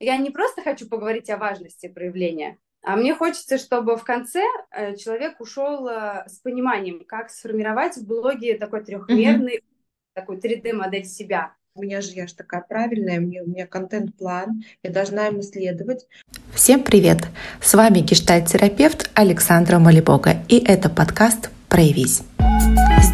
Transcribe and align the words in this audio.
я 0.00 0.16
не 0.16 0.30
просто 0.30 0.62
хочу 0.62 0.88
поговорить 0.88 1.30
о 1.30 1.36
важности 1.36 1.88
проявления, 1.88 2.58
а 2.82 2.96
мне 2.96 3.14
хочется, 3.14 3.56
чтобы 3.56 3.96
в 3.96 4.04
конце 4.04 4.42
э, 4.70 4.94
человек 4.96 5.40
ушел 5.40 5.88
э, 5.88 6.24
с 6.28 6.38
пониманием, 6.40 7.02
как 7.06 7.30
сформировать 7.30 7.96
в 7.96 8.06
блоге 8.06 8.58
такой 8.58 8.84
трехмерный, 8.84 9.56
mm-hmm. 9.56 10.14
такой 10.14 10.36
3D-модель 10.36 11.06
себя. 11.06 11.54
У 11.74 11.82
меня 11.82 12.02
же 12.02 12.12
я 12.12 12.26
же 12.26 12.34
такая 12.34 12.60
правильная, 12.60 13.18
у 13.18 13.22
меня, 13.22 13.42
у 13.42 13.46
меня 13.46 13.66
контент-план, 13.66 14.62
я 14.82 14.90
должна 14.90 15.26
ему 15.26 15.42
следовать. 15.42 16.06
Всем 16.54 16.84
привет! 16.84 17.26
С 17.60 17.74
вами 17.74 18.00
гештальт-терапевт 18.00 19.10
Александра 19.14 19.78
Малибога, 19.78 20.36
и 20.48 20.62
это 20.62 20.88
подкаст 20.88 21.50
«Проявись». 21.68 22.33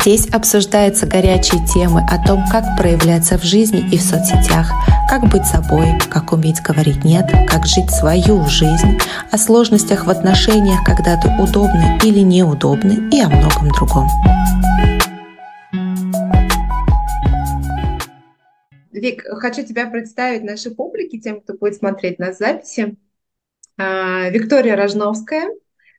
Здесь 0.01 0.31
обсуждаются 0.31 1.07
горячие 1.07 1.63
темы 1.67 2.01
о 2.11 2.27
том, 2.27 2.43
как 2.51 2.65
проявляться 2.79 3.37
в 3.37 3.43
жизни 3.43 3.87
и 3.93 3.99
в 3.99 4.01
соцсетях, 4.01 4.73
как 5.11 5.29
быть 5.31 5.45
собой, 5.45 5.89
как 6.11 6.33
уметь 6.33 6.63
говорить 6.63 7.05
«нет», 7.05 7.31
как 7.47 7.67
жить 7.67 7.91
свою 7.91 8.47
жизнь, 8.47 8.99
о 9.31 9.37
сложностях 9.37 10.07
в 10.07 10.11
отношениях, 10.11 10.83
когда 10.87 11.21
ты 11.21 11.29
удобный 11.29 11.99
или 12.03 12.21
неудобный 12.21 13.11
и 13.11 13.21
о 13.21 13.29
многом 13.29 13.69
другом. 13.73 14.09
Вик, 18.91 19.23
хочу 19.39 19.67
тебя 19.67 19.87
представить 19.87 20.45
нашей 20.45 20.75
публике, 20.75 21.19
тем, 21.19 21.43
кто 21.43 21.53
будет 21.53 21.75
смотреть 21.75 22.19
нас 22.19 22.39
записи. 22.39 22.97
А, 23.77 24.31
Виктория 24.31 24.77
Рожновская, 24.77 25.51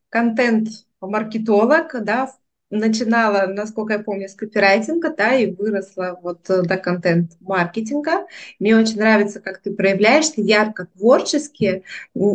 контент-маркетолог, 0.09 2.03
да, 2.03 2.31
начинала, 2.71 3.45
насколько 3.47 3.93
я 3.93 3.99
помню, 3.99 4.27
с 4.29 4.33
копирайтинга, 4.33 5.13
да, 5.15 5.35
и 5.35 5.51
выросла 5.51 6.19
вот 6.21 6.39
до 6.47 6.77
контент-маркетинга. 6.77 8.25
Мне 8.59 8.75
очень 8.77 8.97
нравится, 8.97 9.39
как 9.39 9.61
ты 9.61 9.71
проявляешься 9.71 10.41
ярко, 10.41 10.87
творчески, 10.97 11.83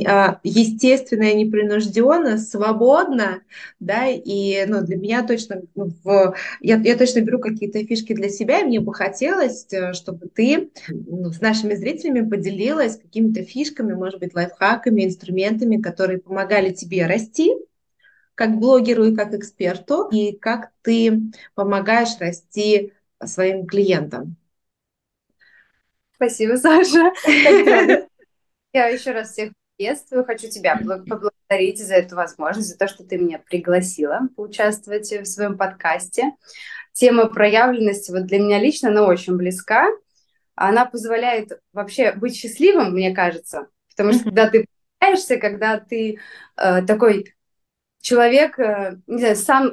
а, 0.07 0.39
естественно 0.45 1.25
и 1.25 1.45
непринужденно, 1.45 2.39
свободно, 2.39 3.43
да, 3.81 4.07
и, 4.07 4.65
ну, 4.67 4.83
для 4.83 4.97
меня 4.97 5.27
точно, 5.27 5.63
ну, 5.75 5.91
в, 6.05 6.35
я, 6.61 6.77
я 6.77 6.97
точно 6.97 7.21
беру 7.21 7.39
какие-то 7.39 7.85
фишки 7.85 8.15
для 8.15 8.29
себя, 8.29 8.61
и 8.61 8.65
мне 8.65 8.81
бы 8.81 8.95
хотелось, 8.95 9.67
э, 9.73 9.95
чтобы 9.95 10.29
ты 10.29 10.71
ну, 10.89 11.33
с 11.33 11.41
нашими 11.41 11.75
зрителями 11.75 12.29
поделилась 12.29 12.99
какими-то 12.99 13.43
фишками, 13.43 13.95
может 13.95 14.21
быть, 14.21 14.35
лайфхаками, 14.35 15.05
инструментами, 15.05 15.81
которые 15.81 16.19
помогали 16.19 16.73
тебе 16.73 17.07
расти, 17.07 17.53
как 18.37 18.59
блогеру 18.59 19.07
и 19.07 19.17
как 19.17 19.35
эксперту, 19.35 20.09
и 20.13 20.37
как 20.37 20.71
ты 20.83 21.23
помогаешь 21.55 22.19
расти 22.21 22.93
своим 23.25 23.67
клиентам. 23.67 24.37
Спасибо, 26.15 26.57
Саша. 26.57 27.13
Я 28.73 28.87
еще 28.89 29.13
раз 29.13 29.33
всех 29.33 29.53
приветствую. 29.77 30.25
Хочу 30.25 30.49
тебя 30.49 30.77
поблагодарить 30.77 31.79
за 31.79 31.95
эту 31.95 32.17
возможность, 32.17 32.69
за 32.69 32.79
то, 32.79 32.89
что 32.89 33.05
ты 33.05 33.17
меня 33.19 33.39
пригласила 33.39 34.21
поучаствовать 34.37 35.11
в 35.11 35.25
своем 35.25 35.57
подкасте. 35.57 36.33
Тема 36.93 37.27
проявленности 37.27 38.11
вот 38.11 38.27
для 38.27 38.39
меня 38.39 38.59
лично, 38.59 38.91
она 38.91 39.05
очень 39.05 39.37
близка. 39.37 39.89
Она 40.55 40.85
позволяет 40.85 41.59
вообще 41.73 42.13
быть 42.13 42.37
счастливым, 42.37 42.93
мне 42.93 43.15
кажется. 43.15 43.69
Потому 43.91 44.13
что 44.13 44.25
когда 44.25 44.49
ты 44.49 44.67
проявляешься, 44.99 45.37
когда 45.39 45.79
ты 45.79 46.19
э, 46.57 46.83
такой 46.87 47.36
человек, 48.01 48.59
э, 48.59 48.99
не 49.07 49.19
знаю, 49.19 49.37
сам, 49.37 49.73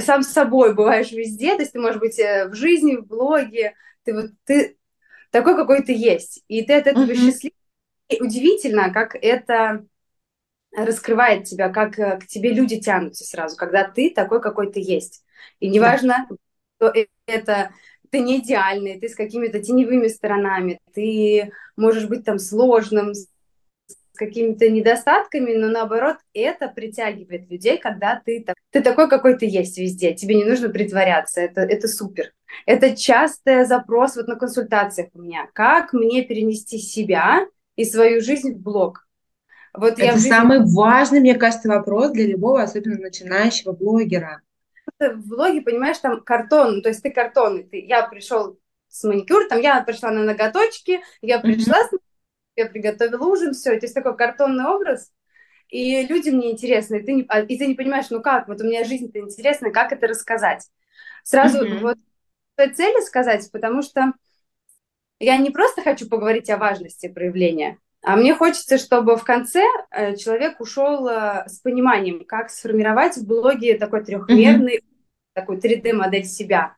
сам 0.00 0.22
с 0.22 0.32
собой 0.32 0.74
бываешь 0.74 1.12
везде, 1.12 1.56
то 1.56 1.62
есть 1.62 1.72
ты 1.72 1.80
можешь 1.80 2.00
быть 2.00 2.18
э, 2.18 2.48
в 2.48 2.54
жизни, 2.54 2.96
в 2.96 3.06
блоге, 3.06 3.74
ты 4.04 4.14
вот 4.14 4.30
ты 4.44 4.76
такой, 5.30 5.56
какой 5.56 5.82
ты 5.82 5.92
есть, 5.92 6.44
и 6.48 6.62
ты 6.62 6.74
от 6.74 6.86
этого 6.86 7.04
uh-huh. 7.04 7.16
счастлив. 7.16 7.52
И 8.08 8.22
удивительно, 8.22 8.92
как 8.92 9.16
это 9.20 9.84
раскрывает 10.76 11.44
тебя, 11.44 11.68
как 11.68 11.98
э, 11.98 12.18
к 12.18 12.26
тебе 12.26 12.52
люди 12.52 12.80
тянутся 12.80 13.24
сразу, 13.24 13.56
когда 13.56 13.84
ты 13.84 14.10
такой, 14.10 14.40
какой 14.40 14.72
ты 14.72 14.80
есть. 14.80 15.24
И 15.60 15.68
неважно, 15.68 16.26
что 16.76 16.92
это 17.26 17.70
ты 18.10 18.20
не 18.20 18.38
идеальный, 18.38 19.00
ты 19.00 19.08
с 19.08 19.16
какими-то 19.16 19.60
теневыми 19.60 20.06
сторонами, 20.06 20.78
ты 20.92 21.50
можешь 21.76 22.06
быть 22.06 22.24
там 22.24 22.38
сложным, 22.38 23.12
с 24.14 24.16
какими-то 24.16 24.70
недостатками, 24.70 25.54
но 25.54 25.68
наоборот 25.68 26.18
это 26.32 26.68
притягивает 26.68 27.50
людей, 27.50 27.78
когда 27.78 28.22
ты, 28.24 28.46
ты 28.70 28.80
такой, 28.80 29.08
какой 29.08 29.36
ты 29.36 29.46
есть 29.46 29.76
везде, 29.76 30.14
тебе 30.14 30.36
не 30.36 30.44
нужно 30.44 30.68
притворяться, 30.68 31.40
это, 31.40 31.62
это 31.62 31.88
супер. 31.88 32.32
Это 32.64 32.96
частый 32.96 33.64
запрос 33.64 34.14
вот 34.14 34.28
на 34.28 34.36
консультациях 34.36 35.08
у 35.14 35.20
меня. 35.20 35.48
Как 35.52 35.92
мне 35.92 36.22
перенести 36.22 36.78
себя 36.78 37.44
и 37.74 37.84
свою 37.84 38.20
жизнь 38.20 38.54
в 38.54 38.62
блог? 38.62 39.04
Вот 39.76 39.94
это 39.94 40.04
я 40.04 40.12
жизни... 40.12 40.28
самый 40.28 40.60
важный, 40.64 41.18
мне 41.18 41.34
кажется, 41.34 41.68
вопрос 41.68 42.12
для 42.12 42.26
любого, 42.26 42.62
особенно 42.62 42.96
начинающего 42.96 43.72
блогера. 43.72 44.42
В 45.00 45.28
блоге, 45.28 45.62
понимаешь, 45.62 45.98
там 45.98 46.22
картон, 46.22 46.82
то 46.82 46.88
есть 46.88 47.02
ты 47.02 47.10
картонный, 47.10 47.64
ты, 47.64 47.84
я 47.84 48.06
пришел 48.06 48.60
с 48.86 49.02
маникюр, 49.02 49.48
там 49.48 49.60
я 49.60 49.82
пришла 49.82 50.12
на 50.12 50.22
ноготочки, 50.22 51.00
я 51.20 51.40
пришла 51.40 51.78
mm-hmm. 51.78 51.98
с 51.98 52.03
я 52.56 52.66
приготовила 52.66 53.24
ужин, 53.24 53.52
все, 53.52 53.70
то 53.78 53.84
есть 53.86 53.94
такой 53.94 54.16
картонный 54.16 54.66
образ, 54.66 55.12
и 55.68 56.06
людям 56.06 56.38
не 56.38 56.52
интересно, 56.52 56.96
и 56.96 57.02
ты 57.02 57.12
не, 57.12 57.24
а, 57.28 57.40
и 57.40 57.58
ты 57.58 57.66
не 57.66 57.74
понимаешь, 57.74 58.10
ну 58.10 58.20
как, 58.20 58.48
вот 58.48 58.60
у 58.60 58.64
меня 58.64 58.84
жизнь-то 58.84 59.18
интересна, 59.18 59.70
как 59.70 59.92
это 59.92 60.06
рассказать. 60.06 60.68
Сразу 61.24 61.64
mm-hmm. 61.64 61.78
вот 61.80 61.98
той 62.56 62.72
цели 62.72 63.00
сказать, 63.04 63.50
потому 63.50 63.82
что 63.82 64.12
я 65.18 65.36
не 65.38 65.50
просто 65.50 65.82
хочу 65.82 66.08
поговорить 66.08 66.50
о 66.50 66.58
важности 66.58 67.08
проявления, 67.08 67.78
а 68.02 68.16
мне 68.16 68.34
хочется, 68.34 68.76
чтобы 68.76 69.16
в 69.16 69.24
конце 69.24 69.64
э, 69.90 70.14
человек 70.16 70.60
ушел 70.60 71.08
э, 71.08 71.44
с 71.48 71.60
пониманием, 71.60 72.24
как 72.26 72.50
сформировать 72.50 73.16
в 73.16 73.26
блоге 73.26 73.78
такой 73.78 74.04
трехмерный, 74.04 74.76
mm-hmm. 74.76 75.32
такой 75.32 75.56
3D-модель 75.56 76.24
себя. 76.24 76.76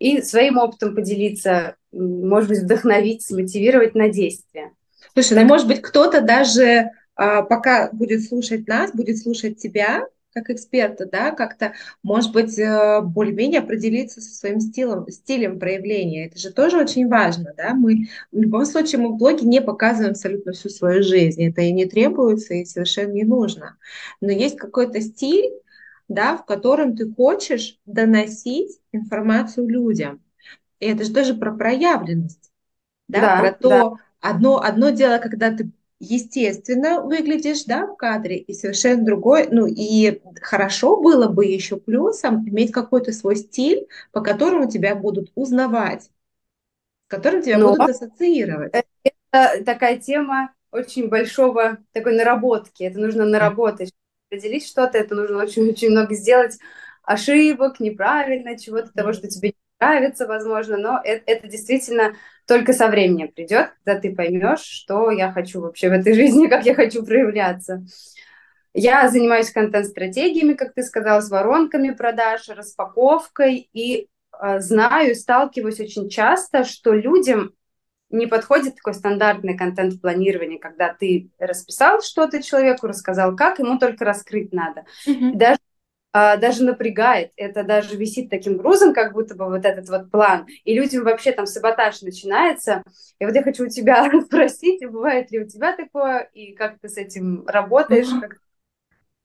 И 0.00 0.20
своим 0.20 0.58
опытом 0.58 0.94
поделиться, 0.96 1.76
может 1.92 2.50
быть, 2.50 2.58
вдохновить, 2.60 3.24
смотивировать 3.24 3.94
на 3.94 4.08
действие. 4.08 4.72
Слушай, 5.14 5.42
ну, 5.42 5.44
может 5.48 5.66
быть, 5.66 5.82
кто-то 5.82 6.20
даже 6.20 6.90
а, 7.14 7.42
пока 7.42 7.90
будет 7.92 8.24
слушать 8.24 8.68
нас, 8.68 8.92
будет 8.92 9.18
слушать 9.18 9.58
тебя, 9.58 10.06
как 10.32 10.50
эксперта, 10.50 11.06
да, 11.06 11.32
как-то, 11.32 11.72
может 12.02 12.32
быть, 12.32 12.58
э, 12.58 13.00
более-менее 13.02 13.60
определиться 13.60 14.20
со 14.20 14.34
своим 14.34 14.60
стилем, 14.60 15.08
стилем 15.08 15.58
проявления. 15.58 16.26
Это 16.26 16.38
же 16.38 16.52
тоже 16.52 16.78
очень 16.78 17.08
важно, 17.08 17.54
да. 17.56 17.74
Мы 17.74 18.08
в 18.30 18.38
любом 18.38 18.64
случае 18.64 19.00
мы 19.00 19.08
в 19.14 19.16
блоге 19.16 19.46
не 19.46 19.60
показываем 19.60 20.12
абсолютно 20.12 20.52
всю 20.52 20.68
свою 20.68 21.02
жизнь. 21.02 21.42
Это 21.44 21.62
и 21.62 21.72
не 21.72 21.86
требуется, 21.86 22.54
и 22.54 22.64
совершенно 22.64 23.12
не 23.12 23.24
нужно. 23.24 23.78
Но 24.20 24.30
есть 24.30 24.56
какой-то 24.56 25.00
стиль, 25.00 25.50
да, 26.08 26.36
в 26.36 26.44
котором 26.44 26.96
ты 26.96 27.10
хочешь 27.10 27.78
доносить 27.86 28.78
информацию 28.92 29.66
людям. 29.66 30.22
И 30.78 30.86
это 30.86 31.04
же 31.04 31.12
тоже 31.12 31.34
про 31.34 31.52
проявленность, 31.52 32.52
да, 33.08 33.20
да 33.20 33.40
про 33.40 33.52
то, 33.52 33.68
да 33.68 33.92
Одно, 34.20 34.60
одно 34.60 34.90
дело, 34.90 35.18
когда 35.18 35.50
ты 35.50 35.70
естественно 36.00 37.00
выглядишь, 37.00 37.64
да, 37.64 37.86
в 37.86 37.96
кадре, 37.96 38.36
и 38.38 38.52
совершенно 38.52 39.04
другой, 39.04 39.48
ну, 39.50 39.66
и 39.66 40.20
хорошо 40.40 41.00
было 41.00 41.28
бы 41.28 41.44
еще 41.44 41.76
плюсом 41.76 42.48
иметь 42.48 42.72
какой-то 42.72 43.12
свой 43.12 43.36
стиль, 43.36 43.86
по 44.12 44.20
которому 44.20 44.70
тебя 44.70 44.94
будут 44.94 45.32
узнавать, 45.34 46.04
с 46.04 46.10
которым 47.08 47.42
тебя 47.42 47.58
Но 47.58 47.74
будут 47.74 47.90
ассоциировать. 47.90 48.72
Это 49.32 49.64
такая 49.64 49.98
тема 49.98 50.52
очень 50.70 51.08
большого 51.08 51.78
такой 51.92 52.14
наработки, 52.14 52.82
это 52.82 52.98
нужно 52.98 53.24
наработать, 53.24 53.92
определить 54.30 54.66
что-то, 54.66 54.98
это 54.98 55.14
нужно 55.14 55.38
очень-очень 55.38 55.90
много 55.90 56.14
сделать 56.14 56.58
ошибок, 57.02 57.80
неправильно, 57.80 58.58
чего-то 58.58 58.92
того, 58.92 59.12
что 59.12 59.28
тебе 59.28 59.48
не 59.50 59.54
нравится, 59.80 60.26
возможно, 60.26 60.76
но 60.76 61.00
это, 61.02 61.22
это 61.26 61.48
действительно 61.48 62.14
только 62.48 62.72
со 62.72 62.88
временем 62.88 63.28
придет, 63.28 63.72
когда 63.84 64.00
ты 64.00 64.14
поймешь, 64.14 64.60
что 64.60 65.10
я 65.10 65.30
хочу 65.30 65.60
вообще 65.60 65.90
в 65.90 65.92
этой 65.92 66.14
жизни, 66.14 66.46
как 66.48 66.64
я 66.64 66.74
хочу 66.74 67.04
проявляться. 67.04 67.84
Я 68.74 69.08
занимаюсь 69.08 69.50
контент-стратегиями, 69.50 70.54
как 70.54 70.72
ты 70.74 70.82
сказала, 70.82 71.20
с 71.20 71.30
воронками 71.30 71.90
продаж, 71.90 72.48
распаковкой, 72.48 73.68
и 73.72 74.08
э, 74.40 74.60
знаю, 74.60 75.14
сталкиваюсь 75.14 75.80
очень 75.80 76.08
часто, 76.08 76.64
что 76.64 76.92
людям 76.92 77.52
не 78.10 78.26
подходит 78.26 78.76
такой 78.76 78.94
стандартный 78.94 79.56
контент 79.56 80.00
планирования, 80.00 80.58
когда 80.58 80.94
ты 80.94 81.30
расписал 81.38 82.00
что-то 82.00 82.42
человеку, 82.42 82.86
рассказал 82.86 83.36
как, 83.36 83.58
ему 83.58 83.78
только 83.78 84.04
раскрыть 84.04 84.52
надо. 84.52 84.84
Mm-hmm. 85.06 85.32
Даже 85.34 85.58
даже 86.12 86.64
напрягает, 86.64 87.32
это 87.36 87.64
даже 87.64 87.96
висит 87.96 88.30
таким 88.30 88.56
грузом, 88.56 88.94
как 88.94 89.12
будто 89.12 89.34
бы 89.34 89.46
вот 89.46 89.64
этот 89.64 89.88
вот 89.88 90.10
план, 90.10 90.46
и 90.64 90.74
людям 90.74 91.04
вообще 91.04 91.32
там 91.32 91.46
саботаж 91.46 92.02
начинается. 92.02 92.82
И 93.18 93.24
вот 93.26 93.34
я 93.34 93.42
хочу 93.42 93.66
у 93.66 93.68
тебя 93.68 94.10
спросить, 94.24 94.84
бывает 94.88 95.30
ли 95.30 95.40
у 95.40 95.46
тебя 95.46 95.76
такое, 95.76 96.28
и 96.32 96.52
как 96.54 96.78
ты 96.80 96.88
с 96.88 96.96
этим 96.96 97.46
работаешь? 97.46 98.08
Как... 98.20 98.38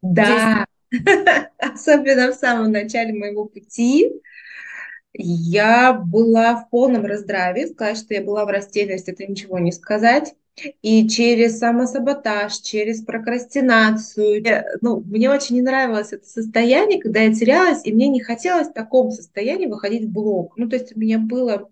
Да, 0.02 0.66
особенно 1.58 2.32
в 2.32 2.36
самом 2.36 2.72
начале 2.72 3.14
моего 3.14 3.46
пути, 3.46 4.22
я 5.14 5.94
была 5.94 6.56
в 6.56 6.70
полном 6.70 7.06
раздраве. 7.06 7.68
Сказать, 7.68 7.98
что 7.98 8.14
я 8.14 8.24
была 8.24 8.46
в 8.46 8.50
растерянности, 8.50 9.12
это 9.12 9.26
ничего 9.26 9.60
не 9.60 9.72
сказать. 9.72 10.36
И 10.82 11.08
через 11.08 11.58
самосаботаж, 11.58 12.58
через 12.60 13.02
прокрастинацию. 13.04 14.44
Ну, 14.82 15.02
мне 15.02 15.30
очень 15.30 15.56
не 15.56 15.62
нравилось 15.62 16.14
это 16.14 16.28
состояние, 16.28 17.02
когда 17.02 17.22
я 17.22 17.34
терялась, 17.34 17.86
и 17.86 17.94
мне 17.94 18.08
не 18.08 18.22
хотелось 18.22 18.70
в 18.70 18.74
таком 18.74 19.12
состоянии 19.12 19.66
выходить 19.66 20.06
в 20.06 20.12
блог. 20.12 20.56
Ну, 20.58 20.70
то 20.70 20.76
есть 20.76 20.96
у 20.96 21.00
меня 21.00 21.18
было, 21.18 21.70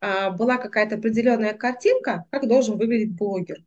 а, 0.00 0.30
была 0.30 0.56
какая-то 0.56 0.96
определенная 0.96 1.54
картинка, 1.54 2.24
как 2.30 2.48
должен 2.48 2.76
выглядеть 2.76 3.16
блогер. 3.16 3.62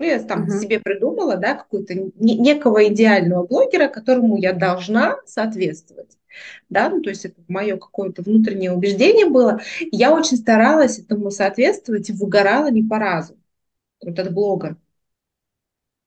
Ну, 0.00 0.06
я 0.06 0.22
там 0.22 0.44
uh-huh. 0.44 0.60
себе 0.60 0.78
придумала, 0.78 1.36
да, 1.36 1.54
какую-то 1.54 1.94
некого 1.94 2.86
идеального 2.86 3.44
блогера, 3.44 3.88
которому 3.88 4.36
я 4.36 4.52
должна 4.52 5.16
соответствовать. 5.26 6.16
Да, 6.68 6.88
ну, 6.88 7.00
то 7.02 7.10
есть 7.10 7.24
это 7.24 7.40
мое 7.48 7.76
какое-то 7.76 8.22
внутреннее 8.22 8.70
убеждение 8.70 9.26
было. 9.26 9.60
Я 9.90 10.14
очень 10.14 10.36
старалась 10.36 11.00
этому 11.00 11.32
соответствовать 11.32 12.10
и 12.10 12.12
выгорала 12.12 12.70
не 12.70 12.84
по 12.84 13.00
разу 13.00 13.37
вот 14.02 14.18
от 14.18 14.32
блога. 14.32 14.76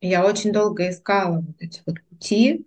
Я 0.02 0.26
очень 0.26 0.52
долго 0.52 0.90
искала 0.90 1.42
вот 1.42 1.56
эти 1.60 1.82
вот 1.86 2.02
пути, 2.10 2.66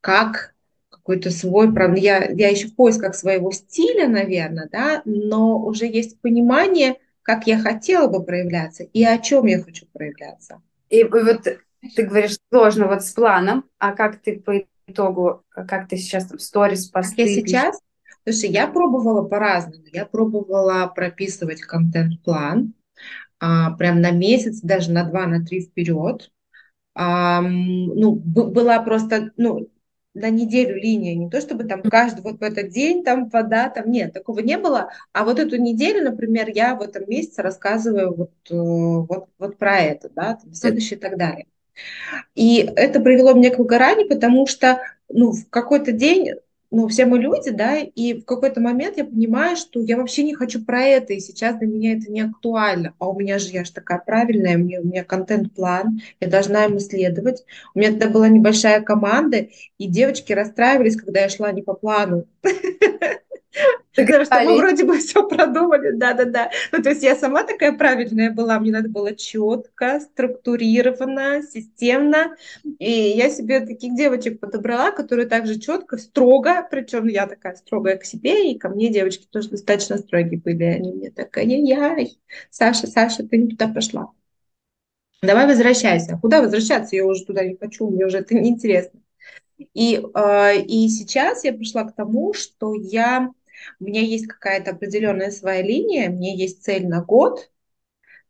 как 0.00 0.54
какой-то 0.90 1.30
свой, 1.30 1.72
правда, 1.72 1.98
я, 1.98 2.30
я 2.30 2.50
еще 2.50 2.68
в 2.68 2.74
поисках 2.76 3.14
своего 3.14 3.50
стиля, 3.50 4.08
наверное, 4.08 4.68
да, 4.70 5.00
но 5.06 5.58
уже 5.58 5.86
есть 5.86 6.20
понимание, 6.20 6.96
как 7.22 7.46
я 7.46 7.58
хотела 7.58 8.08
бы 8.08 8.22
проявляться 8.22 8.82
и 8.84 9.04
о 9.04 9.18
чем 9.18 9.46
я 9.46 9.62
хочу 9.62 9.86
проявляться. 9.92 10.60
И 10.90 11.04
вот 11.04 11.48
ты 11.96 12.02
говоришь 12.02 12.36
сложно 12.50 12.86
вот 12.86 13.02
с 13.02 13.12
планом, 13.12 13.64
а 13.78 13.92
как 13.92 14.20
ты 14.20 14.38
по 14.38 14.64
итогу, 14.86 15.44
как 15.48 15.88
ты 15.88 15.96
сейчас 15.96 16.26
там 16.26 16.38
сторис, 16.38 16.86
посты? 16.86 17.16
Как 17.16 17.26
я 17.26 17.34
сейчас? 17.34 17.80
Слушай, 18.24 18.50
я 18.50 18.66
пробовала 18.66 19.26
по-разному. 19.26 19.84
Я 19.92 20.04
пробовала 20.04 20.86
прописывать 20.94 21.62
контент-план 21.62 22.74
а, 23.40 23.72
прям 23.72 24.00
на 24.00 24.10
месяц, 24.10 24.60
даже 24.60 24.92
на 24.92 25.04
два, 25.04 25.26
на 25.26 25.44
три 25.44 25.62
вперед. 25.62 26.30
А, 26.94 27.40
ну, 27.40 28.12
была 28.12 28.80
просто, 28.82 29.32
ну, 29.36 29.68
на 30.14 30.30
неделю 30.30 30.76
линия, 30.76 31.14
не 31.14 31.30
то 31.30 31.40
чтобы 31.40 31.64
там 31.64 31.82
каждый 31.82 32.22
вот 32.22 32.40
в 32.40 32.42
этот 32.42 32.70
день 32.70 33.04
там 33.04 33.28
вода, 33.28 33.68
там 33.68 33.90
нет, 33.90 34.12
такого 34.12 34.40
не 34.40 34.58
было, 34.58 34.90
а 35.12 35.24
вот 35.24 35.38
эту 35.38 35.56
неделю, 35.56 36.02
например, 36.02 36.48
я 36.52 36.74
в 36.74 36.82
этом 36.82 37.04
месяце 37.08 37.42
рассказываю 37.42 38.14
вот, 38.14 38.32
э, 38.50 38.54
вот, 38.54 39.28
вот 39.38 39.58
про 39.58 39.78
это, 39.78 40.08
да, 40.10 40.34
там, 40.34 40.52
следующее 40.54 40.98
и 40.98 41.00
так 41.00 41.16
далее. 41.18 41.46
И 42.34 42.58
это 42.76 43.00
привело 43.00 43.34
меня 43.34 43.50
к 43.50 43.58
выгоранию, 43.58 44.08
потому 44.08 44.46
что 44.46 44.80
ну, 45.08 45.32
в 45.32 45.48
какой-то 45.50 45.92
день 45.92 46.32
ну, 46.70 46.86
все 46.88 47.06
мы 47.06 47.18
люди, 47.18 47.50
да, 47.50 47.78
и 47.78 48.20
в 48.20 48.24
какой-то 48.24 48.60
момент 48.60 48.98
я 48.98 49.04
понимаю, 49.04 49.56
что 49.56 49.80
я 49.80 49.96
вообще 49.96 50.22
не 50.22 50.34
хочу 50.34 50.62
про 50.62 50.82
это, 50.82 51.14
и 51.14 51.20
сейчас 51.20 51.56
для 51.56 51.66
меня 51.66 51.94
это 51.94 52.10
не 52.10 52.20
актуально. 52.20 52.94
А 52.98 53.08
у 53.08 53.18
меня 53.18 53.38
же, 53.38 53.48
я 53.50 53.64
же 53.64 53.72
такая 53.72 53.98
правильная, 54.04 54.56
меня, 54.56 54.80
у 54.80 54.84
меня 54.84 55.02
контент-план, 55.04 56.00
я 56.20 56.28
должна 56.28 56.64
ему 56.64 56.78
следовать. 56.78 57.44
У 57.74 57.78
меня 57.78 57.90
тогда 57.90 58.08
была 58.10 58.28
небольшая 58.28 58.82
команда, 58.82 59.48
и 59.78 59.86
девочки 59.86 60.32
расстраивались, 60.32 60.96
когда 60.96 61.20
я 61.20 61.28
шла 61.30 61.52
не 61.52 61.62
по 61.62 61.72
плану. 61.74 62.26
Потому 64.06 64.24
что 64.24 64.40
мы 64.42 64.56
вроде 64.58 64.84
бы 64.84 64.98
все 64.98 65.26
продумали, 65.26 65.90
да-да-да. 65.92 66.50
Ну, 66.72 66.82
то 66.82 66.90
есть 66.90 67.02
я 67.02 67.16
сама 67.16 67.44
такая 67.44 67.72
правильная 67.72 68.30
была, 68.30 68.58
мне 68.60 68.72
надо 68.72 68.88
было 68.88 69.14
четко, 69.14 70.00
структурированно, 70.00 71.42
системно. 71.42 72.36
И 72.78 72.90
я 72.90 73.30
себе 73.30 73.60
таких 73.60 73.94
девочек 73.96 74.40
подобрала, 74.40 74.90
которые 74.90 75.26
также 75.26 75.58
четко, 75.58 75.96
строго, 75.98 76.66
причем 76.70 77.08
я 77.08 77.26
такая 77.26 77.54
строгая 77.54 77.96
к 77.96 78.04
себе, 78.04 78.52
и 78.52 78.58
ко 78.58 78.68
мне 78.68 78.88
девочки 78.88 79.26
тоже 79.30 79.50
достаточно 79.50 79.98
строгие 79.98 80.40
были. 80.40 80.64
Они 80.64 80.92
мне 80.92 81.10
так, 81.10 81.36
ай-яй, 81.36 82.18
Саша, 82.50 82.86
Саша, 82.86 83.24
ты 83.24 83.38
не 83.38 83.48
туда 83.48 83.68
пошла. 83.68 84.12
Давай 85.22 85.46
возвращайся. 85.46 86.16
Куда 86.20 86.40
возвращаться? 86.40 86.94
Я 86.94 87.04
уже 87.04 87.24
туда 87.24 87.44
не 87.44 87.56
хочу, 87.56 87.90
мне 87.90 88.06
уже 88.06 88.18
это 88.18 88.34
неинтересно. 88.36 89.00
И, 89.74 90.00
э, 90.14 90.60
и 90.62 90.88
сейчас 90.88 91.42
я 91.44 91.52
пришла 91.52 91.84
к 91.84 91.94
тому, 91.94 92.32
что 92.32 92.74
я 92.74 93.32
у 93.80 93.84
меня 93.84 94.00
есть 94.00 94.26
какая-то 94.26 94.72
определенная 94.72 95.30
своя 95.30 95.62
линия, 95.62 96.10
у 96.10 96.14
меня 96.14 96.34
есть 96.34 96.62
цель 96.62 96.86
на 96.86 97.02
год, 97.02 97.50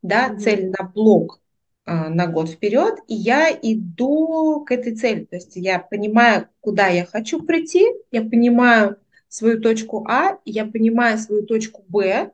да, 0.02 0.28
mm-hmm. 0.28 0.38
цель 0.38 0.70
на 0.70 0.84
блок 0.84 1.40
а, 1.84 2.10
на 2.10 2.26
год 2.26 2.50
вперед, 2.50 2.98
и 3.08 3.14
я 3.14 3.50
иду 3.50 4.64
к 4.66 4.72
этой 4.72 4.94
цели. 4.94 5.24
То 5.24 5.36
есть 5.36 5.56
я 5.56 5.78
понимаю, 5.78 6.48
куда 6.60 6.88
я 6.88 7.06
хочу 7.06 7.42
прийти, 7.42 7.86
я 8.10 8.22
понимаю 8.22 8.98
свою 9.28 9.60
точку 9.60 10.06
А, 10.06 10.38
я 10.44 10.66
понимаю 10.66 11.18
свою 11.18 11.46
точку 11.46 11.84
Б, 11.88 12.32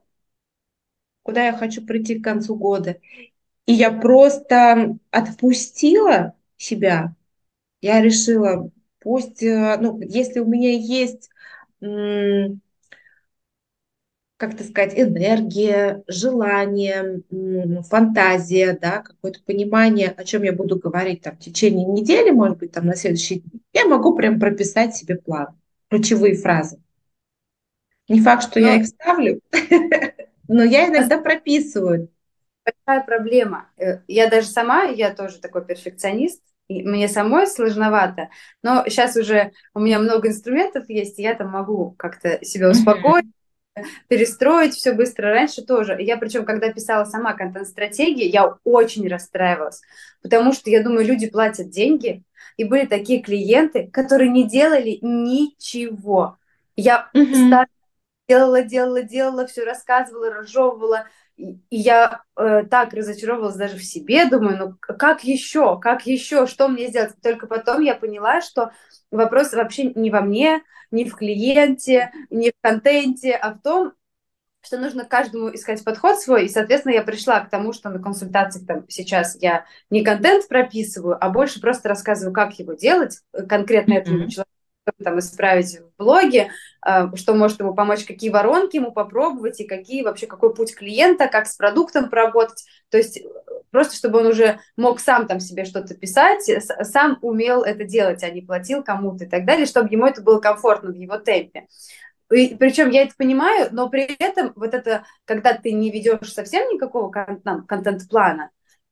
куда 1.22 1.46
я 1.46 1.52
хочу 1.52 1.84
прийти 1.86 2.18
к 2.18 2.24
концу 2.24 2.56
года. 2.56 2.96
И 3.66 3.72
я 3.72 3.92
просто 3.92 4.98
отпустила 5.10 6.34
себя. 6.56 7.14
Я 7.80 8.00
решила, 8.02 8.70
пусть, 8.98 9.42
э, 9.42 9.76
ну, 9.80 10.00
если 10.00 10.40
у 10.40 10.46
меня 10.46 10.72
есть 10.72 11.30
как 14.44 14.58
то 14.58 14.64
сказать, 14.64 14.92
энергия, 14.94 16.02
желание, 16.06 17.22
фантазия, 17.88 18.78
да, 18.78 19.00
какое-то 19.00 19.40
понимание, 19.42 20.10
о 20.10 20.22
чем 20.24 20.42
я 20.42 20.52
буду 20.52 20.78
говорить 20.78 21.22
там 21.22 21.36
в 21.36 21.38
течение 21.38 21.86
недели, 21.86 22.30
может 22.30 22.58
быть, 22.58 22.72
там 22.72 22.86
на 22.86 22.94
следующий 22.94 23.40
день, 23.40 23.62
я 23.72 23.86
могу 23.86 24.14
прям 24.14 24.38
прописать 24.38 24.94
себе 24.94 25.16
план, 25.16 25.48
ключевые 25.88 26.36
фразы. 26.36 26.78
Не 28.08 28.20
факт, 28.20 28.42
что 28.42 28.60
но... 28.60 28.66
я 28.66 28.76
их 28.76 28.86
ставлю, 28.86 29.40
но 30.46 30.62
я 30.62 30.88
иногда 30.88 31.18
прописываю. 31.18 32.10
Большая 32.64 33.04
проблема. 33.04 33.68
Э, 33.78 34.00
я 34.08 34.28
даже 34.28 34.48
сама, 34.48 34.84
я 34.84 35.14
тоже 35.14 35.38
такой 35.38 35.64
перфекционист, 35.64 36.42
мне 36.68 37.08
самой 37.08 37.46
сложновато, 37.46 38.28
но 38.62 38.84
сейчас 38.88 39.16
уже 39.16 39.52
у 39.74 39.80
меня 39.80 39.98
много 39.98 40.28
инструментов 40.28 40.88
есть, 40.88 41.18
и 41.18 41.22
я 41.22 41.34
там 41.34 41.50
могу 41.50 41.94
как-то 41.98 42.44
себя 42.44 42.70
успокоить, 42.70 43.26
перестроить 44.08 44.74
все 44.74 44.92
быстро. 44.92 45.30
Раньше 45.30 45.62
тоже. 45.62 45.96
Я 46.00 46.16
причем, 46.16 46.44
когда 46.44 46.72
писала 46.72 47.04
сама 47.04 47.34
контент-стратегии, 47.34 48.26
я 48.26 48.56
очень 48.64 49.08
расстраивалась, 49.08 49.82
потому 50.22 50.52
что, 50.52 50.70
я 50.70 50.82
думаю, 50.82 51.06
люди 51.06 51.28
платят 51.28 51.70
деньги, 51.70 52.22
и 52.56 52.64
были 52.64 52.86
такие 52.86 53.20
клиенты, 53.20 53.88
которые 53.92 54.30
не 54.30 54.48
делали 54.48 54.98
ничего. 55.02 56.38
Я 56.76 57.10
mm-hmm. 57.14 57.66
делала, 58.28 58.62
делала, 58.62 59.02
делала, 59.02 59.46
все 59.46 59.64
рассказывала, 59.64 60.30
разжевывала, 60.30 61.06
и 61.36 61.58
я 61.70 62.22
э, 62.36 62.64
так 62.70 62.92
разочаровалась 62.92 63.56
даже 63.56 63.76
в 63.76 63.84
себе, 63.84 64.26
думаю, 64.26 64.58
ну 64.58 64.76
как 64.80 65.24
еще, 65.24 65.78
как 65.80 66.06
еще, 66.06 66.46
что 66.46 66.68
мне 66.68 66.88
сделать? 66.88 67.14
Только 67.22 67.46
потом 67.46 67.82
я 67.82 67.94
поняла, 67.94 68.40
что 68.40 68.70
вопрос 69.10 69.52
вообще 69.52 69.92
не 69.94 70.10
во 70.10 70.20
мне, 70.20 70.62
не 70.90 71.04
в 71.04 71.16
клиенте, 71.16 72.12
не 72.30 72.50
в 72.50 72.54
контенте, 72.60 73.32
а 73.32 73.52
в 73.52 73.62
том, 73.62 73.92
что 74.62 74.78
нужно 74.78 75.04
каждому 75.04 75.54
искать 75.54 75.84
подход 75.84 76.18
свой, 76.20 76.46
и, 76.46 76.48
соответственно, 76.48 76.94
я 76.94 77.02
пришла 77.02 77.40
к 77.40 77.50
тому, 77.50 77.72
что 77.72 77.90
на 77.90 77.98
консультациях 77.98 78.66
там 78.66 78.88
сейчас 78.88 79.36
я 79.42 79.66
не 79.90 80.02
контент 80.02 80.48
прописываю, 80.48 81.18
а 81.20 81.28
больше 81.28 81.60
просто 81.60 81.88
рассказываю, 81.88 82.32
как 82.32 82.58
его 82.58 82.72
делать 82.72 83.20
конкретно 83.48 83.94
mm-hmm. 83.94 83.96
этому 83.96 84.30
человеку, 84.30 84.53
там 85.02 85.18
исправить 85.18 85.78
в 85.78 85.96
блоге, 85.96 86.50
а, 86.80 87.14
что 87.16 87.34
может 87.34 87.60
ему 87.60 87.74
помочь, 87.74 88.04
какие 88.04 88.30
воронки 88.30 88.76
ему 88.76 88.92
попробовать 88.92 89.60
и 89.60 89.66
какие 89.66 90.02
вообще 90.02 90.26
какой 90.26 90.54
путь 90.54 90.74
клиента, 90.74 91.28
как 91.28 91.46
с 91.46 91.56
продуктом 91.56 92.10
поработать. 92.10 92.64
То 92.90 92.98
есть 92.98 93.22
просто 93.70 93.96
чтобы 93.96 94.20
он 94.20 94.26
уже 94.26 94.60
мог 94.76 95.00
сам 95.00 95.26
там 95.26 95.40
себе 95.40 95.64
что-то 95.64 95.94
писать, 95.94 96.48
сам 96.82 97.18
умел 97.22 97.62
это 97.62 97.84
делать, 97.84 98.22
а 98.22 98.30
не 98.30 98.42
платил 98.42 98.82
кому-то 98.82 99.24
и 99.24 99.28
так 99.28 99.44
далее, 99.44 99.66
чтобы 99.66 99.88
ему 99.90 100.06
это 100.06 100.22
было 100.22 100.38
комфортно 100.38 100.90
в 100.92 100.96
его 100.96 101.18
темпе. 101.18 101.66
И, 102.32 102.54
причем 102.56 102.90
я 102.90 103.02
это 103.02 103.14
понимаю, 103.16 103.68
но 103.70 103.88
при 103.88 104.04
этом 104.18 104.52
вот 104.56 104.74
это, 104.74 105.04
когда 105.24 105.54
ты 105.54 105.72
не 105.72 105.90
ведешь 105.90 106.32
совсем 106.32 106.68
никакого 106.72 107.10
кон- 107.10 107.66
контент-плана, 107.66 108.50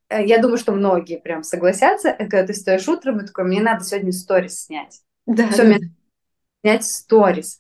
э, 0.09 0.25
я 0.27 0.39
думаю, 0.39 0.59
что 0.59 0.73
многие 0.73 1.19
прям 1.19 1.43
согласятся, 1.43 2.13
когда 2.13 2.47
ты 2.47 2.55
стоишь 2.55 2.89
утром 2.89 3.21
и 3.21 3.27
такой, 3.27 3.45
мне 3.45 3.61
надо 3.63 3.85
сегодня 3.85 4.13
сторис 4.13 4.65
снять. 4.65 5.01
Да. 5.27 5.49
Все, 5.51 5.65
мне 5.65 5.81
снять 6.63 6.85
сторис. 6.85 7.59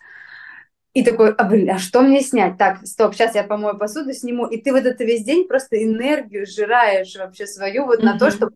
И 0.95 1.03
такой, 1.03 1.33
а, 1.33 1.45
блин, 1.45 1.71
а 1.71 1.79
что 1.79 2.03
мне 2.03 2.21
снять? 2.21 2.59
Так, 2.59 2.87
стоп, 2.87 3.15
сейчас 3.15 3.35
я 3.35 3.45
помою 3.45 3.79
посуду, 3.79 4.13
сниму. 4.13 4.47
И 4.47 4.61
ты 4.61 4.73
вот 4.73 4.85
это 4.85 5.05
весь 5.05 5.25
день 5.25 5.49
просто 5.49 5.83
энергию 5.83 6.47
сжираешь 6.47 7.15
вообще 7.17 7.47
свою 7.47 7.87
вот 7.87 8.01
mm-hmm. 8.01 8.05
на 8.05 8.19
то, 8.19 8.31
чтобы 8.31 8.53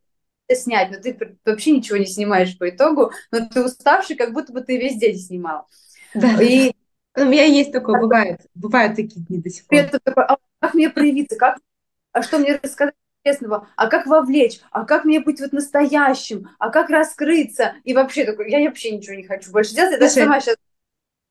снять. 0.52 0.90
Но 0.90 0.98
ты 0.98 1.16
вообще 1.44 1.70
ничего 1.72 1.96
не 1.96 2.06
снимаешь 2.06 2.58
по 2.58 2.68
итогу, 2.68 3.12
но 3.30 3.46
ты 3.46 3.64
уставший, 3.64 4.16
как 4.16 4.32
будто 4.32 4.52
бы 4.52 4.60
ты 4.60 4.76
весь 4.76 4.96
день 4.96 5.16
снимал. 5.16 5.66
Да. 6.14 6.40
И... 6.42 6.72
У 7.18 7.24
меня 7.24 7.44
есть 7.44 7.72
такое, 7.72 7.98
бывает. 7.98 8.40
Бывают 8.54 8.96
такие 8.96 9.24
дни 9.24 9.38
до 9.38 9.48
сих 9.48 9.66
пор. 9.66 9.78
Это 9.78 9.98
такой, 9.98 10.24
а 10.24 10.36
как 10.60 10.74
мне 10.74 10.90
проявиться? 10.90 11.36
Как, 11.36 11.56
а 12.12 12.22
что 12.22 12.38
мне 12.38 12.60
рассказать? 12.62 12.94
Интересного, 13.26 13.68
а 13.76 13.88
как 13.88 14.06
вовлечь, 14.06 14.60
а 14.70 14.84
как 14.84 15.04
мне 15.04 15.20
быть 15.20 15.40
вот 15.40 15.52
настоящим, 15.52 16.50
а 16.58 16.70
как 16.70 16.90
раскрыться, 16.90 17.74
и 17.84 17.94
вообще 17.94 18.24
такой, 18.24 18.50
я 18.50 18.60
вообще 18.68 18.92
ничего 18.92 19.16
не 19.16 19.24
хочу 19.24 19.50
больше 19.50 19.74
делать, 19.74 19.92
я 19.92 19.98
даже 19.98 20.12
сама 20.12 20.40
сейчас 20.40 20.56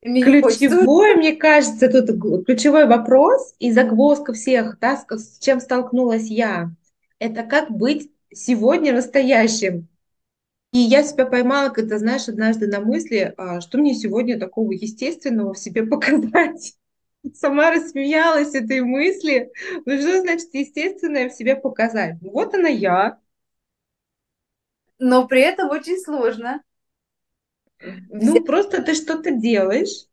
Ключевой, 0.03 1.15
мне 1.15 1.35
кажется, 1.35 1.89
тут 1.89 2.45
ключевой 2.45 2.85
вопрос 2.85 3.55
и 3.57 3.71
загвоздка 3.71 4.33
всех, 4.33 4.77
да, 4.79 5.03
с 5.09 5.39
чем 5.39 5.59
столкнулась 5.59 6.27
я. 6.27 6.69
это 7.17 7.41
как 7.41 7.71
быть 7.71 8.11
сегодня 8.31 8.93
настоящим. 8.93 9.87
И 10.73 10.77
я 10.77 11.01
себя 11.01 11.25
поймала, 11.25 11.69
когда, 11.69 11.97
знаешь, 11.97 12.27
однажды 12.27 12.67
на 12.67 12.81
мысли, 12.81 13.33
а, 13.35 13.61
что 13.61 13.79
мне 13.79 13.95
сегодня 13.95 14.39
такого 14.39 14.73
естественного 14.73 15.53
в 15.53 15.57
себе 15.57 15.83
показать. 15.87 16.75
Сама 17.33 17.71
рассмеялась 17.71 18.53
этой 18.53 18.81
мысли. 18.81 19.51
Ну 19.85 19.99
что 19.99 20.21
значит 20.21 20.53
естественное 20.53 21.29
в 21.29 21.33
себе 21.33 21.55
показать? 21.55 22.17
Ну 22.21 22.31
вот 22.31 22.53
она 22.53 22.69
я. 22.69 23.19
Но 24.99 25.27
при 25.27 25.41
этом 25.41 25.69
очень 25.69 25.97
сложно. 25.97 26.61
Ну, 28.09 28.43
просто 28.43 28.81
ты 28.81 28.95
что-то 28.95 29.31
делаешь, 29.31 30.07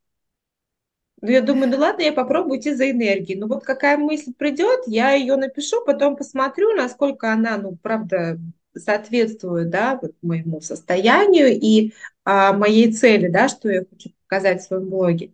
ну, 1.22 1.30
я 1.30 1.40
думаю, 1.40 1.70
ну 1.70 1.78
ладно, 1.78 2.02
я 2.02 2.12
попробую 2.12 2.58
идти 2.58 2.74
за 2.74 2.90
энергией. 2.90 3.38
Но 3.38 3.46
вот 3.46 3.64
какая 3.64 3.96
мысль 3.96 4.34
придет, 4.36 4.80
я 4.86 5.12
ее 5.12 5.36
напишу, 5.36 5.84
потом 5.84 6.16
посмотрю, 6.16 6.74
насколько 6.74 7.32
она, 7.32 7.56
ну, 7.58 7.76
правда, 7.80 8.38
соответствует, 8.76 9.70
да, 9.70 9.98
вот 10.02 10.12
моему 10.20 10.60
состоянию 10.60 11.48
и 11.48 11.92
а, 12.24 12.52
моей 12.52 12.92
цели, 12.92 13.28
да, 13.28 13.48
что 13.48 13.70
я 13.70 13.84
хочу 13.88 14.10
показать 14.26 14.62
в 14.62 14.64
своем 14.66 14.90
блоге. 14.90 15.32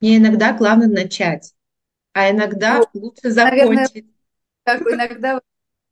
Мне 0.00 0.18
иногда 0.18 0.52
главное 0.52 0.88
начать, 0.88 1.54
а 2.12 2.30
иногда 2.30 2.78
ну, 2.78 3.00
лучше 3.00 3.30
закончить. 3.30 3.66
Наверное, 3.66 3.88
как 4.64 4.80
иногда 4.82 5.40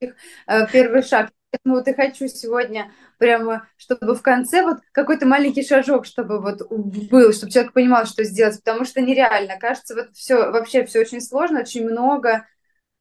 э, 0.00 0.66
первый 0.70 1.02
шаг 1.02 1.30
ну 1.64 1.74
вот 1.74 1.88
и 1.88 1.94
хочу 1.94 2.28
сегодня 2.28 2.92
прямо, 3.18 3.68
чтобы 3.76 4.14
в 4.14 4.22
конце 4.22 4.62
вот 4.62 4.78
какой-то 4.92 5.26
маленький 5.26 5.64
шажок, 5.64 6.06
чтобы 6.06 6.40
вот 6.40 6.68
был, 6.70 7.32
чтобы 7.32 7.50
человек 7.52 7.72
понимал, 7.72 8.06
что 8.06 8.24
сделать, 8.24 8.58
потому 8.62 8.84
что 8.84 9.00
нереально. 9.00 9.58
Кажется, 9.58 9.94
вот 9.94 10.14
все, 10.14 10.50
вообще 10.50 10.84
все 10.84 11.00
очень 11.00 11.20
сложно, 11.20 11.60
очень 11.60 11.88
много. 11.88 12.46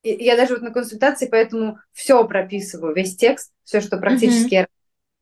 И 0.04 0.12
я 0.24 0.38
даже 0.38 0.54
вот 0.54 0.62
на 0.62 0.72
консультации 0.72 1.28
поэтому 1.28 1.80
все 1.92 2.26
прописываю, 2.26 2.96
весь 2.96 3.16
текст, 3.16 3.52
все, 3.64 3.82
что 3.82 3.98
практически 3.98 4.56
mm-hmm 4.56 4.70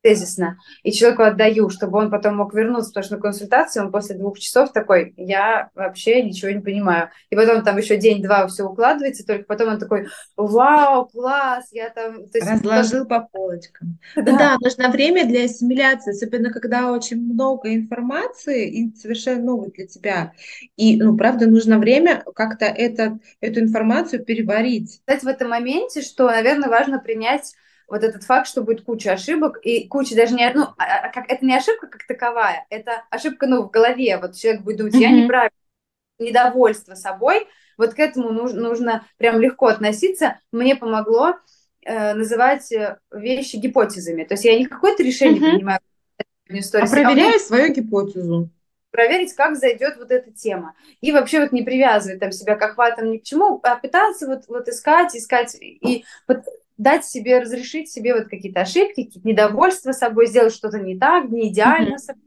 тезисно, 0.04 0.60
и 0.84 0.92
человеку 0.92 1.24
отдаю, 1.24 1.70
чтобы 1.70 1.98
он 1.98 2.12
потом 2.12 2.36
мог 2.36 2.54
вернуться, 2.54 2.90
потому 2.90 3.06
что 3.06 3.16
на 3.16 3.22
консультации 3.22 3.80
он 3.80 3.92
после 3.92 4.16
двух 4.16 4.38
часов 4.38 4.74
такой, 4.74 5.14
я 5.16 5.70
вообще 5.76 6.22
ничего 6.22 6.52
не 6.52 6.60
понимаю. 6.60 7.10
И 7.30 7.36
потом 7.36 7.64
там 7.64 7.78
еще 7.78 7.96
день-два 7.96 8.46
все 8.48 8.64
укладывается, 8.64 9.26
только 9.26 9.46
потом 9.46 9.70
он 9.70 9.80
такой, 9.80 10.08
вау, 10.36 11.08
класс, 11.08 11.70
я 11.72 11.90
там... 11.90 12.28
То 12.28 12.38
есть, 12.38 12.52
Разложил 12.52 13.06
по 13.06 13.22
полочкам. 13.22 13.98
Да. 14.16 14.38
да, 14.38 14.58
нужно 14.60 14.90
время 14.90 15.26
для 15.26 15.46
ассимиляции, 15.46 16.12
особенно 16.12 16.52
когда 16.52 16.92
очень 16.92 17.22
много 17.22 17.74
информации 17.74 18.70
и 18.70 18.96
совершенно 18.96 19.44
новой 19.44 19.72
для 19.72 19.88
тебя. 19.88 20.34
И, 20.76 20.98
ну, 20.98 21.16
правда, 21.16 21.48
нужно 21.48 21.80
время 21.80 22.24
как-то 22.36 22.66
это, 22.66 23.20
эту 23.40 23.62
информацию 23.62 24.24
переварить. 24.26 25.00
Кстати, 25.00 25.24
в 25.24 25.30
этом 25.30 25.50
моменте, 25.50 26.02
что, 26.02 26.28
наверное, 26.28 26.70
важно 26.70 27.00
принять 27.00 27.54
вот 27.88 28.04
этот 28.04 28.24
факт, 28.24 28.48
что 28.48 28.62
будет 28.62 28.84
куча 28.84 29.14
ошибок, 29.14 29.60
и 29.64 29.88
куча 29.88 30.16
даже 30.16 30.34
не, 30.36 30.52
ну, 30.54 30.68
а, 30.78 31.10
как, 31.10 31.30
это 31.30 31.46
не 31.46 31.56
ошибка 31.56 31.88
как 31.88 32.06
таковая, 32.06 32.66
это 32.70 33.04
ошибка, 33.10 33.48
ну, 33.48 33.64
в 33.64 33.72
голове, 33.72 34.18
вот 34.18 34.36
человек 34.36 34.62
будет 34.62 34.78
думать, 34.78 34.96
я 34.96 35.12
неправильно, 35.12 35.58
недовольство 36.20 36.96
собой, 36.96 37.48
вот 37.78 37.94
к 37.94 38.00
этому 38.00 38.32
нужно, 38.32 38.62
нужно 38.62 39.08
прям 39.18 39.42
легко 39.42 39.68
относиться. 39.68 40.40
Мне 40.52 40.76
помогло 40.76 41.36
э, 41.84 42.14
называть 42.14 42.72
э, 42.72 42.98
вещи 43.12 43.56
гипотезами, 43.56 44.24
то 44.24 44.36
есть 44.36 44.46
я 44.46 44.58
не 44.58 44.66
какое-то 44.66 45.04
решение 45.04 45.42
mm-hmm. 45.42 45.56
принимаю, 45.56 45.80
а 46.50 46.88
проверяю 46.88 47.36
а 47.36 47.40
свою 47.40 47.74
гипотезу 47.74 48.50
проверить, 48.94 49.34
как 49.34 49.58
зайдет 49.58 49.98
вот 49.98 50.12
эта 50.12 50.32
тема. 50.32 50.76
И 51.02 51.12
вообще 51.12 51.42
вот 51.42 51.52
не 51.52 51.64
привязывать 51.64 52.20
там 52.20 52.32
себя 52.32 52.56
к 52.56 52.62
охватам 52.62 53.12
ни 53.12 53.18
к 53.18 53.24
чему, 53.24 53.60
а 53.64 53.76
пытаться 53.76 54.28
вот, 54.28 54.44
вот 54.48 54.68
искать, 54.68 55.16
искать 55.16 55.58
и 55.60 56.06
дать 56.78 57.06
себе, 57.06 57.40
разрешить 57.40 57.90
себе 57.90 58.14
вот 58.14 58.28
какие-то 58.28 58.62
ошибки, 58.62 59.04
какие-то 59.04 59.28
недовольства 59.28 59.92
собой, 59.92 60.28
сделать 60.28 60.54
что-то 60.54 60.80
не 60.80 60.98
так, 60.98 61.30
не 61.30 61.50
идеально. 61.50 61.96
Mm-hmm. 61.96 62.18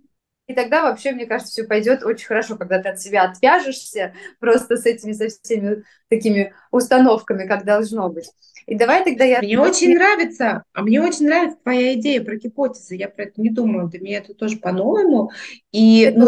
И 0.47 0.55
тогда 0.55 0.83
вообще, 0.83 1.11
мне 1.11 1.27
кажется, 1.27 1.53
все 1.53 1.65
пойдет 1.65 2.05
очень 2.05 2.27
хорошо, 2.27 2.57
когда 2.57 2.81
ты 2.81 2.91
от 2.91 3.01
себя 3.01 3.25
отвяжешься 3.25 4.15
просто 4.39 4.77
с 4.77 4.87
этими, 4.87 5.13
со 5.13 5.29
всеми 5.29 5.83
такими 6.09 6.55
установками, 6.71 7.49
как 7.49 7.65
должно 7.65 8.09
быть. 8.09 8.31
И 8.67 8.77
давай 8.77 9.05
тогда 9.05 9.25
я... 9.25 9.41
Мне 9.41 9.59
очень 9.59 9.95
нравится, 9.95 10.63
а 10.73 10.83
мне 10.83 11.01
очень 11.01 11.27
нравится 11.27 11.59
твоя 11.63 11.95
идея 11.95 12.23
про 12.23 12.37
гипотезы. 12.37 12.95
Я 12.95 13.09
про 13.09 13.25
это 13.25 13.41
не 13.41 13.51
думала, 13.51 13.89
для 13.89 14.01
меня 14.01 14.19
это 14.19 14.35
тоже 14.35 14.59
по-новому. 14.59 15.33
И 15.73 16.01
это 16.01 16.19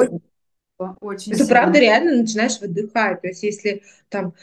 ну, 0.78 0.96
очень 1.00 1.32
это 1.32 1.46
правда 1.46 1.78
реально 1.78 2.16
начинаешь 2.16 2.60
выдыхать. 2.60 3.20
То 3.22 3.28
есть 3.28 3.42
если 3.42 3.82
там 4.08 4.34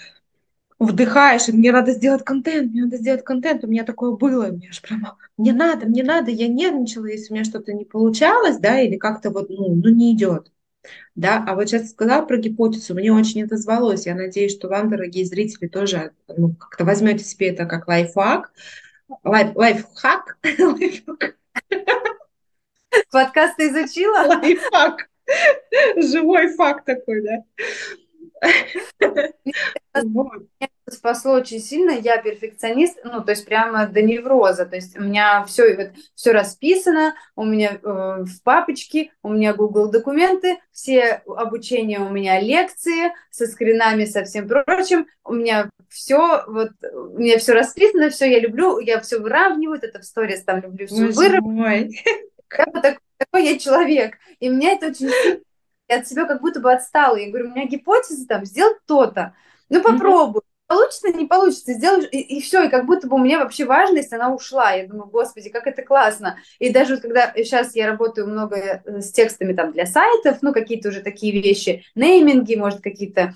вдыхаешь, 0.86 1.50
и 1.50 1.52
мне 1.52 1.72
надо 1.72 1.92
сделать 1.92 2.24
контент, 2.24 2.72
мне 2.72 2.84
надо 2.84 2.98
сделать 2.98 3.24
контент, 3.24 3.64
у 3.64 3.68
меня 3.68 3.84
такое 3.84 4.12
было, 4.12 4.48
мне 4.48 4.70
аж 4.70 4.82
прямо, 4.82 5.18
мне 5.38 5.54
надо, 5.54 5.86
мне 5.88 6.04
надо, 6.04 6.32
я 6.32 6.48
нервничала, 6.48 7.06
если 7.06 7.32
у 7.32 7.36
меня 7.36 7.44
что-то 7.44 7.74
не 7.74 7.86
получалось, 7.86 8.58
да, 8.58 8.80
или 8.80 8.98
как-то 8.98 9.30
вот, 9.30 9.50
ну, 9.50 9.76
ну 9.76 9.90
не 9.90 10.14
идет. 10.14 10.52
Да, 11.16 11.44
а 11.48 11.56
вот 11.56 11.68
сейчас 11.68 11.90
сказала 11.90 12.26
про 12.26 12.38
гипотезу, 12.38 12.94
мне 12.94 13.12
очень 13.12 13.42
отозвалось. 13.42 14.06
Я 14.06 14.16
надеюсь, 14.16 14.54
что 14.54 14.68
вам, 14.68 14.90
дорогие 14.90 15.26
зрители, 15.26 15.68
тоже 15.68 16.12
ну, 16.28 16.54
как-то 16.54 16.86
возьмете 16.86 17.24
себе 17.24 17.50
это 17.50 17.66
как 17.66 17.88
лайфхак. 17.88 18.52
Лайф, 19.24 19.56
лайфхак. 19.56 20.38
Подкаст 23.12 23.58
ты 23.58 23.70
изучила? 23.70 24.28
Лайфхак. 24.28 25.10
Живой 25.98 26.54
факт 26.54 26.86
такой, 26.86 27.24
да. 27.24 27.44
Вот. 29.94 30.44
спасло 30.90 31.34
очень 31.34 31.60
сильно. 31.60 31.92
Я 31.92 32.18
перфекционист, 32.18 33.00
ну, 33.04 33.24
то 33.24 33.32
есть 33.32 33.46
прямо 33.46 33.88
до 33.88 34.02
невроза. 34.02 34.66
То 34.66 34.76
есть 34.76 34.98
у 34.98 35.02
меня 35.02 35.44
все, 35.46 35.76
вот, 35.76 35.92
все 36.16 36.32
расписано, 36.32 37.16
у 37.36 37.46
меня 37.46 37.80
э, 37.82 38.24
в 38.24 38.44
папочке, 38.44 39.12
у 39.24 39.30
меня 39.30 39.54
Google 39.54 39.90
документы, 39.90 40.58
все 40.72 41.22
обучения 41.26 42.00
у 42.00 42.10
меня 42.10 42.40
лекции 42.40 43.14
со 43.32 43.48
скринами, 43.48 44.06
со 44.06 44.24
всем 44.26 44.48
прочим. 44.48 45.08
У 45.24 45.34
меня 45.34 45.70
все, 45.90 46.44
вот, 46.48 46.72
у 46.94 47.20
меня 47.20 47.38
все 47.40 47.54
расписано, 47.54 48.10
все 48.10 48.30
я 48.30 48.40
люблю, 48.40 48.80
я 48.80 49.00
все 49.00 49.20
выравниваю, 49.20 49.80
это 49.82 50.00
в 50.00 50.06
сторис 50.06 50.44
там 50.44 50.62
люблю 50.62 50.88
все 50.88 51.08
выравнивать. 51.08 51.96
Я 52.58 52.66
вот 52.66 52.82
такой, 52.82 53.00
такой 53.18 53.46
я 53.46 53.58
человек. 53.58 54.16
И 54.40 54.50
меня 54.50 54.74
это 54.74 54.88
очень 54.88 55.10
я 55.88 56.00
от 56.00 56.08
себя 56.08 56.26
как 56.26 56.42
будто 56.42 56.60
бы 56.60 56.72
отстала. 56.72 57.16
Я 57.16 57.30
говорю, 57.30 57.48
у 57.48 57.52
меня 57.52 57.66
гипотеза 57.66 58.28
там, 58.28 58.46
сделать 58.46 58.78
то-то. 58.86 59.36
Ну, 59.70 59.82
попробуй. 59.82 60.42
Mm-hmm. 60.42 60.46
Получится, 60.68 61.14
не 61.14 61.26
получится, 61.28 61.74
сделаешь, 61.74 62.10
и, 62.12 62.20
и 62.20 62.42
все, 62.42 62.64
и 62.64 62.70
как 62.70 62.88
будто 62.88 63.08
бы 63.08 63.18
у 63.18 63.20
меня 63.20 63.38
вообще 63.38 63.66
важность, 63.66 64.12
она 64.14 64.34
ушла. 64.34 64.72
Я 64.72 64.88
думаю, 64.88 65.08
господи, 65.10 65.50
как 65.50 65.68
это 65.68 65.84
классно. 65.84 66.40
И 66.58 66.72
даже 66.72 66.96
вот 66.96 67.04
когда 67.04 67.32
сейчас 67.36 67.76
я 67.76 67.86
работаю 67.86 68.28
много 68.28 68.58
э, 68.58 69.02
с 69.02 69.12
текстами 69.12 69.54
там 69.54 69.74
для 69.74 69.86
сайтов, 69.86 70.40
ну, 70.42 70.54
какие-то 70.54 70.90
уже 70.90 71.02
такие 71.02 71.40
вещи, 71.40 71.84
нейминги, 71.94 72.56
может, 72.56 72.82
какие-то 72.82 73.36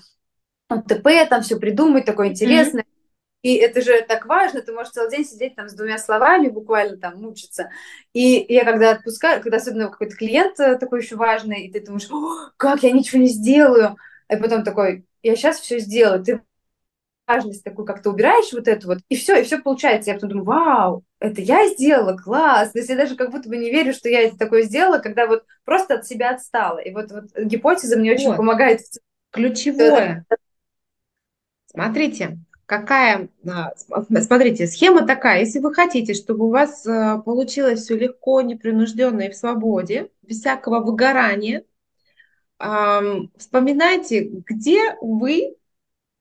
ТП, 0.68 1.08
там 1.28 1.42
все 1.42 1.56
придумать, 1.56 2.04
такое 2.04 2.28
интересное. 2.28 2.82
Mm-hmm. 2.82 2.99
И 3.42 3.54
это 3.54 3.80
же 3.80 4.02
так 4.02 4.26
важно, 4.26 4.60
ты 4.60 4.72
можешь 4.72 4.92
целый 4.92 5.10
день 5.10 5.24
сидеть 5.24 5.56
там 5.56 5.68
с 5.68 5.74
двумя 5.74 5.98
словами, 5.98 6.48
буквально 6.48 6.98
там 6.98 7.20
мучиться. 7.22 7.70
И 8.12 8.44
я 8.48 8.64
когда 8.64 8.90
отпускаю, 8.90 9.42
когда 9.42 9.56
особенно 9.56 9.88
какой-то 9.88 10.14
клиент 10.16 10.60
э, 10.60 10.76
такой 10.76 11.00
еще 11.00 11.16
важный, 11.16 11.62
и 11.62 11.72
ты 11.72 11.84
думаешь, 11.84 12.08
как 12.56 12.82
я 12.82 12.90
ничего 12.90 13.20
не 13.20 13.28
сделаю, 13.28 13.96
и 14.28 14.36
потом 14.36 14.62
такой, 14.62 15.04
я 15.22 15.36
сейчас 15.36 15.58
все 15.58 15.78
сделаю, 15.78 16.22
ты 16.22 16.42
важность 17.26 17.64
такую 17.64 17.86
как-то 17.86 18.10
убираешь 18.10 18.52
вот 18.52 18.68
эту 18.68 18.88
вот, 18.88 18.98
и 19.08 19.16
все, 19.16 19.40
и 19.40 19.44
все 19.44 19.58
получается. 19.58 20.10
Я 20.10 20.14
потом 20.14 20.30
думаю, 20.30 20.44
вау, 20.44 21.04
это 21.20 21.40
я 21.40 21.68
сделала, 21.68 22.16
класс. 22.16 22.72
То 22.72 22.78
есть 22.78 22.90
я 22.90 22.96
даже 22.96 23.14
как 23.14 23.30
будто 23.30 23.48
бы 23.48 23.56
не 23.56 23.70
верю, 23.70 23.92
что 23.92 24.08
я 24.08 24.22
это 24.22 24.36
такое 24.36 24.62
сделала, 24.62 24.98
когда 24.98 25.26
вот 25.26 25.44
просто 25.64 25.94
от 25.94 26.06
себя 26.06 26.30
отстала. 26.30 26.78
И 26.78 26.92
вот, 26.92 27.10
вот 27.12 27.24
гипотеза 27.38 27.96
мне 27.96 28.12
очень 28.12 28.28
вот. 28.28 28.36
помогает. 28.36 28.80
Ключевое. 29.30 30.24
Смотрите, 31.66 32.38
какая, 32.70 33.30
а, 33.48 33.72
смотрите, 34.20 34.68
схема 34.68 35.04
такая, 35.04 35.40
если 35.40 35.58
вы 35.58 35.74
хотите, 35.74 36.14
чтобы 36.14 36.46
у 36.46 36.50
вас 36.50 36.86
а, 36.86 37.18
получилось 37.18 37.80
все 37.80 37.96
легко, 37.96 38.42
непринужденно 38.42 39.22
и 39.22 39.30
в 39.30 39.34
свободе, 39.34 40.08
без 40.22 40.38
всякого 40.38 40.78
выгорания, 40.78 41.64
вспоминайте, 42.58 44.22
где 44.46 44.94
вы 45.00 45.56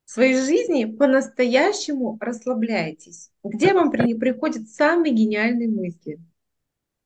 в 0.05 0.11
своей 0.11 0.35
жизни 0.41 0.85
по-настоящему 0.85 2.17
расслабляетесь, 2.19 3.29
где 3.43 3.73
вам 3.73 3.91
при, 3.91 4.15
приходят 4.15 4.69
самые 4.69 5.13
гениальные 5.13 5.67
мысли. 5.67 6.19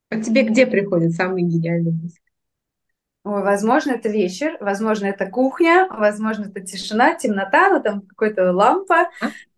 А 0.08 0.20
тебе 0.20 0.44
где 0.44 0.66
приходят 0.66 1.12
самые 1.12 1.44
гениальные 1.44 1.92
мысли? 1.92 2.23
Ой, 3.24 3.42
возможно, 3.42 3.92
это 3.92 4.10
вечер, 4.10 4.56
возможно, 4.60 5.06
это 5.06 5.26
кухня, 5.26 5.86
возможно, 5.90 6.44
это 6.44 6.60
тишина, 6.60 7.14
темнота, 7.14 7.70
ну 7.70 7.82
там 7.82 8.02
какая-то 8.02 8.52
лампа, 8.52 9.10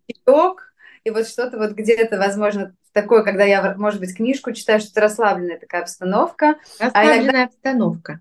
песок, 0.05 0.73
и 1.03 1.09
вот 1.09 1.27
что-то 1.27 1.57
вот 1.57 1.71
где-то, 1.71 2.17
возможно, 2.17 2.73
такое, 2.93 3.23
когда 3.23 3.43
я, 3.43 3.75
может 3.77 3.99
быть, 3.99 4.15
книжку 4.15 4.53
читаю, 4.53 4.79
что-то 4.79 5.01
расслабленная 5.01 5.59
такая 5.59 5.81
обстановка. 5.81 6.55
Расслабленная 6.79 7.19
а 7.19 7.23
иногда... 7.23 7.43
обстановка. 7.43 8.19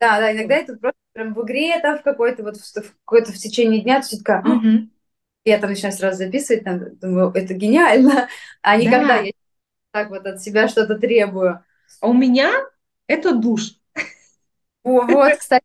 Да, 0.00 0.18
да, 0.18 0.32
иногда 0.32 0.56
это 0.56 0.76
просто 0.76 0.98
прям 1.12 1.34
в 1.34 1.44
игре, 1.44 1.78
там, 1.80 1.98
в 1.98 2.02
какой-то 2.02 2.42
вот 2.42 2.56
в, 2.56 2.60
в 2.60 2.94
какой-то 3.04 3.32
в 3.32 3.36
течение 3.36 3.82
дня, 3.82 4.00
ты 4.00 4.18
такая, 4.18 4.40
угу. 4.42 4.88
Я 5.46 5.58
там 5.58 5.70
начинаю 5.70 5.94
сразу 5.94 6.18
записывать, 6.18 6.64
там, 6.64 6.96
думаю, 6.96 7.30
это 7.32 7.54
гениально, 7.54 8.28
а 8.62 8.76
не 8.76 8.90
Да. 8.90 8.98
когда 8.98 9.16
я 9.18 9.32
так 9.92 10.10
вот 10.10 10.26
от 10.26 10.42
себя 10.42 10.66
что-то 10.66 10.98
требую. 10.98 11.64
А 12.00 12.06
у 12.08 12.12
меня 12.12 12.52
это 13.06 13.32
душ. 13.32 13.78
Вот, 14.86 15.32
кстати, 15.38 15.64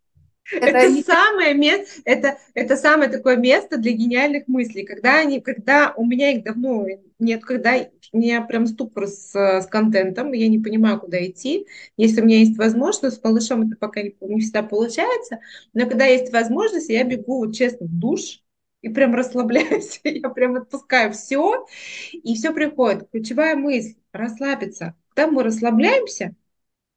это 0.52 0.66
Это 0.80 1.04
самое 1.04 1.54
место, 1.54 2.02
это, 2.06 2.38
это 2.56 2.76
самое 2.76 3.10
такое 3.10 3.38
место 3.38 3.78
для 3.78 3.92
гениальных 3.92 4.48
мыслей. 4.48 4.84
Когда 4.84 5.20
они, 5.20 5.40
когда 5.40 5.94
у 5.96 6.06
меня 6.06 6.32
их 6.32 6.44
давно 6.44 6.86
нет, 7.20 7.46
когда 7.46 7.76
у 8.14 8.18
меня 8.18 8.42
прям 8.42 8.66
ступор 8.66 9.08
с, 9.08 9.34
с 9.34 9.68
контентом, 9.68 10.34
я 10.34 10.48
не 10.48 10.58
понимаю, 10.58 11.00
куда 11.00 11.24
идти. 11.26 11.68
Если 11.98 12.22
у 12.22 12.26
меня 12.26 12.40
есть 12.40 12.58
возможность, 12.58 13.18
с 13.18 13.24
малышом 13.24 13.62
это 13.68 13.78
пока 13.80 14.02
не, 14.02 14.16
не 14.22 14.42
всегда 14.42 14.64
получается, 14.64 15.40
но 15.74 15.88
когда 15.88 16.06
есть 16.06 16.34
возможность, 16.34 16.90
я 16.90 17.04
бегу, 17.04 17.46
вот 17.46 17.56
честно, 17.56 17.86
в 17.86 18.00
душ 18.00 18.42
и 18.82 18.90
прям 18.90 19.14
расслабляюсь. 19.14 20.02
Я 20.04 20.30
прям 20.30 20.56
отпускаю 20.56 21.14
все, 21.14 21.68
и 22.12 22.34
все 22.34 22.52
приходит. 22.52 23.08
Ключевая 23.12 23.56
мысль– 23.56 23.94
расслабиться. 24.12 24.96
Когда 25.14 25.30
мы 25.32 25.44
расслабляемся, 25.44 26.36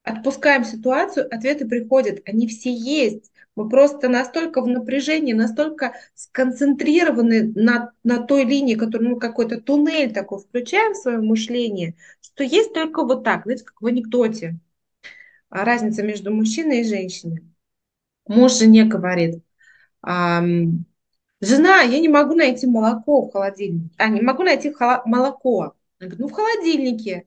отпускаем 0.04 0.64
ситуацию, 0.64 1.26
ответы 1.34 1.66
приходят, 1.66 2.20
они 2.26 2.46
все 2.46 2.72
есть. 2.72 3.32
Мы 3.56 3.68
просто 3.68 4.08
настолько 4.08 4.60
в 4.62 4.66
напряжении, 4.68 5.32
настолько 5.32 5.94
сконцентрированы 6.14 7.52
на, 7.54 7.92
на 8.04 8.22
той 8.22 8.44
линии, 8.44 8.74
которую, 8.74 9.10
ну, 9.10 9.16
какой-то 9.18 9.60
туннель 9.60 10.12
такой 10.12 10.40
включаем 10.40 10.92
в 10.92 10.98
свое 10.98 11.18
мышление, 11.18 11.94
что 12.20 12.44
есть 12.44 12.72
только 12.74 13.04
вот 13.04 13.24
так, 13.24 13.44
знаете, 13.44 13.64
как 13.64 13.80
в 13.80 13.86
анекдоте. 13.86 14.56
А 15.50 15.64
Разница 15.64 16.02
между 16.02 16.32
мужчиной 16.32 16.80
и 16.80 16.84
женщиной. 16.88 17.44
Муж 18.26 18.58
жене 18.58 18.84
говорит, 18.84 19.42
жена, 21.40 21.82
я 21.82 22.00
не 22.00 22.08
могу 22.08 22.34
найти 22.34 22.66
молоко 22.66 23.22
в 23.22 23.32
холодильнике. 23.32 23.90
А, 23.98 24.08
не 24.08 24.20
могу 24.20 24.42
найти 24.42 24.70
холо- 24.72 25.02
молоко. 25.06 25.74
Она 26.00 26.08
говорит, 26.08 26.18
ну 26.18 26.28
в 26.28 26.32
холодильнике. 26.32 27.26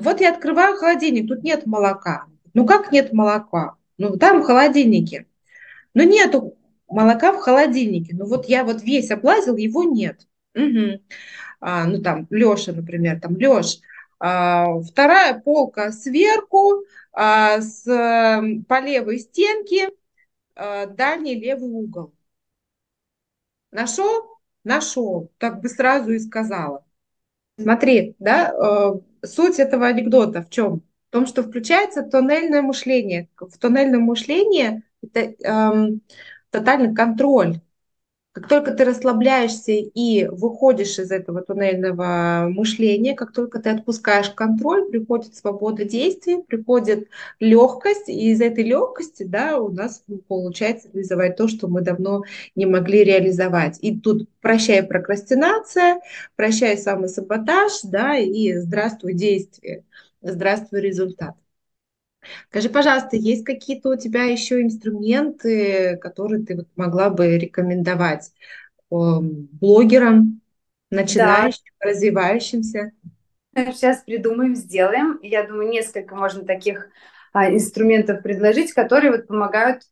Вот 0.00 0.20
я 0.20 0.32
открываю 0.32 0.76
холодильник, 0.76 1.28
тут 1.28 1.42
нет 1.42 1.66
молока. 1.66 2.26
Ну 2.54 2.66
как 2.66 2.92
нет 2.92 3.12
молока? 3.12 3.76
Ну 3.98 4.16
там 4.16 4.42
в 4.42 4.46
холодильнике. 4.46 5.26
Ну 5.94 6.04
нету 6.04 6.56
молока 6.88 7.32
в 7.32 7.38
холодильнике. 7.38 8.14
Ну 8.14 8.26
вот 8.26 8.46
я 8.46 8.64
вот 8.64 8.82
весь 8.82 9.10
облазил, 9.10 9.56
его 9.56 9.84
нет. 9.84 10.26
Мгм. 10.54 11.00
А, 11.60 11.84
ну 11.86 12.00
там 12.02 12.26
Леша, 12.30 12.72
например, 12.72 13.20
там 13.20 13.36
Леш. 13.36 13.80
А, 14.18 14.80
вторая 14.80 15.38
полка 15.40 15.92
сверху, 15.92 16.84
а, 17.12 17.60
с, 17.60 17.86
э, 17.86 18.62
по 18.68 18.80
левой 18.80 19.18
стенке, 19.18 19.90
а, 20.54 20.86
дальний 20.86 21.34
левый 21.34 21.70
угол. 21.70 22.12
Нашел? 23.70 24.38
Нашел. 24.64 25.30
Так 25.38 25.60
бы 25.60 25.68
сразу 25.68 26.12
и 26.12 26.18
сказала. 26.18 26.84
Смотри, 27.58 28.14
да, 28.18 28.52
э, 28.52 29.00
суть 29.24 29.58
этого 29.58 29.86
анекдота 29.86 30.42
в 30.42 30.50
чем? 30.50 30.82
В 31.08 31.12
том, 31.12 31.26
что 31.26 31.42
включается 31.42 32.02
тоннельное 32.02 32.62
мышление. 32.62 33.28
В 33.38 33.58
тоннельном 33.58 34.02
мышлении 34.02 34.82
это 35.02 35.34
эм, 35.44 36.02
тотальный 36.50 36.94
контроль. 36.94 37.60
Как 38.32 38.46
только 38.48 38.70
ты 38.72 38.84
расслабляешься 38.84 39.72
и 39.72 40.24
выходишь 40.26 41.00
из 41.00 41.10
этого 41.10 41.42
туннельного 41.42 42.46
мышления, 42.48 43.16
как 43.16 43.32
только 43.32 43.58
ты 43.58 43.70
отпускаешь 43.70 44.30
контроль, 44.30 44.88
приходит 44.88 45.34
свобода 45.34 45.84
действий, 45.84 46.40
приходит 46.40 47.08
легкость, 47.40 48.08
и 48.08 48.30
из 48.30 48.40
этой 48.40 48.62
легкости, 48.62 49.24
да, 49.24 49.58
у 49.58 49.72
нас 49.72 50.04
получается 50.28 50.88
реализовать 50.92 51.36
то, 51.36 51.48
что 51.48 51.66
мы 51.66 51.80
давно 51.80 52.22
не 52.54 52.66
могли 52.66 53.02
реализовать. 53.02 53.78
И 53.80 53.98
тут 53.98 54.28
прощай 54.40 54.84
прокрастинация, 54.84 56.00
прощай 56.36 56.78
самосаботаж, 56.78 57.80
да, 57.82 58.16
и 58.16 58.52
здравствуй 58.58 59.14
действие, 59.14 59.82
здравствуй 60.22 60.80
результат. 60.82 61.34
Скажи, 62.48 62.68
пожалуйста, 62.68 63.16
есть 63.16 63.44
какие-то 63.44 63.90
у 63.90 63.96
тебя 63.96 64.24
еще 64.24 64.60
инструменты, 64.62 65.96
которые 65.98 66.44
ты 66.44 66.56
вот 66.56 66.68
могла 66.76 67.10
бы 67.10 67.38
рекомендовать 67.38 68.32
эм, 68.90 69.48
блогерам, 69.52 70.40
начинающим, 70.90 71.62
развивающимся? 71.80 72.92
Сейчас 73.54 74.02
придумаем, 74.04 74.54
сделаем. 74.54 75.18
Я 75.22 75.46
думаю, 75.46 75.70
несколько 75.70 76.14
можно 76.14 76.44
таких 76.44 76.88
а, 77.32 77.50
инструментов 77.50 78.22
предложить, 78.22 78.72
которые 78.72 79.12
вот 79.12 79.26
помогают 79.26 79.82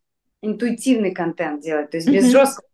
интуитивный 0.43 1.13
контент 1.13 1.63
делать, 1.63 1.91
то 1.91 1.97
есть 1.97 2.09
без 2.09 2.31
жесткого 2.31 2.67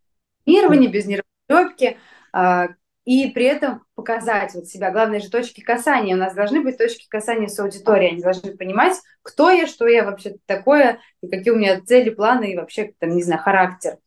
планирования, 0.45 0.91
без 0.91 1.07
нервотрепки, 1.07 1.97
а, 2.33 2.69
и 3.05 3.29
при 3.31 3.45
этом 3.45 3.85
показать 3.95 4.55
вот 4.55 4.67
себя. 4.67 4.91
Главное 4.91 5.21
же 5.21 5.31
точки 5.31 5.61
касания. 5.61 6.15
У 6.15 6.19
нас 6.19 6.35
должны 6.35 6.63
быть 6.63 6.79
точки 6.79 7.07
касания 7.09 7.49
с 7.49 7.59
аудиторией. 7.59 8.13
Они 8.13 8.23
должны 8.23 8.57
понимать, 8.57 8.97
кто 9.23 9.51
я, 9.51 9.67
что 9.67 9.87
я 9.87 10.05
вообще 10.05 10.37
такое, 10.47 11.01
и 11.21 11.29
какие 11.29 11.53
у 11.53 11.57
меня 11.57 11.81
цели, 11.83 12.11
планы 12.11 12.53
и 12.53 12.57
вообще, 12.57 12.95
там, 12.99 13.15
не 13.15 13.23
знаю, 13.23 13.43
характер. 13.43 13.99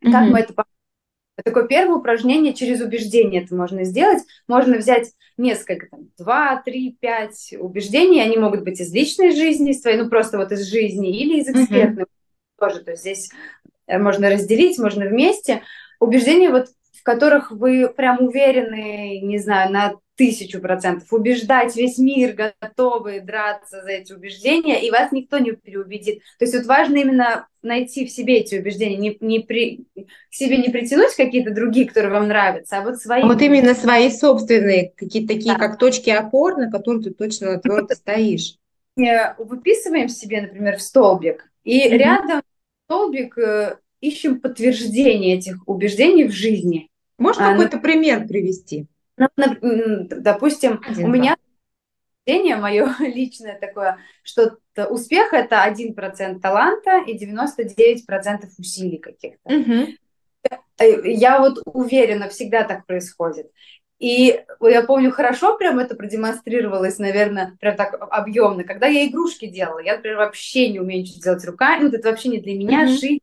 Как 0.00 0.22
Мгм. 0.22 0.30
мы 0.32 0.40
это 0.40 0.54
Такое 1.44 1.66
первое 1.66 1.96
упражнение 1.96 2.52
через 2.52 2.80
убеждение 2.80 3.42
это 3.42 3.54
можно 3.54 3.84
сделать. 3.84 4.22
Можно 4.46 4.76
взять 4.76 5.12
несколько, 5.38 5.88
там, 5.88 6.10
два, 6.18 6.60
три, 6.62 6.96
пять 7.00 7.54
убеждений. 7.58 8.20
Они 8.20 8.36
могут 8.36 8.62
быть 8.64 8.80
из 8.80 8.92
личной 8.92 9.34
жизни, 9.34 9.70
из 9.70 9.80
твоей, 9.80 9.96
ну 9.96 10.10
просто 10.10 10.36
вот 10.36 10.52
из 10.52 10.68
жизни, 10.68 11.10
или 11.10 11.40
из 11.40 11.48
экспертной 11.48 12.04
тоже. 12.58 12.80
То 12.84 12.90
есть 12.92 13.02
здесь 13.02 13.30
э, 13.86 13.98
можно 13.98 14.30
разделить, 14.30 14.78
можно 14.78 15.06
вместе. 15.06 15.62
Убеждения, 16.00 16.50
вот, 16.50 16.66
в 17.02 17.04
которых 17.04 17.50
вы 17.50 17.88
прям 17.88 18.22
уверены, 18.24 19.18
не 19.22 19.38
знаю, 19.38 19.72
на 19.72 19.94
тысячу 20.14 20.60
процентов, 20.60 21.12
убеждать 21.12 21.74
весь 21.74 21.98
мир, 21.98 22.36
готовы 22.60 23.20
драться 23.20 23.82
за 23.82 23.90
эти 23.90 24.12
убеждения, 24.12 24.80
и 24.80 24.88
вас 24.92 25.10
никто 25.10 25.38
не 25.38 25.50
переубедит. 25.50 26.20
То 26.38 26.44
есть 26.44 26.54
вот 26.54 26.66
важно 26.66 26.98
именно 26.98 27.48
найти 27.60 28.06
в 28.06 28.10
себе 28.10 28.36
эти 28.38 28.54
убеждения, 28.54 28.96
не, 28.98 29.16
не 29.20 29.40
при, 29.40 29.84
к 29.96 30.34
себе 30.34 30.58
не 30.58 30.68
притянуть 30.68 31.16
какие-то 31.16 31.50
другие, 31.52 31.88
которые 31.88 32.12
вам 32.12 32.28
нравятся, 32.28 32.78
а 32.78 32.82
вот 32.82 32.98
свои. 33.00 33.22
Вот 33.24 33.42
именно 33.42 33.74
свои 33.74 34.10
собственные, 34.10 34.92
какие-то 34.96 35.34
такие, 35.34 35.54
Да. 35.54 35.58
как 35.58 35.78
точки 35.78 36.10
опор, 36.10 36.56
на 36.56 36.70
которые 36.70 37.02
ты 37.02 37.10
точно 37.10 37.58
твердо 37.58 37.92
стоишь. 37.94 38.58
э, 38.98 39.34
выписываем 39.38 40.08
себе, 40.08 40.42
например, 40.42 40.76
в 40.76 40.82
столбик, 40.82 41.50
и 41.64 41.88
Мгм. 41.88 41.98
рядом 41.98 42.42
столбик 42.86 43.38
э, 43.38 43.76
ищем 44.00 44.40
подтверждение 44.40 45.38
этих 45.38 45.66
убеждений 45.66 46.24
в 46.24 46.32
жизни. 46.32 46.88
Можешь 47.18 47.40
А, 47.40 47.46
ну- 47.46 47.50
какой-то 47.52 47.78
пример 47.78 48.26
привести? 48.26 48.86
Ну, 49.16 49.26
Допустим, 50.10 50.80
Один, 50.86 51.06
у 51.06 51.08
меня 51.08 51.36
убеждение 52.26 52.56
мое 52.56 52.88
личное 53.00 53.58
такое, 53.58 53.98
что 54.22 54.56
успех 54.90 55.32
это 55.32 55.62
1% 55.62 56.40
таланта 56.40 57.02
и 57.06 57.16
99% 57.16 58.50
усилий 58.58 58.98
каких-то. 58.98 59.50
Э, 60.78 61.08
Я 61.10 61.40
вот 61.40 61.62
уверена, 61.66 62.28
всегда 62.28 62.64
так 62.64 62.86
происходит. 62.86 63.50
И 63.98 64.42
я 64.60 64.82
помню, 64.82 65.12
хорошо 65.12 65.56
прям 65.56 65.78
это 65.78 65.94
продемонстрировалось, 65.94 66.98
наверное, 66.98 67.56
прям 67.60 67.76
так 67.76 67.94
объемно, 68.10 68.64
когда 68.64 68.88
я 68.88 69.06
игрушки 69.06 69.46
делала. 69.46 69.78
Я, 69.78 69.94
например, 69.96 70.18
вообще 70.18 70.70
не 70.70 70.80
умею 70.80 71.02
ничего 71.02 71.20
делать 71.22 71.44
руками, 71.44 71.84
ну, 71.84 71.88
это 71.90 72.08
вообще 72.08 72.30
не 72.30 72.38
для 72.40 72.54
меня, 72.58 72.80
Мгм. 72.84 72.96
шить, 72.96 73.22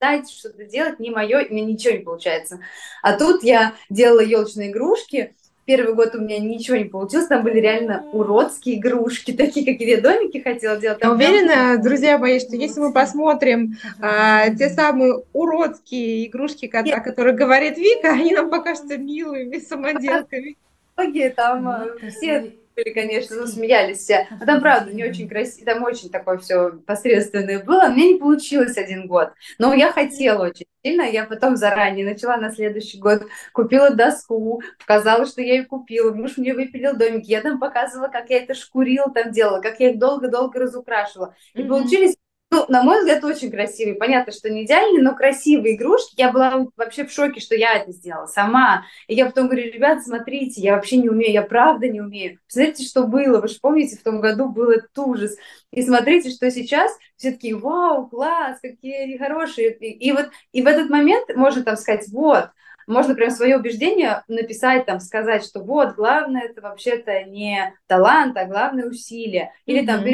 дать 0.00 0.30
что-то 0.30 0.64
делать, 0.64 1.00
не 1.00 1.10
мое, 1.10 1.46
у 1.48 1.52
меня 1.52 1.64
ничего 1.64 1.94
не 1.94 2.04
получается. 2.04 2.60
А 3.02 3.16
тут 3.18 3.42
я 3.42 3.74
делала 3.88 4.20
елочные 4.20 4.70
игрушки, 4.70 5.34
Первый 5.64 5.94
год 5.96 6.14
у 6.14 6.20
меня 6.20 6.38
ничего 6.38 6.76
не 6.76 6.84
получилось, 6.84 7.26
там 7.26 7.42
были 7.42 7.58
реально 7.58 8.06
уродские 8.12 8.78
игрушки, 8.78 9.32
такие, 9.36 9.66
какие 9.66 9.96
я 9.96 10.00
домики 10.00 10.38
хотела 10.38 10.76
делать. 10.76 11.00
Я 11.02 11.10
уверена, 11.10 11.82
друзья 11.82 12.18
мои, 12.18 12.38
что 12.38 12.54
если 12.54 12.78
мы 12.78 12.92
посмотрим 12.92 13.76
а, 14.00 14.48
те 14.50 14.68
самые 14.68 15.24
уродские 15.32 16.28
игрушки, 16.28 16.68
ко- 16.68 16.84
о 16.88 17.00
которых 17.00 17.34
говорит 17.34 17.78
Вика, 17.78 18.10
они 18.12 18.32
нам 18.32 18.48
покажутся 18.48 18.96
милыми 18.96 19.58
самоделками. 19.58 20.56
Многие 20.96 21.30
там 21.30 21.68
э, 21.68 22.10
все 22.10 22.54
были, 22.76 22.92
конечно, 22.92 23.36
ну, 23.36 23.46
смеялись 23.46 23.98
все. 23.98 24.28
А 24.38 24.44
там, 24.44 24.60
правда, 24.60 24.92
не 24.92 25.02
очень 25.04 25.28
красиво, 25.28 25.64
там 25.64 25.82
очень 25.82 26.10
такое 26.10 26.38
все 26.38 26.72
посредственное 26.86 27.64
было. 27.64 27.88
Мне 27.88 28.12
не 28.12 28.18
получилось 28.18 28.76
один 28.76 29.06
год. 29.06 29.32
Но 29.58 29.72
я 29.72 29.90
хотела 29.92 30.44
очень 30.46 30.66
сильно. 30.84 31.02
Я 31.02 31.24
потом 31.24 31.56
заранее 31.56 32.04
начала 32.04 32.36
на 32.36 32.50
следующий 32.52 32.98
год. 32.98 33.26
Купила 33.52 33.90
доску, 33.90 34.60
показала, 34.78 35.24
что 35.26 35.40
я 35.40 35.54
ее 35.54 35.64
купила. 35.64 36.12
Муж 36.12 36.36
мне 36.36 36.54
выпилил 36.54 36.94
домик. 36.96 37.24
Я 37.24 37.40
там 37.40 37.58
показывала, 37.58 38.08
как 38.08 38.28
я 38.30 38.42
это 38.42 38.54
шкурила, 38.54 39.10
там 39.10 39.32
делала, 39.32 39.60
как 39.60 39.80
я 39.80 39.90
их 39.90 39.98
долго-долго 39.98 40.58
разукрашивала. 40.60 41.34
И 41.54 41.60
Мгм. 41.60 41.68
получились 41.70 42.16
ну, 42.50 42.64
на 42.68 42.82
мой 42.82 43.00
взгляд, 43.00 43.24
очень 43.24 43.50
красивые. 43.50 43.96
Понятно, 43.96 44.32
что 44.32 44.48
не 44.48 44.64
идеальные, 44.64 45.02
но 45.02 45.16
красивые 45.16 45.74
игрушки. 45.74 46.14
Я 46.16 46.30
была 46.30 46.66
вообще 46.76 47.04
в 47.04 47.10
шоке, 47.10 47.40
что 47.40 47.56
я 47.56 47.74
это 47.74 47.90
сделала 47.90 48.26
сама. 48.26 48.84
И 49.08 49.14
я 49.14 49.26
потом 49.26 49.46
говорю, 49.46 49.72
ребят, 49.72 50.04
смотрите, 50.04 50.60
я 50.60 50.76
вообще 50.76 50.98
не 50.98 51.08
умею, 51.08 51.32
я 51.32 51.42
правда 51.42 51.88
не 51.88 52.00
умею. 52.00 52.38
Посмотрите, 52.46 52.84
что 52.84 53.08
было. 53.08 53.40
Вы 53.40 53.48
же 53.48 53.58
помните, 53.60 53.96
в 53.96 54.02
том 54.04 54.20
году 54.20 54.48
был 54.48 54.70
этот 54.70 54.96
ужас. 54.96 55.36
И 55.72 55.82
смотрите, 55.82 56.30
что 56.30 56.48
сейчас 56.50 56.96
все 57.16 57.32
такие, 57.32 57.56
вау, 57.56 58.06
класс, 58.06 58.58
какие 58.62 59.02
они 59.02 59.18
хорошие. 59.18 59.76
И, 59.76 60.08
и 60.08 60.12
вот 60.12 60.30
и 60.52 60.62
в 60.62 60.66
этот 60.68 60.88
момент 60.88 61.28
можно 61.34 61.64
там 61.64 61.76
сказать, 61.76 62.06
вот, 62.12 62.50
можно 62.86 63.16
прям 63.16 63.30
свое 63.30 63.56
убеждение 63.56 64.22
написать, 64.28 64.86
там, 64.86 65.00
сказать, 65.00 65.44
что 65.44 65.60
вот, 65.60 65.96
главное 65.96 66.42
это 66.42 66.60
вообще-то 66.60 67.24
не 67.24 67.74
талант, 67.88 68.36
а 68.36 68.44
главное 68.44 68.86
усилие. 68.86 69.52
Или 69.64 69.82
mm-hmm. 69.82 69.86
там 69.86 70.04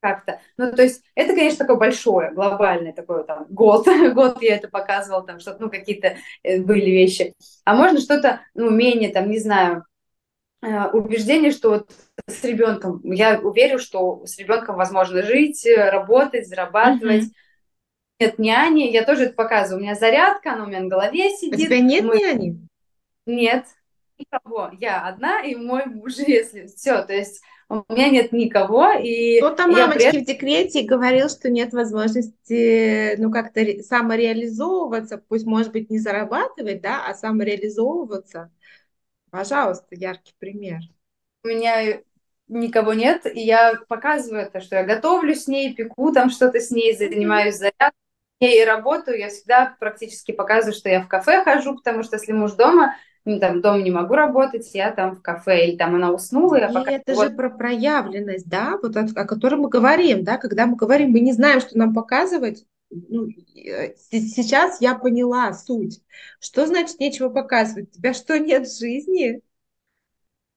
как-то. 0.00 0.40
Ну, 0.56 0.72
то 0.72 0.82
есть 0.82 1.02
это, 1.14 1.34
конечно, 1.34 1.58
такое 1.58 1.76
большое, 1.76 2.32
глобальное 2.32 2.92
такое 2.92 3.24
там 3.24 3.46
год, 3.48 3.86
год 4.14 4.42
я 4.42 4.56
это 4.56 4.68
показывала, 4.68 5.26
там 5.26 5.40
что-то, 5.40 5.62
ну, 5.62 5.70
какие-то 5.70 6.16
э, 6.42 6.60
были 6.60 6.90
вещи. 6.90 7.34
А 7.64 7.74
можно 7.74 8.00
что-то, 8.00 8.40
ну, 8.54 8.70
менее, 8.70 9.10
там, 9.10 9.30
не 9.30 9.38
знаю, 9.38 9.84
э, 10.62 10.86
убеждение, 10.90 11.50
что 11.50 11.70
вот 11.70 11.90
с 12.26 12.44
ребенком, 12.44 13.00
я 13.04 13.38
уверю, 13.40 13.78
что 13.78 14.24
с 14.26 14.38
ребенком 14.38 14.76
возможно 14.76 15.22
жить, 15.22 15.66
работать, 15.76 16.48
зарабатывать. 16.48 17.24
Mm-hmm. 17.24 17.32
Нет 18.20 18.38
няни, 18.38 18.90
я 18.90 19.04
тоже 19.04 19.24
это 19.24 19.34
показываю. 19.34 19.80
У 19.80 19.82
меня 19.82 19.94
зарядка, 19.94 20.54
она 20.54 20.64
у 20.64 20.66
меня 20.66 20.80
на 20.80 20.88
голове 20.88 21.30
сидит. 21.30 21.54
У 21.54 21.62
тебя 21.62 21.80
нет 21.80 22.04
Мы... 22.04 22.18
няни? 22.18 22.68
Нет, 23.26 23.66
никого. 24.18 24.70
Я 24.72 25.06
одна 25.06 25.40
и 25.42 25.54
мой 25.54 25.86
муж, 25.86 26.14
если 26.26 26.66
все. 26.66 27.02
То 27.02 27.12
есть 27.12 27.42
у 27.68 27.84
меня 27.92 28.08
нет 28.08 28.32
никого. 28.32 28.92
И 28.92 29.38
Кто-то 29.38 29.66
мамочки 29.66 30.10
при... 30.10 30.20
в 30.20 30.24
декрете 30.24 30.82
говорил, 30.82 31.28
что 31.28 31.50
нет 31.50 31.72
возможности, 31.72 33.16
ну, 33.18 33.30
как-то 33.30 33.60
самореализовываться, 33.82 35.18
пусть, 35.18 35.46
может 35.46 35.72
быть, 35.72 35.90
не 35.90 35.98
зарабатывать, 35.98 36.80
да, 36.80 37.06
а 37.06 37.14
самореализовываться. 37.14 38.50
Пожалуйста, 39.30 39.86
яркий 39.90 40.34
пример. 40.38 40.80
У 41.44 41.48
меня 41.48 42.00
никого 42.48 42.94
нет, 42.94 43.26
и 43.26 43.40
я 43.40 43.78
показываю 43.88 44.42
это, 44.42 44.60
что 44.60 44.76
я 44.76 44.84
готовлю 44.84 45.34
с 45.34 45.46
ней, 45.46 45.74
пеку 45.74 46.12
там 46.12 46.30
что-то 46.30 46.60
с 46.60 46.70
ней, 46.70 46.96
занимаюсь 46.96 47.56
зарядкой 47.56 47.92
и 48.40 48.64
работаю, 48.64 49.18
я 49.18 49.28
всегда 49.28 49.76
практически 49.78 50.32
показываю, 50.32 50.74
что 50.74 50.88
я 50.88 51.02
в 51.02 51.08
кафе 51.08 51.42
хожу, 51.42 51.74
потому 51.74 52.02
что 52.02 52.16
если 52.16 52.32
муж 52.32 52.52
дома, 52.52 52.94
ну, 53.24 53.38
там, 53.38 53.60
дома 53.60 53.82
не 53.82 53.90
могу 53.90 54.14
работать, 54.14 54.70
я 54.74 54.90
там 54.90 55.16
в 55.16 55.22
кафе, 55.22 55.66
или 55.66 55.76
там 55.76 55.94
она 55.94 56.12
уснула. 56.12 56.56
Я 56.56 56.68
и 56.68 56.72
пока... 56.72 56.92
это 56.92 57.14
вот... 57.14 57.28
же 57.28 57.34
про 57.34 57.50
проявленность, 57.50 58.48
да, 58.48 58.78
вот 58.82 58.96
о, 58.96 59.00
о 59.02 59.24
которой 59.24 59.56
мы 59.56 59.68
говорим, 59.68 60.24
да, 60.24 60.38
когда 60.38 60.66
мы 60.66 60.76
говорим, 60.76 61.10
мы 61.10 61.20
не 61.20 61.32
знаем, 61.32 61.60
что 61.60 61.76
нам 61.76 61.94
показывать, 61.94 62.64
ну, 62.90 63.28
э, 63.28 63.94
сейчас 63.96 64.80
я 64.80 64.94
поняла 64.94 65.52
суть. 65.52 66.00
Что 66.40 66.66
значит 66.66 67.00
нечего 67.00 67.28
показывать? 67.28 67.90
У 67.90 67.98
тебя 67.98 68.14
что, 68.14 68.38
нет 68.38 68.70
жизни? 68.70 69.42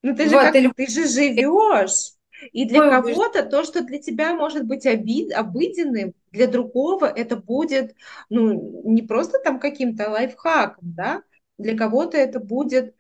Ну, 0.01 0.15
ты 0.15 0.29
же, 0.29 0.35
вот, 0.35 0.43
как, 0.43 0.53
ты... 0.53 0.71
ты 0.75 0.87
же 0.87 1.07
живешь. 1.07 2.13
И 2.53 2.65
для 2.65 2.89
кого-то 2.89 3.43
то, 3.43 3.63
что 3.63 3.83
для 3.83 3.99
тебя 3.99 4.33
может 4.33 4.65
быть 4.65 4.85
обид, 4.85 5.31
обыденным, 5.31 6.13
для 6.31 6.47
другого 6.47 7.05
это 7.05 7.35
будет, 7.35 7.95
ну, 8.29 8.81
не 8.83 9.03
просто 9.03 9.37
там 9.39 9.59
каким-то 9.59 10.09
лайфхаком, 10.09 10.93
да, 10.95 11.21
для 11.61 11.77
кого-то 11.77 12.17
это 12.17 12.39
будет 12.39 12.95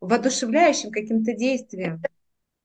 воодушевляющим 0.00 0.90
каким-то 0.90 1.32
действием. 1.32 2.00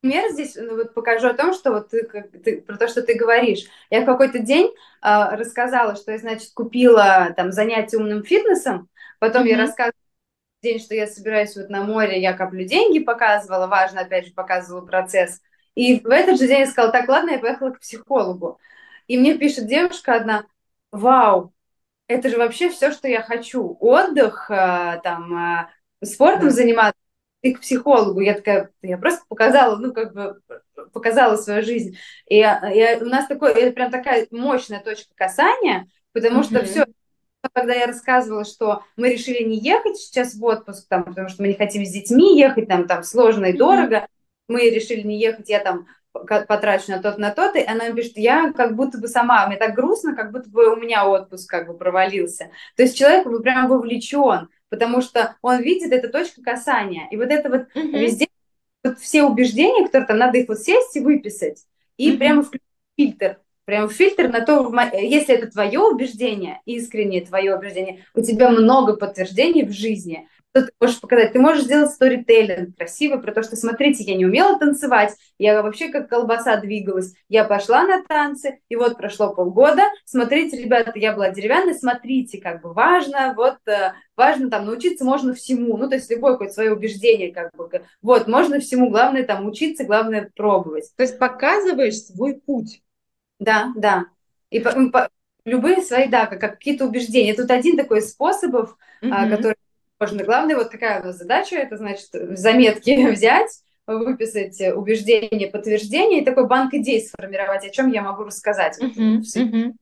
Пример 0.02 0.32
здесь 0.32 0.56
ну, 0.56 0.76
вот 0.76 0.94
покажу 0.94 1.28
о 1.28 1.34
том, 1.34 1.54
что 1.54 1.72
вот 1.72 1.90
ты, 1.90 2.04
как, 2.04 2.30
ты 2.32 2.62
про 2.62 2.78
то, 2.78 2.88
что 2.88 3.02
ты 3.02 3.16
говоришь. 3.16 3.66
Я 3.90 4.02
в 4.02 4.06
какой-то 4.06 4.40
день 4.40 4.68
э, 4.68 5.36
рассказала, 5.36 5.96
что 5.96 6.12
я, 6.12 6.18
значит, 6.18 6.52
купила 6.54 7.34
там 7.38 7.54
занятие 7.54 7.98
умным 7.98 8.24
фитнесом, 8.24 8.90
потом 9.20 9.46
mm-hmm. 9.46 9.50
я 9.50 9.58
рассказывала 9.58 9.94
день, 10.62 10.80
что 10.80 10.94
я 10.94 11.08
собираюсь 11.08 11.56
вот 11.56 11.70
на 11.70 11.84
море, 11.84 12.22
я 12.22 12.34
коплю 12.34 12.66
деньги, 12.66 13.00
показывала, 13.00 13.68
важно, 13.68 14.02
опять 14.02 14.28
же, 14.28 14.34
показывала 14.34 14.86
процесс. 14.86 15.42
И 15.76 16.00
в 16.00 16.10
этот 16.10 16.40
же 16.40 16.48
день 16.48 16.62
я 16.62 16.68
сказала, 16.68 16.92
так, 16.92 17.08
ладно, 17.08 17.32
я 17.32 17.40
поехала 17.40 17.72
к 17.72 17.80
психологу. 17.80 18.60
И 19.08 19.18
мне 19.18 19.38
пишет 19.38 19.68
девушка 19.68 20.16
одна, 20.16 20.46
вау, 20.92 21.54
это 22.08 22.30
же 22.30 22.38
вообще 22.38 22.70
все, 22.70 22.92
что 22.92 23.08
я 23.08 23.22
хочу. 23.22 23.78
Отдых, 23.80 24.50
э, 24.50 25.00
там, 25.04 25.68
э, 26.02 26.06
спортом 26.06 26.50
заниматься, 26.50 26.98
и 27.44 27.54
к 27.54 27.60
психологу. 27.60 28.22
Я 28.22 28.34
такая, 28.34 28.72
я 28.82 28.98
просто 28.98 29.24
показала, 29.28 29.76
ну, 29.76 29.94
как 29.94 30.14
бы, 30.14 30.40
показала 30.94 31.36
свою 31.36 31.62
жизнь. 31.62 31.98
И, 32.28 32.40
и 32.40 32.98
у 33.02 33.06
нас 33.06 33.28
такой, 33.28 33.52
это 33.52 33.72
прям 33.74 33.92
такая 33.92 34.26
мощная 34.32 34.80
точка 34.80 35.14
касания, 35.14 35.88
потому 36.14 36.40
mm-hmm. 36.40 36.44
что 36.44 36.66
все, 36.66 36.86
когда 37.52 37.74
я 37.74 37.86
рассказывала, 37.86 38.46
что 38.46 38.84
мы 38.96 39.12
решили 39.12 39.44
не 39.44 39.60
ехать 39.60 39.98
сейчас 39.98 40.36
в 40.36 40.44
отпуск, 40.44 40.88
там, 40.88 41.04
потому 41.04 41.28
что 41.28 41.42
мы 41.42 41.50
не 41.50 41.56
хотим 41.56 41.86
с 41.86 41.92
детьми 41.92 42.40
ехать, 42.40 42.70
там, 42.70 42.88
там 42.88 43.04
сложно 43.04 43.48
и 43.48 43.58
дорого, 43.58 43.98
mm-hmm. 43.98 44.08
мы 44.48 44.70
решили 44.70 45.02
не 45.02 45.20
ехать, 45.20 45.50
я 45.50 45.60
там 45.60 45.88
потрачу 46.14 46.92
на 46.92 47.02
тот, 47.02 47.18
на 47.18 47.32
тот, 47.32 47.56
и 47.56 47.64
она 47.64 47.92
пишет, 47.92 48.18
я 48.18 48.54
как 48.54 48.76
будто 48.76 48.98
бы 49.00 49.08
сама, 49.08 49.48
мне 49.48 49.58
так 49.58 49.74
грустно, 49.74 50.16
как 50.16 50.32
будто 50.32 50.50
бы 50.50 50.72
у 50.72 50.76
меня 50.76 51.08
отпуск 51.08 51.50
как 51.50 51.68
бы 51.68 51.74
провалился. 51.74 52.52
То 52.76 52.84
есть 52.84 52.98
человек 52.98 53.26
бы 53.26 53.42
прям 53.42 53.68
вовлечен, 53.68 54.50
потому 54.70 55.02
что 55.02 55.36
он 55.42 55.62
видит 55.62 55.92
эту 55.92 56.10
точку 56.10 56.42
касания. 56.42 57.08
И 57.12 57.18
вот 57.18 57.30
это 57.30 57.50
вот 57.50 57.62
mm-hmm. 57.76 58.00
везде, 58.00 58.28
вот 58.84 59.00
все 59.00 59.24
убеждения, 59.24 59.86
которые 59.86 60.08
там 60.08 60.18
надо 60.18 60.38
их 60.38 60.48
вот 60.48 60.60
сесть 60.60 60.96
и 60.96 61.00
выписать, 61.00 61.64
и 61.98 62.12
mm-hmm. 62.12 62.18
прямо 62.18 62.44
включить 62.44 62.68
фильтр. 62.96 63.40
Прям 63.66 63.90
фильтр 63.90 64.28
на 64.28 64.42
то, 64.42 64.72
если 64.94 65.36
это 65.36 65.50
твое 65.50 65.80
убеждение, 65.80 66.60
искреннее 66.66 67.26
твое 67.26 67.56
убеждение, 67.56 68.04
у 68.14 68.22
тебя 68.22 68.50
много 68.50 68.98
подтверждений 68.98 69.64
в 69.64 69.72
жизни, 69.72 70.28
что 70.54 70.68
ты 70.68 70.72
можешь 70.80 71.02
показать. 71.02 71.34
Ты 71.34 71.40
можешь 71.40 71.64
сделать 71.64 71.92
сторителлинг 71.92 72.78
красивый 72.78 73.20
про 73.20 73.32
то, 73.32 73.42
что, 73.42 73.56
смотрите, 73.56 74.04
я 74.04 74.16
не 74.16 74.26
умела 74.26 74.60
танцевать, 74.60 75.16
я 75.40 75.62
вообще 75.64 75.90
как 75.90 76.10
колбаса 76.10 76.58
двигалась. 76.58 77.14
Я 77.28 77.44
пошла 77.44 77.84
на 77.84 78.04
танцы, 78.04 78.60
и 78.70 78.76
вот 78.76 78.98
прошло 78.98 79.34
полгода. 79.34 79.82
Смотрите, 80.06 80.62
ребята, 80.62 80.92
я 80.96 81.14
была 81.14 81.30
деревянной, 81.30 81.74
смотрите, 81.74 82.40
как 82.40 82.62
бы 82.62 82.74
важно, 82.74 83.34
вот 83.36 83.58
э, 83.68 83.94
важно 84.16 84.52
там 84.52 84.66
научиться 84.66 85.04
можно 85.04 85.34
всему. 85.34 85.76
Ну, 85.78 85.90
то 85.90 85.96
есть 85.96 86.12
любое 86.12 86.34
какое-то 86.34 86.54
свое 86.54 86.74
убеждение, 86.74 87.34
как 87.34 87.52
бы, 87.56 87.70
вот, 88.02 88.28
можно 88.28 88.60
всему, 88.60 88.90
главное 88.90 89.24
там 89.24 89.48
учиться, 89.48 89.86
главное 89.86 90.30
пробовать. 90.36 90.92
То 90.96 91.04
есть 91.04 91.18
показываешь 91.18 91.98
свой 91.98 92.36
путь. 92.36 92.84
Да, 93.40 93.74
да. 93.76 94.06
И 94.52 94.60
по, 94.60 94.72
по, 94.92 95.10
любые 95.46 95.82
свои, 95.82 96.08
да, 96.08 96.28
как, 96.28 96.40
какие-то 96.40 96.86
убеждения. 96.86 97.34
Тут 97.34 97.50
один 97.50 97.76
такой 97.76 98.04
способов, 98.04 98.78
mm-hmm. 99.02 99.10
а, 99.12 99.30
который 99.30 99.56
можно. 100.04 100.24
Главное, 100.24 100.56
вот 100.56 100.70
какая 100.70 101.02
у 101.02 101.06
нас 101.06 101.18
задача, 101.18 101.56
это 101.56 101.78
значит 101.78 102.10
заметки 102.12 103.08
взять, 103.12 103.62
выписать 103.88 104.60
убеждения, 104.76 105.48
подтверждения 105.48 106.22
и 106.22 106.26
такой 106.26 106.48
банк 106.48 106.74
идей 106.74 107.06
сформировать, 107.06 107.66
о 107.66 107.70
чем 107.70 107.90
я 107.90 108.02
могу 108.02 108.24
рассказать. 108.24 108.80
Uh-huh, 108.82 109.20
uh-huh 109.20 109.74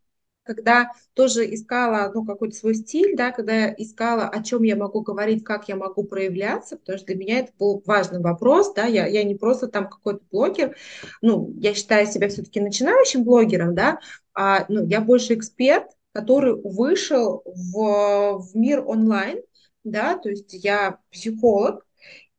когда 0.43 0.91
тоже 1.13 1.53
искала 1.53 2.11
ну, 2.13 2.25
какой-то 2.25 2.55
свой 2.55 2.75
стиль, 2.75 3.15
да, 3.15 3.31
когда 3.31 3.53
я 3.53 3.75
искала, 3.77 4.27
о 4.27 4.43
чем 4.43 4.63
я 4.63 4.75
могу 4.75 5.01
говорить, 5.01 5.43
как 5.43 5.69
я 5.69 5.75
могу 5.75 6.03
проявляться, 6.03 6.77
потому 6.77 6.97
что 6.97 7.07
для 7.07 7.15
меня 7.15 7.39
это 7.39 7.51
был 7.59 7.83
важный 7.85 8.19
вопрос, 8.19 8.73
да, 8.73 8.85
я, 8.85 9.05
я 9.05 9.23
не 9.23 9.35
просто 9.35 9.67
там 9.67 9.87
какой-то 9.87 10.21
блогер, 10.31 10.75
ну, 11.21 11.53
я 11.57 11.73
считаю 11.73 12.07
себя 12.07 12.27
все-таки 12.27 12.59
начинающим 12.59 13.23
блогером, 13.23 13.75
да, 13.75 13.99
а, 14.33 14.65
ну, 14.67 14.85
я 14.85 14.99
больше 14.99 15.35
эксперт, 15.35 15.85
который 16.13 16.55
вышел 16.55 17.43
в, 17.45 18.39
в 18.39 18.55
мир 18.55 18.83
онлайн, 18.85 19.41
да, 19.83 20.17
то 20.17 20.29
есть 20.29 20.53
я 20.53 20.99
психолог, 21.11 21.85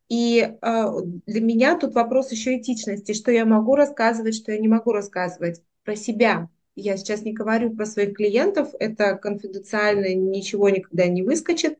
и 0.09 0.41
э, 0.41 0.85
для 1.27 1.41
меня 1.41 1.79
тут 1.79 1.95
вопрос 1.95 2.33
еще 2.33 2.59
этичности, 2.59 3.13
что 3.13 3.31
я 3.31 3.45
могу 3.47 3.75
рассказывать, 3.75 4.35
что 4.35 4.53
я 4.53 4.59
не 4.59 4.69
могу 4.69 4.93
рассказывать 4.93 5.63
про 5.85 5.97
себя, 5.97 6.49
я 6.75 6.97
сейчас 6.97 7.23
не 7.23 7.33
говорю 7.33 7.75
про 7.77 7.85
своих 7.85 8.15
клиентов, 8.17 8.71
это 8.79 9.17
конфиденциально, 9.17 10.15
ничего 10.15 10.71
никогда 10.71 11.07
не 11.07 11.23
выскочит. 11.23 11.79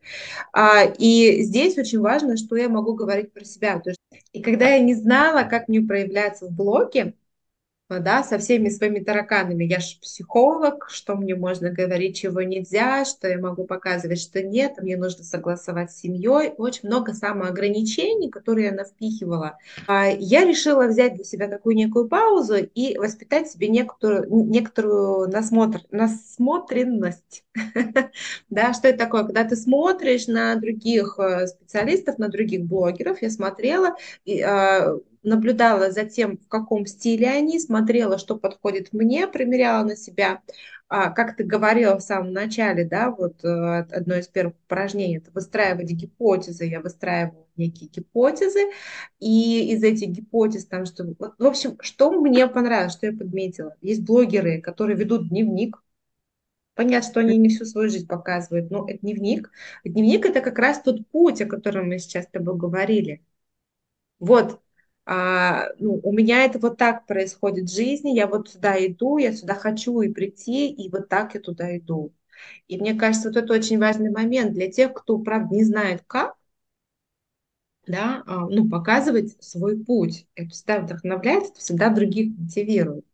А, 0.51 0.83
и 0.83 1.41
здесь 1.41 1.77
очень 1.77 1.99
важно, 1.99 2.37
что 2.37 2.55
я 2.55 2.69
могу 2.69 2.93
говорить 2.93 3.31
про 3.33 3.43
себя. 3.43 3.81
И 4.33 4.41
когда 4.41 4.69
я 4.69 4.79
не 4.79 4.93
знала, 4.93 5.43
как 5.43 5.67
мне 5.67 5.81
проявляться 5.81 6.45
в 6.45 6.51
блоге, 6.51 7.15
да, 7.99 8.23
со 8.23 8.37
всеми 8.37 8.69
своими 8.69 8.99
тараканами. 8.99 9.63
Я 9.63 9.79
же 9.79 9.99
психолог, 9.99 10.89
что 10.89 11.15
мне 11.15 11.35
можно 11.35 11.69
говорить, 11.69 12.17
чего 12.17 12.41
нельзя, 12.41 13.05
что 13.05 13.27
я 13.27 13.37
могу 13.39 13.65
показывать, 13.65 14.19
что 14.19 14.41
нет, 14.41 14.73
мне 14.81 14.97
нужно 14.97 15.23
согласовать 15.23 15.91
с 15.91 15.99
семьей. 15.99 16.53
Очень 16.57 16.89
много 16.89 17.13
самоограничений, 17.13 18.29
которые 18.29 18.67
я 18.67 18.71
навпихивала. 18.71 19.57
А, 19.87 20.07
я 20.07 20.45
решила 20.45 20.87
взять 20.87 21.15
для 21.15 21.23
себя 21.23 21.47
такую 21.47 21.75
некую 21.75 22.07
паузу 22.07 22.55
и 22.57 22.97
воспитать 22.97 23.49
себе 23.49 23.67
некоторую, 23.67 24.27
некоторую 24.29 25.29
насмотр, 25.29 25.81
насмотренность. 25.91 27.43
Да, 28.49 28.73
что 28.73 28.87
это 28.87 28.99
такое? 28.99 29.23
Когда 29.23 29.43
ты 29.43 29.55
смотришь 29.55 30.27
на 30.27 30.55
других 30.55 31.17
э, 31.17 31.47
специалистов, 31.47 32.19
на 32.19 32.29
других 32.29 32.65
блогеров, 32.65 33.21
я 33.21 33.29
смотрела, 33.29 33.95
а, 34.45 34.97
наблюдала 35.23 35.91
за 35.91 36.05
тем, 36.05 36.37
в 36.37 36.47
каком 36.47 36.85
стиле 36.85 37.29
они, 37.29 37.59
смотрела, 37.59 38.17
что 38.17 38.37
подходит 38.37 38.93
мне, 38.93 39.27
примеряла 39.27 39.83
на 39.83 39.95
себя. 39.95 40.41
А, 40.89 41.09
как 41.09 41.35
ты 41.35 41.43
говорила 41.43 41.97
в 41.97 42.03
самом 42.03 42.33
начале, 42.33 42.85
да, 42.85 43.09
вот 43.09 43.43
э, 43.43 43.47
одно 43.47 44.15
из 44.15 44.27
первых 44.27 44.55
упражнений, 44.65 45.17
это 45.17 45.31
выстраивать 45.31 45.91
гипотезы. 45.91 46.65
Я 46.65 46.81
выстраиваю 46.81 47.47
некие 47.55 47.89
гипотезы, 47.89 48.71
и 49.19 49.73
из 49.73 49.83
этих 49.83 50.09
гипотез 50.09 50.65
там, 50.65 50.85
что... 50.85 51.05
В 51.39 51.45
общем, 51.45 51.77
что 51.81 52.11
мне 52.11 52.47
понравилось, 52.47 52.93
что 52.93 53.07
я 53.07 53.13
подметила. 53.13 53.75
Есть 53.81 54.03
блогеры, 54.03 54.61
которые 54.61 54.97
ведут 54.97 55.29
дневник, 55.29 55.83
Понятно, 56.75 57.09
что 57.09 57.19
они 57.19 57.37
не 57.37 57.49
всю 57.49 57.65
свою 57.65 57.89
жизнь 57.89 58.07
показывают, 58.07 58.71
но 58.71 58.87
это 58.89 58.99
дневник. 58.99 59.51
Дневник– 59.83 60.25
это 60.27 60.41
как 60.41 60.57
раз 60.57 60.81
тот 60.81 61.07
путь, 61.09 61.41
о 61.41 61.45
котором 61.45 61.87
мы 61.89 61.99
сейчас 61.99 62.25
с 62.25 62.29
тобой 62.29 62.57
говорили. 62.57 63.23
Вот, 64.19 64.59
а, 65.05 65.67
ну, 65.79 65.99
у 66.03 66.11
меня 66.13 66.45
это 66.45 66.59
вот 66.59 66.77
так 66.77 67.05
происходит 67.05 67.69
в 67.69 67.75
жизни, 67.75 68.11
я 68.11 68.27
вот 68.27 68.49
сюда 68.49 68.75
иду, 68.85 69.17
я 69.17 69.33
сюда 69.33 69.55
хочу 69.55 70.01
и 70.01 70.09
прийти, 70.13 70.69
и 70.71 70.89
вот 70.89 71.09
так 71.09 71.35
я 71.35 71.41
туда 71.41 71.75
иду. 71.77 72.13
И 72.67 72.77
мне 72.77 72.93
кажется, 72.95 73.29
вот 73.29 73.37
это 73.37 73.53
очень 73.53 73.79
важный 73.79 74.11
момент 74.11 74.53
для 74.53 74.71
тех, 74.71 74.93
кто, 74.93 75.17
правда, 75.19 75.55
не 75.55 75.63
знает 75.63 76.03
как, 76.07 76.35
да, 77.87 78.23
а, 78.25 78.47
ну, 78.47 78.69
показывать 78.69 79.35
свой 79.43 79.77
путь. 79.83 80.25
Это 80.35 80.49
всегда 80.49 80.79
вдохновляет, 80.79 81.43
это 81.51 81.59
всегда 81.59 81.89
других 81.89 82.37
мотивирует. 82.37 83.05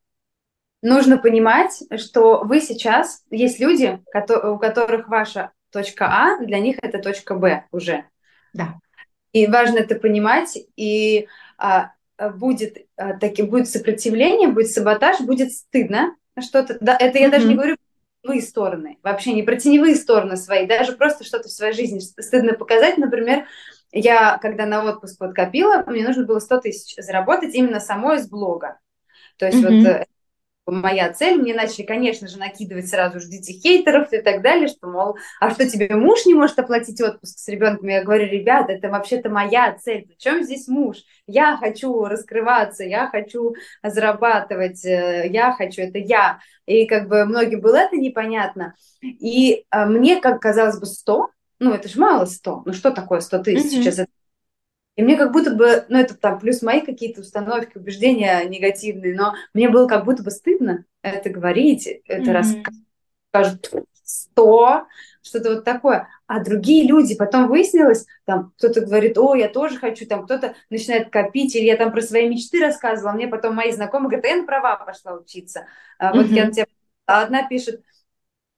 Нужно 0.82 1.17
понимать, 1.17 1.84
что 1.97 2.43
вы 2.43 2.62
сейчас, 2.62 3.23
есть 3.32 3.60
люди, 3.60 3.99
у 4.13 4.58
которых 4.58 5.10
ваша 5.10 5.52
точка 5.71 6.08
А, 6.08 6.45
для 6.45 6.60
них 6.60 6.78
это 6.82 6.99
точка 6.99 7.36
Б 7.36 7.65
уже. 7.71 8.06
Да. 8.54 8.80
И 9.32 9.48
важно 9.48 9.80
это 9.80 9.96
понимать, 9.96 10.58
и 10.76 11.28
а, 11.58 11.92
будет, 12.34 12.78
а, 12.98 13.13
таки, 13.18 13.44
будет 13.44 13.70
сопротивление, 13.70 14.50
будет 14.50 14.72
саботаж, 14.72 15.20
будет 15.22 15.52
стыдно 15.52 16.15
что-то. 16.39 16.78
Да, 16.82 16.98
это 17.00 17.20
я 17.20 17.28
mm-hmm. 17.28 17.32
даже 17.32 17.48
не 17.48 17.56
говорю 17.56 17.76
про 17.76 18.22
теневые 18.22 18.42
стороны, 18.42 18.98
вообще 19.04 19.34
не 19.34 19.44
про 19.44 19.56
теневые 19.56 19.96
стороны 19.96 20.36
свои, 20.36 20.65
даже 20.65 20.94
просто 20.94 21.24
что-то 21.24 21.48
в 21.48 21.52
своей 21.52 21.74
жизни 21.74 22.00
стыдно 22.00 22.54
показать. 22.54 22.98
Например, 22.98 23.46
я, 23.92 24.38
когда 24.38 24.65
на 24.65 24.84
отпуск 24.84 25.20
вот 25.20 25.34
копила, 25.34 25.84
мне 25.88 26.06
нужно 26.06 26.26
было 26.26 26.39
100 26.39 26.62
тысяч 26.62 26.96
заработать 26.98 27.54
именно 27.56 27.80
самой 27.80 28.18
из 28.18 28.30
блога. 28.30 28.80
То 29.38 29.46
есть 29.46 29.63
mm-hmm. 29.63 29.84
вот 29.84 30.08
моя 30.72 31.12
цель. 31.14 31.40
Мне 31.40 31.54
начали, 31.54 31.86
конечно 31.86 32.28
же, 32.28 32.38
накидывать 32.38 32.90
сразу 32.90 33.20
ждите 33.20 33.54
хейтеров 33.54 34.12
и 34.14 34.22
так 34.22 34.42
далее, 34.42 34.68
что, 34.68 34.88
мол, 34.88 35.18
а 35.40 35.52
что 35.52 35.70
тебе 35.70 35.96
муж 35.96 36.26
не 36.26 36.34
может 36.34 36.60
оплатить 36.60 37.02
отпуск 37.02 37.38
с 37.38 37.48
ребенком? 37.48 37.88
Я 37.88 38.04
говорю, 38.04 38.28
ребята, 38.28 38.74
это 38.74 38.90
вообще-то 38.90 39.30
моя 39.30 39.78
цель. 39.78 40.08
Причем 40.08 40.44
здесь 40.44 40.68
муж? 40.68 40.98
Я 41.28 41.58
хочу 41.58 42.06
раскрываться, 42.06 42.84
я 42.84 43.08
хочу 43.08 43.56
зарабатывать, 43.84 44.86
э, 44.86 45.28
я 45.32 45.54
хочу, 45.54 45.82
это 45.82 45.98
я. 45.98 46.40
И 46.66 46.86
как 46.86 47.08
бы 47.08 47.26
многим 47.26 47.62
было 47.62 47.78
это 47.78 47.96
непонятно. 47.96 48.76
И 49.02 49.66
а, 49.70 49.86
мне, 49.86 50.22
как 50.22 50.42
казалось 50.42 50.80
бы, 50.80 50.86
100, 50.86 51.30
ну 51.60 51.74
это 51.74 51.90
же 51.90 52.00
мало 52.00 52.26
100, 52.26 52.64
ну 52.66 52.74
что 52.74 52.92
такое 52.92 53.20
100 53.20 53.40
тысяч? 53.40 53.66
Mm-hmm. 53.66 53.82
Сейчас 53.82 54.00
это 54.00 54.12
и 55.00 55.02
мне 55.02 55.16
как 55.16 55.32
будто 55.32 55.52
бы, 55.52 55.86
ну 55.88 55.98
это 55.98 56.14
там 56.14 56.40
плюс 56.40 56.62
мои 56.62 56.82
какие-то 56.82 57.22
установки, 57.22 57.78
убеждения 57.78 58.44
негативные, 58.44 59.16
но 59.16 59.34
мне 59.54 59.70
было 59.70 59.88
как 59.88 60.04
будто 60.04 60.24
бы 60.24 60.30
стыдно 60.30 60.84
это 61.02 61.30
говорить, 61.30 61.88
это 61.88 62.32
mm-hmm. 62.32 62.66
расскажут 63.32 63.72
сто, 64.04 64.88
что-то 65.22 65.52
вот 65.52 65.64
такое. 65.64 66.10
А 66.28 66.44
другие 66.44 66.86
люди, 66.86 67.16
потом 67.16 67.48
выяснилось, 67.48 68.08
там 68.26 68.52
кто-то 68.58 68.82
говорит, 68.82 69.18
о, 69.18 69.36
я 69.36 69.48
тоже 69.48 69.78
хочу, 69.78 70.06
там 70.06 70.26
кто-то 70.26 70.56
начинает 70.70 71.10
копить, 71.12 71.56
или 71.56 71.64
я 71.64 71.78
там 71.78 71.94
про 71.94 72.02
свои 72.02 72.28
мечты 72.28 72.60
рассказывала, 72.60 73.14
мне 73.14 73.30
потом 73.30 73.56
мои 73.56 73.72
знакомые 73.72 74.10
говорят, 74.10 74.26
«А 74.26 74.28
я 74.28 74.36
на 74.36 74.46
права 74.46 74.76
пошла 74.76 75.14
учиться. 75.14 75.66
А 75.98 76.14
вот 76.14 76.26
mm-hmm. 76.26 76.34
я 76.34 76.46
на 76.46 76.52
тебя... 76.52 76.66
А 77.06 77.22
одна 77.22 77.48
пишет, 77.48 77.82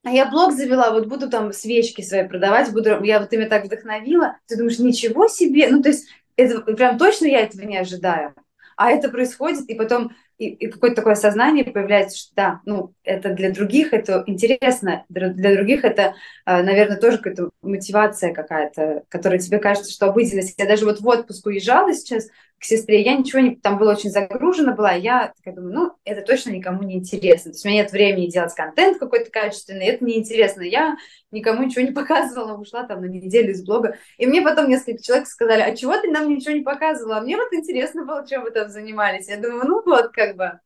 а 0.04 0.10
я 0.10 0.26
блог 0.26 0.54
завела, 0.54 0.90
вот 0.90 1.06
буду 1.06 1.30
там 1.30 1.54
свечки 1.54 2.02
свои 2.02 2.28
продавать, 2.28 2.74
буду, 2.74 3.04
я 3.04 3.20
вот 3.20 3.32
меня 3.32 3.48
так 3.48 3.66
вдохновила. 3.66 4.38
Ты 4.48 4.58
думаешь, 4.58 4.80
ничего 4.80 5.28
себе, 5.28 5.70
ну 5.70 5.84
то 5.84 5.90
есть 5.90 6.08
это 6.42 6.62
прям 6.74 6.98
точно 6.98 7.26
я 7.26 7.42
этого 7.42 7.64
не 7.64 7.78
ожидаю. 7.78 8.34
А 8.78 8.92
это 8.92 9.10
происходит, 9.10 9.70
и 9.70 9.76
потом 9.76 10.12
и, 10.42 10.48
и 10.48 10.68
какое-то 10.68 10.96
такое 10.96 11.14
сознание 11.14 11.64
появляется, 11.64 12.18
что 12.18 12.32
да, 12.36 12.62
ну, 12.66 12.96
это 13.04 13.30
для 13.34 13.52
других 13.52 13.94
это 13.94 14.24
интересно, 14.26 15.06
для 15.08 15.54
других 15.56 15.86
это, 15.86 16.16
а, 16.46 16.64
наверное, 16.64 16.98
тоже 16.98 17.18
какая-то 17.18 17.52
мотивация 17.62 18.34
какая-то, 18.34 19.04
которая 19.08 19.40
тебе 19.40 19.60
кажется, 19.60 19.92
что 19.92 20.08
обыденность. 20.08 20.56
Я 20.58 20.66
даже 20.66 20.86
вот 20.86 21.00
в 21.00 21.08
отпуск 21.08 21.46
уезжала 21.46 21.94
сейчас, 21.94 22.28
к 22.62 22.64
сестре, 22.64 23.02
я 23.02 23.18
ничего 23.18 23.40
не, 23.40 23.56
там 23.56 23.80
была 23.80 23.94
очень 23.94 24.12
загружена 24.12 24.74
была, 24.74 24.92
я 24.92 25.34
такая 25.36 25.56
думаю, 25.56 25.74
ну, 25.74 25.94
это 26.06 26.22
точно 26.22 26.52
никому 26.52 26.84
не 26.84 26.98
интересно. 26.98 27.52
То 27.52 27.56
есть 27.56 27.66
у 27.66 27.68
меня 27.68 27.82
нет 27.82 27.92
времени 27.92 28.28
делать 28.28 28.54
контент 28.54 29.00
какой-то 29.00 29.32
качественный, 29.32 29.88
это 29.88 30.06
неинтересно. 30.06 30.62
Я 30.62 30.96
никому 31.32 31.64
ничего 31.64 31.82
не 31.84 31.92
показывала, 31.92 32.56
ушла 32.56 32.84
там 32.84 33.02
на 33.02 33.06
неделю 33.06 33.52
из 33.52 33.66
блога. 33.66 33.98
И 34.20 34.28
мне 34.28 34.44
потом 34.44 34.70
несколько 34.70 35.02
человек 35.02 35.26
сказали, 35.28 35.62
а 35.62 35.76
чего 35.76 35.98
ты 35.98 36.12
нам 36.12 36.30
ничего 36.30 36.54
не 36.54 36.62
показывала? 36.62 37.18
А 37.18 37.22
мне 37.22 37.36
вот 37.36 37.52
интересно 37.52 38.06
было, 38.06 38.28
чем 38.28 38.44
вы 38.44 38.52
там 38.52 38.70
занимались. 38.70 39.28
Я 39.28 39.38
думаю, 39.38 39.66
ну 39.66 39.82
вот, 39.84 40.12
как 40.12 40.36
бы, 40.36 40.60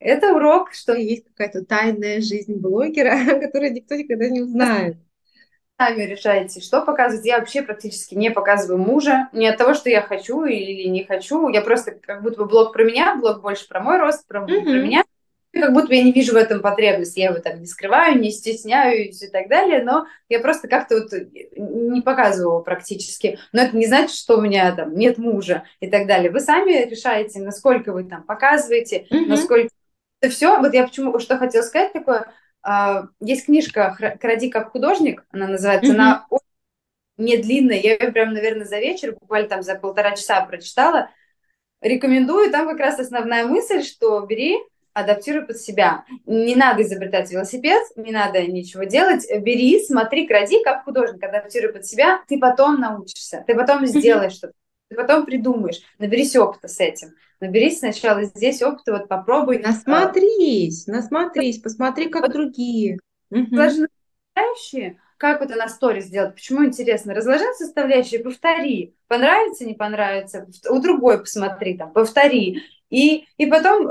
это 0.00 0.34
урок, 0.34 0.72
что 0.72 0.94
есть 0.94 1.26
какая-то 1.28 1.64
тайная 1.64 2.20
жизнь 2.20 2.56
блогера, 2.56 3.16
которую 3.40 3.72
никто 3.72 3.94
никогда 3.94 4.28
не 4.28 4.42
узнает 4.42 4.96
сами 5.78 6.02
решаете, 6.02 6.60
что 6.60 6.82
показывать. 6.82 7.26
Я 7.26 7.38
вообще 7.38 7.62
практически 7.62 8.14
не 8.14 8.30
показываю 8.30 8.82
мужа. 8.82 9.28
Не 9.32 9.48
от 9.48 9.58
того, 9.58 9.74
что 9.74 9.90
я 9.90 10.02
хочу 10.02 10.44
или 10.44 10.88
не 10.88 11.04
хочу. 11.04 11.48
Я 11.48 11.60
просто 11.60 11.92
как 11.92 12.22
будто 12.22 12.38
бы 12.38 12.46
блог 12.46 12.72
про 12.72 12.84
меня, 12.84 13.16
блог 13.16 13.42
больше 13.42 13.68
про 13.68 13.80
мой 13.80 13.98
рост, 13.98 14.26
про, 14.26 14.40
mm-hmm. 14.40 14.62
про 14.62 14.72
меня. 14.72 15.04
Как 15.52 15.72
будто 15.72 15.88
бы 15.88 15.94
я 15.94 16.02
не 16.02 16.12
вижу 16.12 16.32
в 16.32 16.36
этом 16.36 16.60
потребности. 16.60 17.20
Я 17.20 17.30
его 17.30 17.40
там 17.40 17.60
не 17.60 17.66
скрываю, 17.66 18.18
не 18.18 18.30
стесняюсь 18.30 19.22
и 19.22 19.28
так 19.28 19.48
далее. 19.48 19.82
Но 19.82 20.06
я 20.28 20.40
просто 20.40 20.68
как-то 20.68 20.96
вот 20.96 21.12
не 21.56 22.00
показываю 22.02 22.54
его 22.54 22.62
практически. 22.62 23.38
Но 23.52 23.62
это 23.62 23.76
не 23.76 23.86
значит, 23.86 24.16
что 24.16 24.36
у 24.36 24.40
меня 24.40 24.74
там 24.74 24.94
нет 24.94 25.18
мужа 25.18 25.64
и 25.80 25.88
так 25.88 26.06
далее. 26.06 26.30
Вы 26.30 26.40
сами 26.40 26.88
решаете, 26.88 27.40
насколько 27.40 27.92
вы 27.92 28.04
там 28.04 28.22
показываете, 28.22 29.06
mm-hmm. 29.10 29.26
насколько... 29.26 29.68
Это 30.22 30.32
все. 30.32 30.58
Вот 30.58 30.72
я 30.72 30.84
почему 30.84 31.18
что 31.18 31.36
хотела 31.36 31.62
сказать 31.62 31.92
такое 31.92 32.32
есть 33.20 33.46
книжка 33.46 34.16
«Кради 34.20 34.50
как 34.50 34.72
художник», 34.72 35.24
она 35.30 35.46
называется, 35.46 35.92
mm-hmm. 35.92 35.94
она 35.94 36.26
не 37.16 37.36
длинная, 37.36 37.78
я 37.78 37.92
ее 37.92 38.12
прям, 38.12 38.34
наверное, 38.34 38.66
за 38.66 38.78
вечер, 38.78 39.16
буквально 39.18 39.48
там 39.48 39.62
за 39.62 39.76
полтора 39.76 40.16
часа 40.16 40.44
прочитала. 40.44 41.10
Рекомендую, 41.80 42.50
там 42.50 42.68
как 42.68 42.78
раз 42.78 42.98
основная 42.98 43.46
мысль, 43.46 43.82
что 43.82 44.20
бери, 44.20 44.58
адаптируй 44.92 45.46
под 45.46 45.58
себя. 45.58 46.04
Не 46.24 46.54
надо 46.54 46.82
изобретать 46.82 47.30
велосипед, 47.30 47.82
не 47.96 48.12
надо 48.12 48.42
ничего 48.46 48.84
делать. 48.84 49.26
Бери, 49.42 49.78
смотри, 49.84 50.26
кради 50.26 50.62
как 50.62 50.84
художник, 50.84 51.22
адаптируй 51.22 51.72
под 51.72 51.86
себя, 51.86 52.22
ты 52.28 52.38
потом 52.38 52.80
научишься, 52.80 53.44
ты 53.46 53.54
потом 53.54 53.86
сделаешь 53.86 54.32
что-то, 54.32 54.54
ты 54.88 54.96
потом 54.96 55.26
придумаешь, 55.26 55.80
наберись 55.98 56.36
опыта 56.36 56.68
с 56.68 56.80
этим 56.80 57.14
наберись 57.40 57.78
сначала 57.78 58.24
здесь 58.24 58.62
опыта, 58.62 58.92
вот 58.92 59.08
попробуй. 59.08 59.58
Насмотрись, 59.58 60.86
насмотрись, 60.86 61.58
посмотри, 61.58 62.08
как 62.08 62.22
вот 62.22 62.32
другие. 62.32 62.98
Разложи 63.30 63.88
составляющие, 64.34 65.00
как 65.16 65.42
это 65.42 65.56
на 65.56 65.68
сторе 65.68 66.00
сделать, 66.00 66.34
почему 66.34 66.64
интересно. 66.64 67.14
Разложи 67.14 67.44
составляющие, 67.56 68.20
повтори. 68.20 68.94
Понравится, 69.08 69.64
не 69.64 69.74
понравится, 69.74 70.46
у 70.68 70.80
другой 70.80 71.20
посмотри, 71.20 71.76
там, 71.76 71.92
повтори. 71.92 72.62
И, 72.90 73.26
и 73.36 73.46
потом 73.46 73.90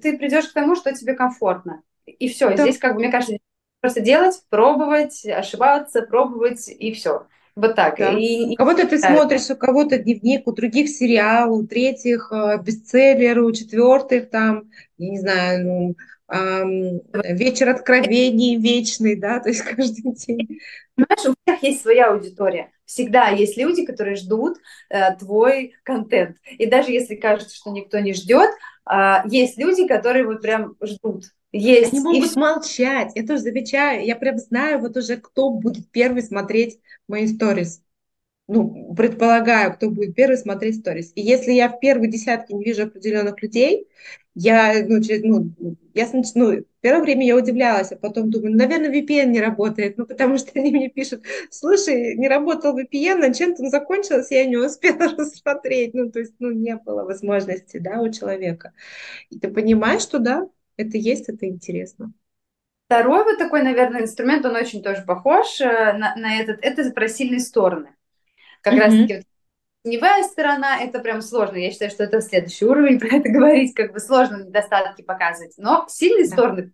ты 0.00 0.18
придешь 0.18 0.48
к 0.48 0.52
тому, 0.52 0.76
что 0.76 0.92
тебе 0.92 1.14
комфортно. 1.14 1.82
И 2.06 2.28
все, 2.28 2.54
да. 2.54 2.62
здесь, 2.62 2.78
как 2.78 2.94
бы, 2.94 3.00
мне 3.00 3.10
кажется, 3.10 3.38
просто 3.80 4.00
делать, 4.00 4.42
пробовать, 4.50 5.24
ошибаться, 5.26 6.02
пробовать, 6.02 6.68
и 6.68 6.92
все. 6.92 7.26
Вот 7.56 7.76
так. 7.76 7.98
Да. 7.98 8.12
И, 8.18 8.56
кого-то 8.56 8.86
ты 8.86 8.98
смотришь, 8.98 9.48
у 9.50 9.56
кого-то 9.56 9.98
дневник, 9.98 10.46
у 10.48 10.52
других 10.52 10.88
сериал, 10.88 11.54
у 11.54 11.64
третьих 11.66 12.32
э, 12.32 12.58
бестселлер, 12.60 13.38
у 13.40 13.52
четвертых 13.52 14.28
там, 14.28 14.70
я 14.98 15.10
не 15.10 15.20
знаю, 15.20 15.64
ну, 15.64 15.94
эм, 16.28 17.00
вечер 17.36 17.68
откровений 17.68 18.56
вечный, 18.56 19.14
да, 19.14 19.38
то 19.38 19.50
есть 19.50 19.62
каждый 19.76 20.14
день. 20.14 20.58
Понимаешь, 20.96 21.26
у 21.26 21.34
всех 21.46 21.62
есть 21.62 21.82
своя 21.82 22.10
аудитория. 22.10 22.72
Всегда 22.86 23.28
есть 23.28 23.56
люди, 23.56 23.84
которые 23.84 24.16
ждут 24.16 24.58
э, 24.90 25.14
твой 25.16 25.74
контент. 25.84 26.36
И 26.58 26.66
даже 26.66 26.90
если 26.90 27.14
кажется, 27.14 27.54
что 27.54 27.70
никто 27.70 28.00
не 28.00 28.14
ждет, 28.14 28.50
э, 28.90 29.18
есть 29.26 29.58
люди, 29.58 29.86
которые 29.86 30.26
вот 30.26 30.42
прям 30.42 30.76
ждут. 30.82 31.26
Есть. 31.56 31.92
Они 31.92 32.02
могут 32.02 32.36
и... 32.36 32.38
молчать. 32.38 33.12
Я 33.14 33.24
тоже 33.24 33.42
замечаю. 33.42 34.04
Я 34.04 34.16
прям 34.16 34.38
знаю 34.38 34.80
вот 34.80 34.96
уже, 34.96 35.16
кто 35.16 35.50
будет 35.50 35.88
первый 35.90 36.22
смотреть 36.22 36.80
мои 37.06 37.28
сторис. 37.28 37.80
Ну, 38.48 38.92
предполагаю, 38.94 39.72
кто 39.72 39.88
будет 39.88 40.16
первый 40.16 40.36
смотреть 40.36 40.80
сторис. 40.80 41.12
И 41.14 41.22
если 41.22 41.52
я 41.52 41.68
в 41.68 41.78
первой 41.78 42.08
десятке 42.08 42.54
не 42.54 42.64
вижу 42.64 42.82
определенных 42.82 43.40
людей, 43.40 43.86
я, 44.34 44.84
ну, 44.84 45.00
через, 45.00 45.22
ну, 45.22 45.52
я, 45.94 46.08
ну, 46.34 46.64
первое 46.80 47.02
время 47.02 47.24
я 47.24 47.36
удивлялась, 47.36 47.92
а 47.92 47.96
потом 47.96 48.30
думаю, 48.30 48.56
наверное, 48.56 48.90
VPN 48.90 49.26
не 49.26 49.40
работает, 49.40 49.96
ну, 49.96 50.06
потому 50.06 50.38
что 50.38 50.50
они 50.56 50.72
мне 50.72 50.90
пишут, 50.90 51.22
слушай, 51.50 52.16
не 52.16 52.28
работал 52.28 52.76
VPN, 52.76 53.18
на 53.18 53.32
чем 53.32 53.54
там 53.54 53.68
закончилось, 53.68 54.26
я 54.30 54.44
не 54.44 54.56
успела 54.56 55.08
рассмотреть, 55.16 55.94
ну, 55.94 56.10
то 56.10 56.18
есть, 56.18 56.34
ну, 56.40 56.50
не 56.50 56.74
было 56.76 57.04
возможности, 57.04 57.78
да, 57.78 58.00
у 58.00 58.10
человека. 58.10 58.72
И 59.30 59.38
ты 59.38 59.48
понимаешь, 59.48 60.02
что, 60.02 60.18
да, 60.18 60.48
это 60.76 60.96
есть, 60.98 61.28
это 61.28 61.46
интересно. 61.46 62.12
Второй 62.86 63.24
вот 63.24 63.38
такой, 63.38 63.62
наверное, 63.62 64.02
инструмент, 64.02 64.44
он 64.44 64.56
очень 64.56 64.82
тоже 64.82 65.02
похож 65.02 65.60
э, 65.60 65.92
на, 65.94 66.14
на 66.16 66.38
этот, 66.38 66.58
это 66.62 66.90
про 66.90 67.08
сильные 67.08 67.40
стороны. 67.40 67.94
Как 68.60 68.74
mm-hmm. 68.74 68.78
раз-таки 68.78 69.14
вот, 69.14 69.24
теневая 69.84 70.22
сторона, 70.24 70.80
это 70.80 70.98
прям 70.98 71.22
сложно. 71.22 71.56
Я 71.56 71.70
считаю, 71.70 71.90
что 71.90 72.04
это 72.04 72.20
следующий 72.20 72.66
уровень, 72.66 73.00
про 73.00 73.16
это 73.16 73.28
говорить, 73.30 73.74
как 73.74 73.92
бы 73.92 74.00
сложно 74.00 74.44
недостатки 74.44 75.02
показывать. 75.02 75.54
Но 75.56 75.86
сильные 75.88 76.28
да. 76.28 76.30
стороны, 76.30 76.72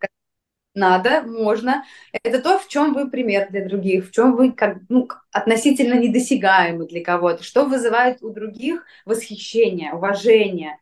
надо, 0.74 1.22
можно. 1.22 1.84
Это 2.22 2.40
то, 2.40 2.58
в 2.58 2.68
чем 2.68 2.94
вы 2.94 3.10
пример 3.10 3.48
для 3.50 3.66
других, 3.66 4.08
в 4.08 4.12
чем 4.12 4.36
вы 4.36 4.52
как, 4.52 4.78
ну, 4.88 5.08
относительно 5.32 5.94
недосягаемы 5.94 6.86
для 6.86 7.02
кого-то, 7.02 7.42
что 7.42 7.64
вызывает 7.64 8.22
у 8.22 8.30
других 8.30 8.84
восхищение, 9.04 9.92
уважение. 9.92 10.78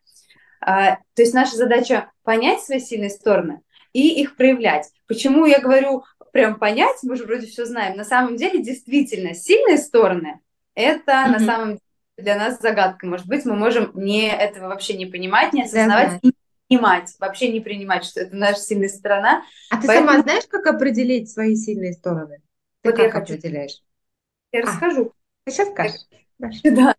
А, 0.60 0.96
то 1.14 1.22
есть 1.22 1.34
наша 1.34 1.56
задача 1.56 2.10
понять 2.22 2.62
свои 2.62 2.80
сильные 2.80 3.10
стороны 3.10 3.60
и 3.92 4.20
их 4.20 4.36
проявлять. 4.36 4.90
Почему 5.06 5.46
я 5.46 5.60
говорю 5.60 6.04
прям 6.32 6.58
понять, 6.58 6.96
мы 7.02 7.16
же 7.16 7.24
вроде 7.24 7.46
все 7.46 7.64
знаем. 7.64 7.96
На 7.96 8.04
самом 8.04 8.36
деле, 8.36 8.62
действительно, 8.62 9.34
сильные 9.34 9.78
стороны– 9.78 10.40
это 10.74 11.12
mm-hmm. 11.12 11.30
на 11.30 11.38
самом 11.40 11.68
деле 11.68 11.80
для 12.18 12.36
нас 12.36 12.60
загадка. 12.60 13.06
Может 13.06 13.26
быть, 13.26 13.44
мы 13.44 13.56
можем 13.56 13.92
не 13.94 14.28
этого 14.28 14.68
вообще 14.68 14.96
не 14.96 15.06
понимать, 15.06 15.52
не 15.52 15.62
осознавать 15.62 16.20
да, 16.22 16.28
и 16.28 16.32
принимать, 16.68 17.14
вообще 17.18 17.50
не 17.50 17.60
принимать, 17.60 18.04
что 18.04 18.20
это 18.20 18.36
наша 18.36 18.60
сильная 18.60 18.88
сторона. 18.88 19.42
А 19.70 19.80
ты 19.80 19.86
Поэтому... 19.86 20.10
сама 20.10 20.22
знаешь, 20.22 20.44
как 20.48 20.66
определить 20.66 21.30
свои 21.30 21.54
сильные 21.54 21.92
стороны? 21.92 22.42
Ты 22.82 22.90
вот 22.90 22.96
как 22.96 23.06
я 23.06 23.10
хочу... 23.10 23.34
определяешь? 23.34 23.82
Я 24.52 24.60
а, 24.60 24.62
расскажу. 24.66 25.12
Ты 25.44 25.52
сейчас 25.52 25.68
скажешь. 25.70 26.00
Да. 26.64 26.94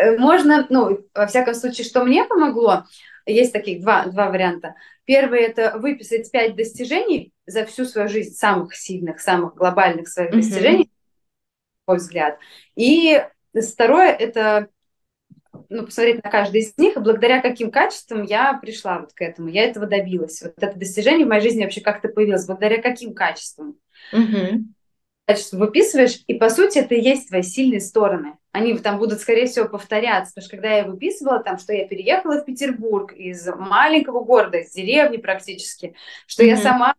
Э, 0.00 0.16
можно, 0.16 0.66
ну, 0.70 1.06
во 1.14 1.26
всяком 1.26 1.54
случае, 1.54 1.84
что 1.84 2.04
мне 2.04 2.24
помогло, 2.24 2.84
есть 3.26 3.52
таких 3.52 3.82
два, 3.82 4.06
два 4.06 4.30
варианта. 4.30 4.74
Первый– 5.04 5.40
это 5.40 5.78
выписать 5.78 6.30
пять 6.30 6.56
достижений 6.56 7.32
за 7.46 7.66
всю 7.66 7.84
свою 7.84 8.08
жизнь, 8.08 8.34
самых 8.34 8.74
сильных, 8.74 9.20
самых 9.20 9.54
глобальных 9.54 10.08
своих 10.08 10.30
mm-hmm. 10.30 10.36
достижений, 10.36 10.90
мой 11.86 11.98
взгляд. 11.98 12.38
И 12.76 13.22
второе– 13.54 14.12
это 14.18 14.68
ну, 15.68 15.84
посмотреть 15.84 16.24
на 16.24 16.30
каждый 16.30 16.62
из 16.62 16.76
них, 16.78 16.96
и 16.96 17.00
благодаря 17.00 17.42
каким 17.42 17.70
качествам 17.70 18.22
я 18.22 18.54
пришла 18.54 19.00
вот 19.00 19.12
к 19.12 19.20
этому, 19.20 19.48
я 19.48 19.64
этого 19.64 19.86
добилась. 19.86 20.40
Вот 20.42 20.54
это 20.56 20.78
достижение 20.78 21.26
в 21.26 21.28
моей 21.28 21.42
жизни 21.42 21.62
вообще 21.62 21.80
как-то 21.80 22.08
появилось, 22.08 22.46
благодаря 22.46 22.80
каким 22.80 23.14
качествам. 23.14 23.76
Угу. 24.12 24.64
Качество 25.26 25.58
выписываешь, 25.58 26.22
и 26.26 26.34
по 26.34 26.48
сути 26.48 26.78
это 26.78 26.94
и 26.94 27.02
есть 27.02 27.28
твои 27.28 27.42
сильные 27.42 27.80
стороны. 27.80 28.36
Они 28.52 28.76
там 28.78 28.98
будут, 28.98 29.20
скорее 29.20 29.46
всего, 29.46 29.68
повторяться, 29.68 30.32
потому 30.34 30.44
что 30.44 30.56
когда 30.56 30.74
я 30.74 30.84
выписывала, 30.84 31.42
там, 31.42 31.58
что 31.58 31.72
я 31.72 31.86
переехала 31.86 32.40
в 32.40 32.44
Петербург 32.44 33.12
из 33.12 33.46
маленького 33.46 34.24
города, 34.24 34.58
из 34.58 34.72
деревни 34.72 35.18
практически, 35.18 35.94
что 36.26 36.42
mm 36.42 36.46
я 36.46 36.56
сама 36.56 36.94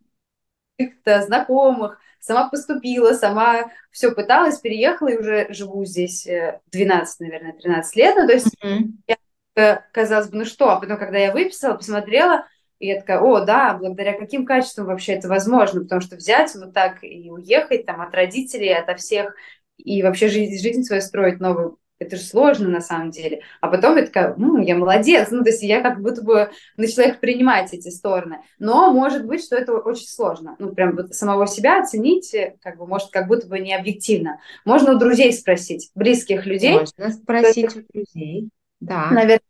каких-то 0.78 1.22
знакомых, 1.22 2.00
сама 2.20 2.50
поступила, 2.50 3.14
сама 3.14 3.72
все 3.92 4.12
пыталась, 4.12 4.60
переехала 4.60 5.10
и 5.10 5.18
уже 5.18 5.48
живу 5.54 5.84
здесь 5.86 6.28
12, 6.72 7.22
э, 7.22 7.24
наверное, 7.24 7.54
13 7.54 7.96
лет. 7.98 8.16
Ну, 8.16 8.28
то 8.28 8.34
есть 8.34 8.56
mm-hmm. 8.64 8.88
я, 9.08 9.18
э, 9.56 9.80
казалось 9.92 10.30
бы, 10.30 10.38
ну 10.38 10.46
что, 10.46 10.70
а 10.70 10.80
потом, 10.80 10.98
когда 10.98 11.18
я 11.18 11.34
выписала, 11.34 11.74
посмотрела, 11.76 12.48
и 12.80 12.88
я 12.88 13.00
такая, 13.00 13.20
о, 13.20 13.42
да, 13.42 13.74
благодаря 13.74 14.18
каким 14.18 14.46
качествам 14.46 14.88
вообще 14.88 15.14
это 15.14 15.28
возможно, 15.28 15.82
потому 15.82 16.02
что 16.02 16.16
взять 16.16 16.54
вот 16.56 16.74
так 16.74 17.04
и 17.04 17.30
уехать 17.30 17.86
там 17.86 18.02
от 18.02 18.14
родителей, 18.16 18.74
ото 18.74 18.96
всех, 18.96 19.36
и 19.82 20.04
вообще 20.04 20.28
жизнь, 20.30 20.62
жизнь 20.62 20.84
свою 20.84 21.02
строить 21.02 21.40
новую, 21.40 21.78
это 22.02 22.16
же 22.16 22.24
сложно 22.24 22.68
на 22.68 22.82
самом 22.82 23.12
деле. 23.12 23.44
А 23.62 23.68
потом 23.68 23.96
я 23.96 24.06
такая, 24.06 24.34
ну, 24.36 24.58
я 24.58 24.76
молодец. 24.76 25.28
Ну, 25.30 25.44
то 25.44 25.52
есть 25.52 25.62
я 25.62 25.82
как 25.82 26.02
будто 26.02 26.24
бы 26.24 26.50
начала 26.76 27.06
их 27.06 27.20
принимать, 27.20 27.74
эти 27.74 27.90
стороны. 27.90 28.40
Но 28.58 28.92
может 28.92 29.26
быть, 29.28 29.44
что 29.44 29.56
это 29.56 29.74
очень 29.74 30.08
сложно. 30.08 30.56
Ну, 30.58 30.74
прям 30.74 30.96
вот 30.96 31.14
самого 31.14 31.46
себя 31.46 31.80
оценить, 31.80 32.36
как 32.62 32.78
бы, 32.78 32.88
может, 32.88 33.12
как 33.12 33.28
будто 33.28 33.46
бы 33.46 33.60
не 33.60 33.76
объективно. 33.76 34.40
Можно 34.66 34.96
у 34.96 34.98
друзей 34.98 35.32
спросить, 35.32 35.92
близких 35.94 36.48
людей. 36.48 36.80
Можно 36.80 37.12
спросить 37.12 37.76
у 37.76 37.82
друзей, 37.94 38.50
да. 38.80 39.12
Наверное, 39.12 39.42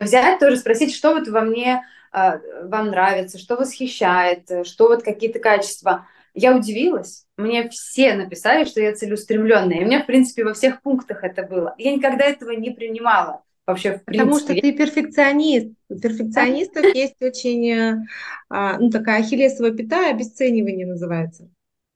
взять 0.00 0.40
тоже 0.40 0.56
спросить, 0.56 0.92
что 0.92 1.14
вот 1.14 1.28
во 1.28 1.42
мне 1.42 1.84
а, 2.10 2.40
вам 2.64 2.88
нравится, 2.88 3.38
что 3.38 3.54
восхищает, 3.54 4.66
что 4.66 4.88
вот 4.88 5.04
какие-то 5.04 5.38
качества 5.38 6.08
я 6.34 6.56
удивилась. 6.56 7.26
Мне 7.36 7.68
все 7.68 8.14
написали, 8.14 8.64
что 8.64 8.80
я 8.80 8.94
целеустремленная. 8.94 9.78
И 9.78 9.84
у 9.84 9.86
меня, 9.86 10.02
в 10.02 10.06
принципе, 10.06 10.44
во 10.44 10.52
всех 10.52 10.82
пунктах 10.82 11.24
это 11.24 11.42
было. 11.44 11.74
Я 11.78 11.94
никогда 11.94 12.24
этого 12.24 12.50
не 12.50 12.70
принимала. 12.70 13.42
Вообще, 13.66 13.98
в 13.98 14.04
Потому 14.04 14.38
что 14.38 14.52
ты 14.52 14.72
перфекционист. 14.72 15.72
У 15.88 15.98
перфекционистов 15.98 16.94
есть 16.94 17.22
очень, 17.22 18.04
а, 18.50 18.78
ну, 18.78 18.90
такая 18.90 19.20
ахиллесовая 19.20 19.72
пята, 19.72 20.10
обесценивание 20.10 20.86
называется. 20.86 21.48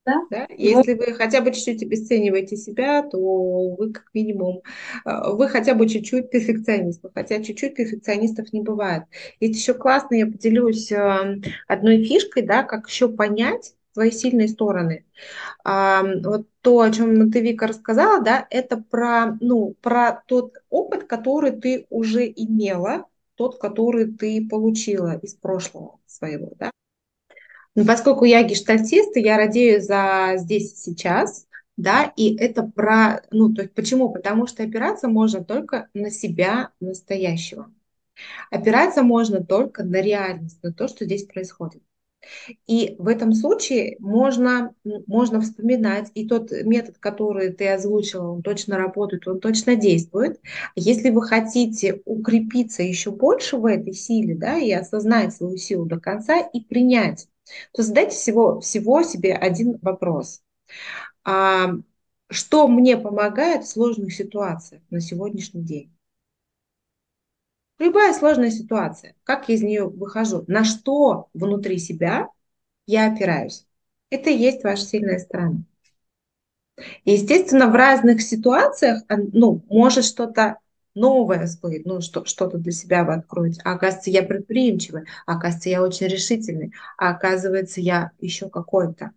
Да? 0.07 0.23
Да? 0.31 0.47
Если 0.57 0.95
вы 0.95 1.13
хотя 1.13 1.43
бы 1.43 1.53
чуть-чуть 1.53 1.83
обесцениваете 1.83 2.57
себя, 2.57 3.03
то 3.03 3.19
вы 3.77 3.93
как 3.93 4.07
минимум, 4.15 4.63
а, 5.05 5.33
вы 5.33 5.49
хотя 5.49 5.75
бы 5.75 5.87
чуть-чуть 5.87 6.31
перфекционист, 6.31 7.05
хотя 7.15 7.43
чуть-чуть 7.43 7.75
перфекционистов 7.75 8.51
не 8.55 8.63
бывает. 8.63 9.03
Есть 9.39 9.61
еще 9.61 9.75
классно, 9.75 10.15
я 10.15 10.25
поделюсь 10.25 10.91
а, 10.93 11.35
одной 11.67 12.03
фишкой, 12.05 12.45
да, 12.45 12.63
как 12.63 12.89
еще 12.89 13.11
понять, 13.11 13.75
свои 13.93 14.11
сильные 14.11 14.49
стороны. 14.49 15.05
А, 15.65 16.03
вот 16.03 16.47
то, 16.61 16.81
о 16.81 16.91
чем 16.91 17.31
ты, 17.31 17.41
Вика, 17.41 17.67
рассказала, 17.67 18.23
да, 18.23 18.47
это 18.51 18.77
про, 18.77 19.37
ну, 19.41 19.75
про 19.81 20.23
тот 20.27 20.55
опыт, 20.71 21.05
который 21.05 21.53
ты 21.53 21.87
уже 21.91 22.27
имела, 22.27 23.07
тот, 23.35 23.59
который 23.59 24.13
ты 24.13 24.47
получила 24.47 25.19
из 25.19 25.35
прошлого 25.35 25.99
своего, 26.07 26.53
да. 26.59 26.71
Но 27.75 27.85
поскольку 27.85 28.25
я 28.25 28.43
гештальтист, 28.43 29.17
я 29.17 29.37
радею 29.37 29.81
за 29.81 30.33
здесь 30.37 30.73
и 30.73 30.77
сейчас, 30.77 31.47
да, 31.77 32.13
и 32.17 32.37
это 32.37 32.65
про, 32.65 33.23
ну, 33.31 33.55
то 33.55 33.63
есть 33.63 33.73
почему? 33.73 34.11
Потому 34.11 34.49
что 34.49 34.65
опираться 34.65 35.07
можно 35.07 35.45
только 35.45 35.89
на 35.95 36.11
себя 36.11 36.71
настоящего. 36.81 37.73
Опираться 38.51 39.03
можно 39.03 39.45
только 39.45 39.85
на 39.85 40.01
реальность, 40.01 40.61
на 40.63 40.73
то, 40.73 40.89
что 40.89 41.05
здесь 41.05 41.25
происходит. 41.25 41.83
И 42.67 42.97
в 42.99 43.09
этом 43.09 43.33
случае 43.33 43.97
можно, 43.99 44.75
можно 45.07 45.41
вспоминать, 45.41 46.11
и 46.15 46.27
тот 46.27 46.51
метод, 46.51 46.99
который 46.99 47.53
ты 47.53 47.69
озвучила, 47.69 48.33
он 48.33 48.43
точно 48.43 48.77
работает, 48.77 49.27
он 49.27 49.41
точно 49.41 49.77
действует. 49.77 50.41
Если 50.75 51.11
вы 51.11 51.23
хотите 51.23 52.03
укрепиться 52.05 52.83
еще 52.83 53.11
больше 53.11 53.57
в 53.57 53.67
этой 53.67 53.93
силе, 53.93 54.35
да, 54.35 54.59
и 54.59 54.71
осознать 54.73 55.35
свою 55.35 55.57
силу 55.57 55.87
до 55.87 55.99
конца 55.99 56.39
и 56.41 56.61
принять, 56.61 57.29
то 57.73 57.83
задайте 57.83 58.17
всего, 58.17 58.61
всего 58.61 59.03
себе 59.03 59.35
один 59.35 59.79
вопрос. 59.83 60.43
А, 61.25 61.73
что 62.31 62.69
мне 62.69 62.97
помогает 62.97 63.65
в 63.65 63.69
сложных 63.69 64.13
ситуациях 64.13 64.83
на 64.91 65.01
сегодняшний 65.01 65.63
день? 65.63 65.98
Любая 67.79 68.13
сложная 68.13 68.51
ситуация, 68.51 69.15
как 69.23 69.49
я 69.49 69.55
из 69.55 69.63
нее 69.63 69.87
выхожу, 69.89 70.45
на 70.49 70.65
что 70.65 71.29
внутри 71.33 71.79
себя 71.79 72.29
я 72.87 73.13
опираюсь. 73.13 73.67
Это 74.11 74.31
и 74.31 74.37
есть 74.37 74.65
ваша 74.65 74.83
сильная 74.83 75.19
сторона. 75.19 75.63
И, 77.05 77.13
естественно, 77.13 77.69
в 77.69 77.75
разных 77.75 78.23
ситуациях 78.23 79.03
ну, 79.09 79.65
может 79.69 80.05
что-то 80.05 80.59
новое 80.95 81.47
всплыть, 81.47 81.87
ну, 81.87 82.01
что, 82.01 82.25
что-то 82.25 82.59
для 82.59 82.73
себя 82.73 83.05
вы 83.05 83.15
откроете. 83.15 83.61
А 83.65 83.75
оказывается, 83.75 84.11
я 84.11 84.23
предприимчивый, 84.23 85.05
а 85.27 85.37
оказывается, 85.37 85.69
я 85.69 85.83
очень 85.83 86.07
решительный, 86.07 86.73
а 86.97 87.11
оказывается, 87.11 87.81
я 87.81 88.11
еще 88.19 88.49
какой-то. 88.49 89.13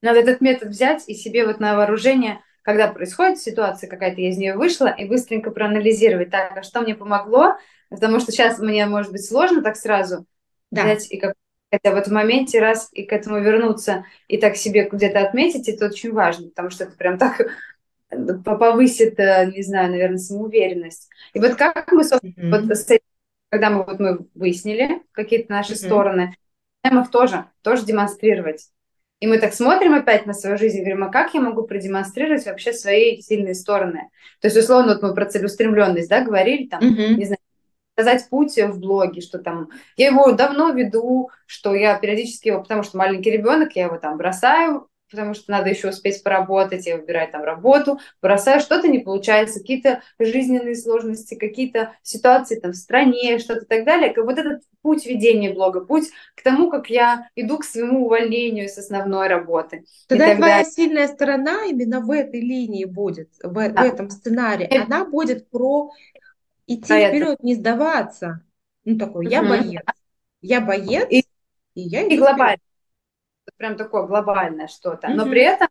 Надо 0.00 0.20
этот 0.20 0.40
метод 0.40 0.68
взять 0.68 1.08
и 1.08 1.14
себе 1.14 1.44
вот 1.44 1.58
на 1.58 1.76
вооружение 1.76 2.40
когда 2.68 2.88
происходит 2.88 3.40
ситуация 3.40 3.88
какая-то, 3.88 4.20
я 4.20 4.28
из 4.28 4.36
нее 4.36 4.54
вышла, 4.54 4.88
и 4.88 5.06
быстренько 5.06 5.50
проанализировать, 5.50 6.28
так, 6.28 6.54
а 6.54 6.62
что 6.62 6.82
мне 6.82 6.94
помогло, 6.94 7.56
потому 7.88 8.20
что 8.20 8.30
сейчас 8.30 8.58
мне, 8.58 8.84
может 8.84 9.10
быть, 9.10 9.24
сложно 9.24 9.62
так 9.62 9.74
сразу 9.74 10.26
да. 10.70 10.82
взять 10.82 11.10
и 11.10 11.16
как 11.16 11.32
хотя 11.72 11.92
в 11.92 11.96
этом 11.96 12.12
моменте 12.12 12.60
раз 12.60 12.90
и 12.92 13.06
к 13.06 13.12
этому 13.14 13.40
вернуться, 13.40 14.04
и 14.26 14.36
так 14.36 14.56
себе 14.56 14.86
где-то 14.86 15.20
отметить, 15.20 15.66
это 15.66 15.86
очень 15.86 16.12
важно, 16.12 16.50
потому 16.50 16.68
что 16.68 16.84
это 16.84 16.94
прям 16.94 17.16
так 17.16 17.40
повысит, 18.44 19.18
э, 19.18 19.50
не 19.50 19.62
знаю, 19.62 19.90
наверное, 19.90 20.18
самоуверенность. 20.18 21.08
И 21.32 21.40
вот 21.40 21.54
как 21.54 21.90
мы, 21.90 22.04
собственно, 22.04 22.54
mm-hmm. 22.54 22.66
вот, 22.68 23.00
когда 23.48 23.70
мы, 23.70 23.84
вот, 23.84 23.98
мы 23.98 24.26
выяснили 24.34 25.02
какие-то 25.12 25.50
наши 25.50 25.72
mm-hmm. 25.72 25.86
стороны, 25.86 26.36
нам 26.84 27.00
их 27.02 27.10
тоже, 27.10 27.46
тоже 27.62 27.86
демонстрировать. 27.86 28.68
И 29.20 29.26
мы 29.26 29.38
так 29.38 29.52
смотрим 29.52 29.94
опять 29.94 30.26
на 30.26 30.32
свою 30.32 30.56
жизнь 30.56 30.78
и 30.78 30.80
говорим, 30.80 31.04
а 31.04 31.10
как 31.10 31.34
я 31.34 31.40
могу 31.40 31.64
продемонстрировать 31.64 32.46
вообще 32.46 32.72
свои 32.72 33.20
сильные 33.20 33.54
стороны? 33.54 34.10
То 34.40 34.46
есть, 34.46 34.56
условно, 34.56 34.94
вот 34.94 35.02
мы 35.02 35.14
про 35.14 35.26
целеустремленность, 35.26 36.08
да, 36.08 36.22
говорили, 36.22 36.68
там, 36.68 36.80
uh-huh. 36.80 37.14
не 37.14 37.24
знаю, 37.24 37.38
сказать 37.94 38.28
путь 38.30 38.56
в 38.56 38.78
блоге, 38.78 39.20
что 39.20 39.40
там 39.40 39.70
я 39.96 40.08
его 40.08 40.30
давно 40.30 40.70
веду, 40.70 41.30
что 41.46 41.74
я 41.74 41.98
периодически 41.98 42.48
его, 42.48 42.62
потому 42.62 42.84
что 42.84 42.96
маленький 42.96 43.32
ребенок, 43.32 43.72
я 43.74 43.86
его 43.86 43.98
там 43.98 44.16
бросаю, 44.16 44.86
потому 45.10 45.34
что 45.34 45.50
надо 45.50 45.70
еще 45.70 45.88
успеть 45.88 46.22
поработать, 46.22 46.86
я 46.86 46.96
выбираю 46.96 47.30
там 47.30 47.42
работу, 47.42 47.98
бросаю, 48.20 48.60
что-то 48.60 48.88
не 48.88 48.98
получается, 48.98 49.60
какие-то 49.60 50.02
жизненные 50.18 50.74
сложности, 50.74 51.34
какие-то 51.34 51.92
ситуации 52.02 52.58
там 52.58 52.72
в 52.72 52.76
стране, 52.76 53.38
что-то 53.38 53.64
так 53.64 53.84
далее. 53.84 54.14
Вот 54.16 54.38
этот 54.38 54.62
путь 54.82 55.06
ведения 55.06 55.52
блога, 55.52 55.80
путь 55.80 56.10
к 56.34 56.42
тому, 56.42 56.70
как 56.70 56.90
я 56.90 57.28
иду 57.36 57.58
к 57.58 57.64
своему 57.64 58.06
увольнению 58.06 58.68
с 58.68 58.78
основной 58.78 59.28
работы. 59.28 59.84
Тогда 60.06 60.34
твоя 60.36 60.64
сильная 60.64 61.08
сторона 61.08 61.64
именно 61.66 62.00
в 62.00 62.10
этой 62.10 62.40
линии 62.40 62.84
будет, 62.84 63.30
в, 63.42 63.52
да. 63.52 63.82
в 63.82 63.84
этом 63.84 64.10
сценарии. 64.10 64.66
Это... 64.66 64.84
Она 64.84 65.04
будет 65.04 65.50
про 65.50 65.90
идти 66.66 66.92
а 66.92 67.08
вперед, 67.08 67.34
это... 67.34 67.46
не 67.46 67.54
сдаваться. 67.54 68.42
Ну 68.84 68.98
такой, 68.98 69.28
я 69.28 69.42
боец. 69.42 69.82
Я 70.40 70.60
боец, 70.60 71.06
и, 71.10 71.24
и 71.74 71.80
я 71.80 72.02
и 72.02 72.16
глобально. 72.16 72.58
Прям 73.56 73.76
такое 73.76 74.06
глобальное 74.06 74.68
что-то, 74.68 75.08
но 75.08 75.24
при 75.26 75.42
этом 75.42 75.68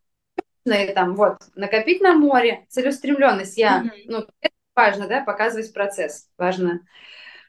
и 0.65 0.93
там 0.93 1.15
вот 1.15 1.38
накопить 1.55 2.01
на 2.01 2.13
море, 2.13 2.65
целеустремленность. 2.69 3.57
Я, 3.57 3.86
ну, 4.05 4.25
это 4.41 4.53
важно, 4.75 5.07
да, 5.07 5.21
показывать 5.21 5.73
процесс, 5.73 6.30
важно 6.38 6.82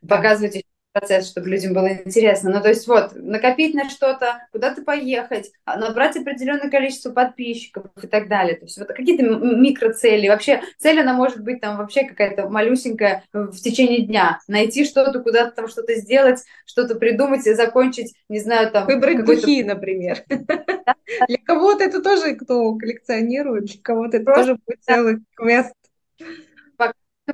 да. 0.02 0.16
показывать 0.16 0.64
процесс, 0.98 1.30
чтобы 1.30 1.48
людям 1.48 1.72
было 1.72 1.88
интересно. 1.92 2.50
Ну, 2.50 2.60
то 2.60 2.68
есть 2.68 2.86
вот, 2.86 3.12
накопить 3.14 3.74
на 3.74 3.88
что-то, 3.88 4.46
куда-то 4.52 4.82
поехать, 4.82 5.52
а, 5.64 5.78
набрать 5.78 6.16
определенное 6.16 6.70
количество 6.70 7.10
подписчиков 7.10 7.86
и 8.02 8.06
так 8.06 8.28
далее. 8.28 8.56
То 8.56 8.64
есть 8.64 8.78
вот 8.78 8.88
какие-то 8.88 9.24
микроцели. 9.24 10.28
Вообще 10.28 10.62
цель, 10.78 11.00
она 11.00 11.14
может 11.14 11.42
быть 11.42 11.60
там 11.60 11.76
вообще 11.76 12.04
какая-то 12.04 12.48
малюсенькая 12.48 13.24
в 13.32 13.56
течение 13.56 14.02
дня. 14.02 14.40
Найти 14.48 14.84
что-то, 14.84 15.20
куда-то 15.20 15.52
там 15.52 15.68
что-то 15.68 15.94
сделать, 15.94 16.44
что-то 16.64 16.94
придумать 16.94 17.46
и 17.46 17.54
закончить, 17.54 18.14
не 18.28 18.40
знаю, 18.40 18.70
там... 18.70 18.86
Выбрать 18.86 19.24
духи, 19.24 19.62
например. 19.62 20.24
Для 20.28 21.38
кого-то 21.44 21.84
это 21.84 22.02
тоже, 22.02 22.34
кто 22.34 22.74
коллекционирует, 22.74 23.64
для 23.66 23.82
кого-то 23.82 24.18
это 24.18 24.32
тоже 24.34 24.54
будет 24.54 24.82
целый 24.82 25.18
квест 25.34 25.72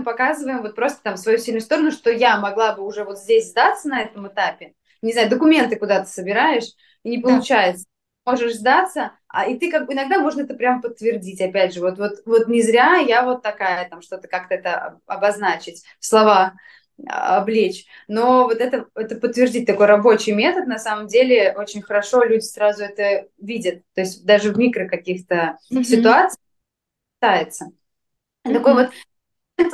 показываем 0.02 0.62
вот 0.62 0.74
просто 0.74 1.02
там 1.02 1.16
свою 1.16 1.38
сильную 1.38 1.60
сторону, 1.60 1.90
что 1.90 2.10
я 2.10 2.38
могла 2.38 2.74
бы 2.74 2.84
уже 2.84 3.04
вот 3.04 3.18
здесь 3.18 3.50
сдаться 3.50 3.88
на 3.88 4.02
этом 4.02 4.28
этапе. 4.28 4.74
Не 5.02 5.12
знаю, 5.12 5.28
документы 5.28 5.76
куда-то 5.76 6.08
собираешь, 6.08 6.70
и 7.02 7.10
не 7.10 7.18
получается. 7.18 7.84
Да. 7.84 8.32
Можешь 8.32 8.54
сдаться, 8.54 9.12
а 9.28 9.46
и 9.46 9.58
ты 9.58 9.70
как 9.70 9.86
бы 9.86 9.92
иногда 9.92 10.18
можно 10.18 10.42
это 10.42 10.54
прям 10.54 10.80
подтвердить, 10.80 11.42
опять 11.42 11.74
же, 11.74 11.80
вот, 11.80 11.98
вот, 11.98 12.22
вот 12.24 12.48
не 12.48 12.62
зря 12.62 12.96
я 12.96 13.22
вот 13.22 13.42
такая, 13.42 13.86
там 13.88 14.00
что-то 14.00 14.28
как-то 14.28 14.54
это 14.54 14.98
обозначить, 15.06 15.84
слова 16.00 16.54
а, 17.06 17.38
облечь. 17.38 17.86
Но 18.08 18.44
вот 18.44 18.60
это, 18.60 18.86
это 18.94 19.16
подтвердить 19.16 19.66
такой 19.66 19.86
рабочий 19.86 20.32
метод, 20.32 20.66
на 20.66 20.78
самом 20.78 21.06
деле, 21.06 21.54
очень 21.56 21.82
хорошо 21.82 22.22
люди 22.24 22.44
сразу 22.44 22.84
это 22.84 23.28
видят. 23.38 23.82
То 23.94 24.02
есть 24.02 24.24
даже 24.24 24.52
в 24.52 24.58
микро 24.58 24.88
каких-то 24.88 25.58
mm-hmm. 25.70 25.82
ситуациях 25.82 26.40
пытается. 27.18 27.66
Mm-hmm. 28.46 28.52
Такой 28.54 28.74
вот 28.74 28.90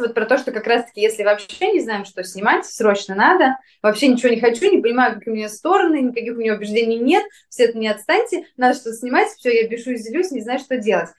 вот 0.01 0.15
про 0.15 0.27
то, 0.27 0.39
что 0.39 0.53
как 0.53 0.67
раз-таки, 0.67 1.01
если 1.01 1.23
вообще 1.23 1.73
не 1.73 1.81
знаем, 1.81 2.05
что 2.05 2.25
снимать, 2.25 2.67
срочно 2.67 3.15
надо, 3.15 3.57
вообще 3.83 4.09
ничего 4.09 4.31
не 4.31 4.41
хочу, 4.41 4.71
не 4.71 4.83
понимаю, 4.83 5.15
какие 5.15 5.33
у 5.33 5.37
меня 5.37 5.49
стороны, 5.49 6.01
никаких 6.01 6.35
у 6.35 6.39
меня 6.39 6.55
убеждений 6.55 6.99
нет, 6.99 7.25
все 7.49 7.65
это 7.65 7.79
не 7.79 7.89
отстаньте, 7.89 8.47
надо 8.57 8.75
что-то 8.75 8.97
снимать, 8.97 9.29
все, 9.29 9.63
я 9.63 9.69
бешусь, 9.69 10.03
злюсь, 10.03 10.31
не 10.31 10.41
знаю, 10.41 10.59
что 10.59 10.77
делать. 10.79 11.11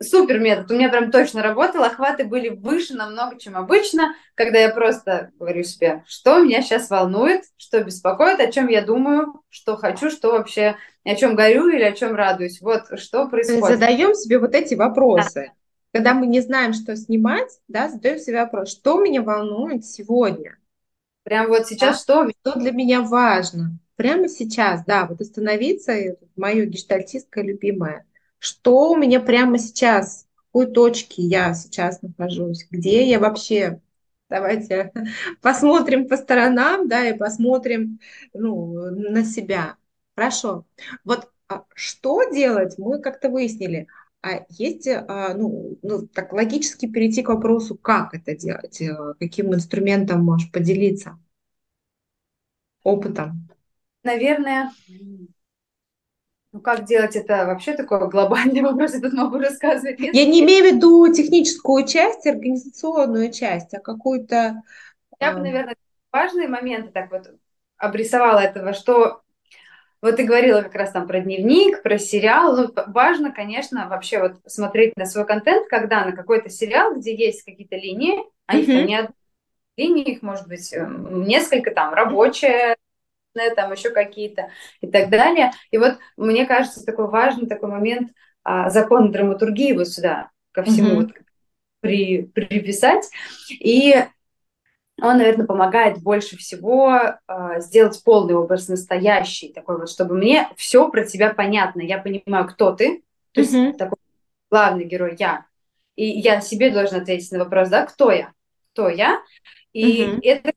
Супер 0.00 0.38
метод, 0.38 0.70
у 0.70 0.74
меня 0.74 0.90
прям 0.90 1.10
точно 1.10 1.42
работал, 1.42 1.82
охваты 1.82 2.22
были 2.24 2.50
выше 2.50 2.94
намного, 2.94 3.36
чем 3.36 3.56
обычно, 3.56 4.14
когда 4.36 4.60
я 4.60 4.68
просто 4.68 5.30
говорю 5.40 5.64
себе, 5.64 6.04
что 6.06 6.38
меня 6.38 6.62
сейчас 6.62 6.88
волнует, 6.88 7.42
что 7.56 7.82
беспокоит, 7.82 8.38
о 8.38 8.52
чем 8.52 8.68
я 8.68 8.82
думаю, 8.82 9.42
что 9.48 9.76
хочу, 9.76 10.10
что 10.10 10.30
вообще, 10.30 10.76
о 11.04 11.16
чем 11.16 11.34
горю 11.34 11.68
или 11.68 11.82
о 11.82 11.90
чем 11.90 12.14
радуюсь. 12.14 12.60
Вот 12.60 12.84
что 13.00 13.26
происходит. 13.26 13.80
Задаем 13.80 14.14
себе 14.14 14.38
вот 14.38 14.54
эти 14.54 14.74
вопросы. 14.74 15.46
Да 15.46 15.57
когда 15.92 16.14
мы 16.14 16.26
не 16.26 16.40
знаем, 16.40 16.72
что 16.72 16.96
снимать, 16.96 17.50
да, 17.68 17.88
задаем 17.88 18.18
себе 18.18 18.42
вопрос, 18.42 18.70
что 18.70 19.00
меня 19.00 19.22
волнует 19.22 19.84
сегодня? 19.84 20.58
Прям 21.22 21.48
вот 21.48 21.66
сейчас 21.66 22.04
да? 22.06 22.24
что? 22.24 22.30
Что 22.40 22.58
для 22.58 22.72
меня 22.72 23.02
важно? 23.02 23.78
Прямо 23.96 24.28
сейчас, 24.28 24.84
да, 24.84 25.06
вот 25.06 25.20
остановиться, 25.20 26.16
мое 26.36 26.66
гештальтистское 26.66 27.44
любимое. 27.44 28.06
Что 28.38 28.92
у 28.92 28.96
меня 28.96 29.20
прямо 29.20 29.58
сейчас? 29.58 30.26
В 30.34 30.52
какой 30.52 30.72
точке 30.72 31.22
я 31.22 31.54
сейчас 31.54 32.00
нахожусь? 32.02 32.66
Где 32.70 33.08
я 33.08 33.18
вообще? 33.18 33.80
Давайте 34.28 34.92
посмотрим 35.42 36.06
по 36.06 36.16
сторонам, 36.16 36.88
да, 36.88 37.08
и 37.08 37.16
посмотрим 37.16 37.98
ну, 38.32 38.90
на 38.90 39.24
себя. 39.24 39.76
Хорошо. 40.14 40.64
Вот 41.04 41.30
а 41.48 41.64
что 41.74 42.24
делать, 42.30 42.76
мы 42.76 43.00
как-то 43.00 43.30
выяснили. 43.30 43.86
А 44.28 44.44
есть, 44.50 44.86
а, 44.86 45.32
ну, 45.34 45.78
ну, 45.82 46.06
так 46.06 46.32
логически 46.34 46.86
перейти 46.86 47.22
к 47.22 47.28
вопросу, 47.28 47.76
как 47.76 48.12
это 48.12 48.36
делать, 48.36 48.80
э, 48.82 49.14
каким 49.18 49.54
инструментом 49.54 50.22
можешь 50.22 50.52
поделиться, 50.52 51.18
опытом? 52.82 53.48
Наверное, 54.02 54.70
ну 56.52 56.60
как 56.60 56.84
делать 56.84 57.16
это 57.16 57.46
вообще 57.46 57.74
такой 57.74 58.06
глобальный 58.10 58.60
вопрос, 58.62 58.92
я 58.94 59.00
тут 59.00 59.14
могу 59.14 59.38
рассказывать. 59.38 59.98
Я 59.98 60.26
не 60.26 60.40
имею 60.40 60.64
в 60.64 60.74
виду 60.74 61.10
техническую 61.10 61.86
часть, 61.86 62.26
организационную 62.26 63.32
часть, 63.32 63.72
а 63.72 63.80
какую-то... 63.80 64.62
Я 65.20 65.32
бы, 65.32 65.38
а, 65.38 65.42
наверное, 65.42 65.76
важные 66.12 66.48
моменты 66.48 66.90
так 66.90 67.10
вот 67.10 67.30
обрисовала 67.78 68.40
этого, 68.40 68.74
что 68.74 69.22
вот 70.00 70.16
ты 70.16 70.24
говорила 70.24 70.62
как 70.62 70.74
раз 70.74 70.92
там 70.92 71.06
про 71.06 71.20
дневник, 71.20 71.82
про 71.82 71.98
сериал. 71.98 72.56
Ну, 72.56 72.72
важно, 72.86 73.32
конечно, 73.32 73.88
вообще 73.88 74.20
вот 74.20 74.36
смотреть 74.46 74.96
на 74.96 75.06
свой 75.06 75.26
контент, 75.26 75.68
когда 75.68 76.04
на 76.04 76.12
какой-то 76.12 76.50
сериал, 76.50 76.94
где 76.94 77.14
есть 77.14 77.44
какие-то 77.44 77.76
линии, 77.76 78.22
а 78.46 78.56
их 78.56 78.66
там 78.66 78.86
не 78.86 78.96
одна 78.96 79.14
линия, 79.76 80.04
их 80.04 80.22
может 80.22 80.46
быть 80.48 80.72
эм, 80.72 81.22
несколько 81.24 81.70
там, 81.70 81.94
рабочая, 81.94 82.76
там 83.54 83.72
еще 83.72 83.90
какие-то 83.90 84.50
и 84.80 84.88
так 84.88 85.08
далее. 85.08 85.52
И 85.70 85.78
вот 85.78 85.98
мне 86.16 86.44
кажется, 86.44 86.84
такой 86.84 87.08
важный 87.08 87.46
такой 87.46 87.70
момент 87.70 88.10
а, 88.42 88.68
закон 88.70 89.12
драматургии 89.12 89.72
вот 89.72 89.88
сюда 89.88 90.30
ко 90.52 90.64
всему 90.64 90.90
mm-hmm. 90.90 90.96
вот, 90.96 91.12
при, 91.80 92.22
приписать. 92.22 93.08
И 93.50 93.94
он, 95.00 95.18
наверное, 95.18 95.46
помогает 95.46 96.02
больше 96.02 96.36
всего 96.36 96.98
э, 97.28 97.60
сделать 97.60 98.02
полный 98.04 98.34
образ 98.34 98.68
настоящий, 98.68 99.52
такой 99.52 99.78
вот, 99.78 99.90
чтобы 99.90 100.16
мне 100.16 100.48
все 100.56 100.88
про 100.90 101.04
тебя 101.04 101.32
понятно. 101.32 101.80
Я 101.80 101.98
понимаю, 101.98 102.46
кто 102.48 102.72
ты, 102.72 103.02
то 103.32 103.40
есть 103.40 103.54
mm-hmm. 103.54 103.76
такой 103.76 103.98
главный 104.50 104.84
герой 104.84 105.16
я. 105.18 105.46
И 105.94 106.06
я 106.06 106.40
себе 106.40 106.70
должна 106.70 106.98
ответить 106.98 107.30
на 107.32 107.40
вопрос, 107.40 107.68
да, 107.68 107.86
кто 107.86 108.10
я? 108.10 108.32
Кто 108.72 108.88
я? 108.88 109.20
И 109.72 110.04
mm-hmm. 110.04 110.20
это 110.22 110.52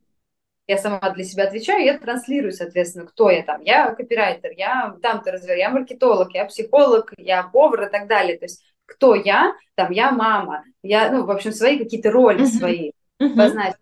я 0.68 0.78
сама 0.78 1.00
для 1.12 1.24
себя 1.24 1.44
отвечаю, 1.44 1.84
я 1.84 1.98
транслирую, 1.98 2.52
соответственно, 2.52 3.06
кто 3.06 3.30
я 3.30 3.44
там. 3.44 3.62
Я 3.62 3.94
копирайтер, 3.94 4.52
я 4.56 4.96
там-то 5.02 5.32
развер, 5.32 5.58
я 5.58 5.70
маркетолог, 5.70 6.34
я 6.34 6.46
психолог, 6.46 7.14
я 7.18 7.44
повар 7.44 7.84
и 7.84 7.92
так 7.92 8.08
далее. 8.08 8.38
То 8.38 8.46
есть 8.46 8.64
кто 8.86 9.16
я? 9.16 9.54
Там 9.76 9.92
я 9.92 10.12
мама, 10.12 10.64
я, 10.82 11.12
ну, 11.12 11.26
в 11.26 11.32
общем, 11.32 11.52
свои 11.52 11.78
какие-то 11.78 12.12
роли 12.12 12.42
mm-hmm. 12.42 12.58
свои 12.58 12.92
mm-hmm. 13.22 13.36
познать 13.36 13.76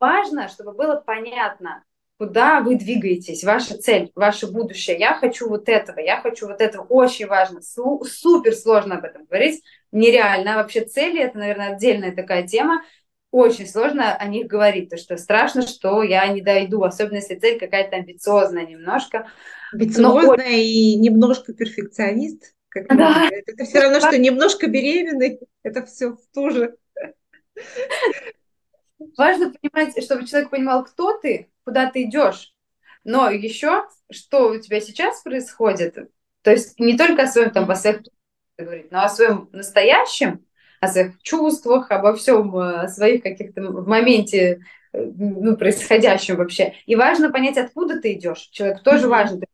важно, 0.00 0.48
чтобы 0.48 0.72
было 0.72 0.96
понятно, 0.96 1.84
куда 2.18 2.60
вы 2.60 2.76
двигаетесь, 2.76 3.44
ваша 3.44 3.78
цель, 3.78 4.10
ваше 4.14 4.46
будущее. 4.46 4.98
Я 4.98 5.14
хочу 5.14 5.48
вот 5.48 5.68
этого, 5.68 6.00
я 6.00 6.20
хочу 6.20 6.46
вот 6.46 6.60
этого. 6.60 6.84
Очень 6.84 7.26
важно, 7.26 7.62
супер 7.62 8.54
сложно 8.54 8.96
об 8.96 9.04
этом 9.04 9.24
говорить, 9.24 9.62
нереально. 9.92 10.56
Вообще 10.56 10.84
цели, 10.84 11.22
это, 11.22 11.38
наверное, 11.38 11.74
отдельная 11.74 12.14
такая 12.14 12.46
тема. 12.46 12.82
Очень 13.30 13.68
сложно 13.68 14.14
о 14.14 14.26
них 14.26 14.48
говорить, 14.48 14.90
потому 14.90 15.00
что 15.00 15.16
страшно, 15.16 15.62
что 15.62 16.02
я 16.02 16.26
не 16.26 16.42
дойду, 16.42 16.82
особенно 16.82 17.16
если 17.16 17.36
цель 17.36 17.58
какая-то 17.58 17.96
амбициозная 17.96 18.66
немножко. 18.66 19.30
Амбициозная 19.72 20.36
Но... 20.36 20.56
и 20.56 20.96
немножко 20.96 21.54
перфекционист. 21.54 22.54
Как 22.68 22.88
да. 22.88 23.28
Это, 23.30 23.64
все 23.64 23.80
равно, 23.80 24.00
что 24.00 24.18
немножко 24.18 24.66
беременный. 24.66 25.40
Это 25.62 25.86
все 25.86 26.10
в 26.10 26.20
ту 26.34 26.50
же. 26.50 26.76
Важно 29.16 29.52
понимать, 29.52 30.02
чтобы 30.02 30.26
человек 30.26 30.50
понимал, 30.50 30.84
кто 30.84 31.16
ты, 31.16 31.50
куда 31.64 31.90
ты 31.90 32.04
идешь. 32.04 32.54
Но 33.02 33.30
еще, 33.30 33.88
что 34.10 34.50
у 34.50 34.58
тебя 34.58 34.80
сейчас 34.80 35.22
происходит, 35.22 35.96
то 36.42 36.50
есть 36.50 36.78
не 36.78 36.96
только 36.96 37.22
о 37.22 37.26
своем 37.26 37.50
там, 37.50 37.70
о 37.70 37.76
своих 37.76 38.02
говорить, 38.58 38.90
но 38.90 39.02
о 39.02 39.08
своем 39.08 39.48
настоящем, 39.52 40.44
о 40.80 40.88
своих 40.88 41.20
чувствах, 41.22 41.90
обо 41.90 42.14
всем, 42.14 42.54
о 42.56 42.88
своих 42.88 43.22
каких-то 43.22 43.62
в 43.62 43.88
моменте 43.88 44.62
э, 44.92 45.04
ну, 45.16 45.56
происходящем 45.56 46.36
вообще. 46.36 46.74
И 46.86 46.96
важно 46.96 47.30
понять, 47.30 47.56
откуда 47.56 48.00
ты 48.00 48.12
идешь. 48.12 48.48
Человек 48.50 48.82
тоже 48.82 49.06
mm-hmm. 49.06 49.10
важен. 49.10 49.44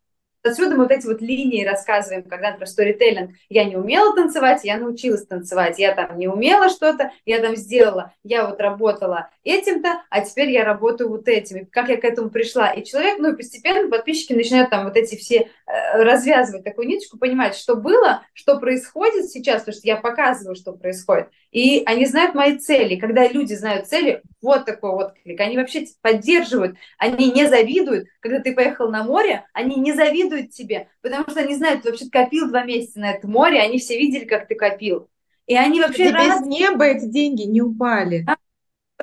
Отсюда 0.47 0.76
мы 0.76 0.84
вот 0.84 0.92
эти 0.92 1.07
вот 1.07 1.20
линии 1.20 1.64
рассказываем, 1.64 2.22
когда 2.22 2.53
про 2.53 2.66
сторителлинг. 2.66 3.32
Я 3.49 3.64
не 3.64 3.76
умела 3.76 4.14
танцевать, 4.14 4.61
я 4.64 4.78
научилась 4.78 5.26
танцевать. 5.26 5.78
Я 5.78 5.94
там 5.94 6.18
не 6.18 6.28
умела 6.28 6.68
что-то, 6.68 7.11
я 7.24 7.40
там 7.40 7.57
сделала. 7.57 8.12
Я 8.22 8.47
вот 8.47 8.61
работала 8.61 9.30
этим-то, 9.44 10.03
а 10.11 10.20
теперь 10.20 10.51
я 10.51 10.64
работаю 10.64 11.11
вот 11.11 11.28
этим. 11.28 11.59
И 11.59 11.64
как 11.64 11.88
я 11.88 11.97
к 11.97 12.05
этому 12.05 12.30
пришла. 12.30 12.70
И 12.70 12.84
человек, 12.84 13.18
ну, 13.18 13.36
постепенно 13.36 13.88
подписчики 13.88 14.32
начинают 14.32 14.70
там 14.70 14.84
вот 14.84 14.97
эти 14.97 15.16
все 15.16 15.51
э, 15.66 16.03
развязывать 16.03 16.64
такую 16.64 16.88
ниточку, 16.88 17.18
понимать, 17.18 17.57
что 17.57 17.74
было, 17.74 18.22
что 18.32 18.59
происходит 18.59 19.28
сейчас, 19.28 19.62
потому 19.62 19.76
что 19.76 19.86
я 19.86 19.97
показываю, 19.97 20.55
что 20.55 20.72
происходит. 20.72 21.28
И 21.57 21.85
они 21.87 22.05
знают 22.05 22.35
мои 22.35 22.59
цели. 22.59 22.97
Когда 22.97 23.27
люди 23.27 23.55
знают 23.55 23.87
цели, 23.87 24.21
вот 24.43 24.67
такой 24.67 24.91
вот 24.91 25.15
клик. 25.15 25.41
Они 25.41 25.57
вообще 25.57 25.87
поддерживают, 26.03 26.77
они 26.99 27.31
не 27.31 27.49
завидуют. 27.49 28.09
Когда 28.21 28.41
ты 28.41 28.55
поехал 28.55 28.91
на 28.91 29.05
море, 29.05 29.47
они 29.55 29.77
не 29.77 29.95
завидуют 29.95 30.51
тебе, 30.51 30.91
потому 31.01 31.25
что 31.31 31.41
они 31.41 31.55
знают, 31.55 31.83
ты 31.83 31.89
вообще 31.89 32.11
копил 32.11 32.51
два 32.51 32.63
месяца 32.65 33.01
на 33.01 33.13
это 33.13 33.27
море, 33.27 33.59
они 33.63 33.79
все 33.79 33.97
видели, 33.97 34.27
как 34.27 34.49
ты 34.49 34.55
копил. 34.55 35.09
И 35.47 35.57
они 35.57 35.81
вообще 35.81 36.11
рады... 36.11 36.29
без 36.29 36.47
неба 36.47 36.85
эти 36.85 37.07
деньги 37.07 37.45
не 37.45 37.63
упали. 37.63 38.27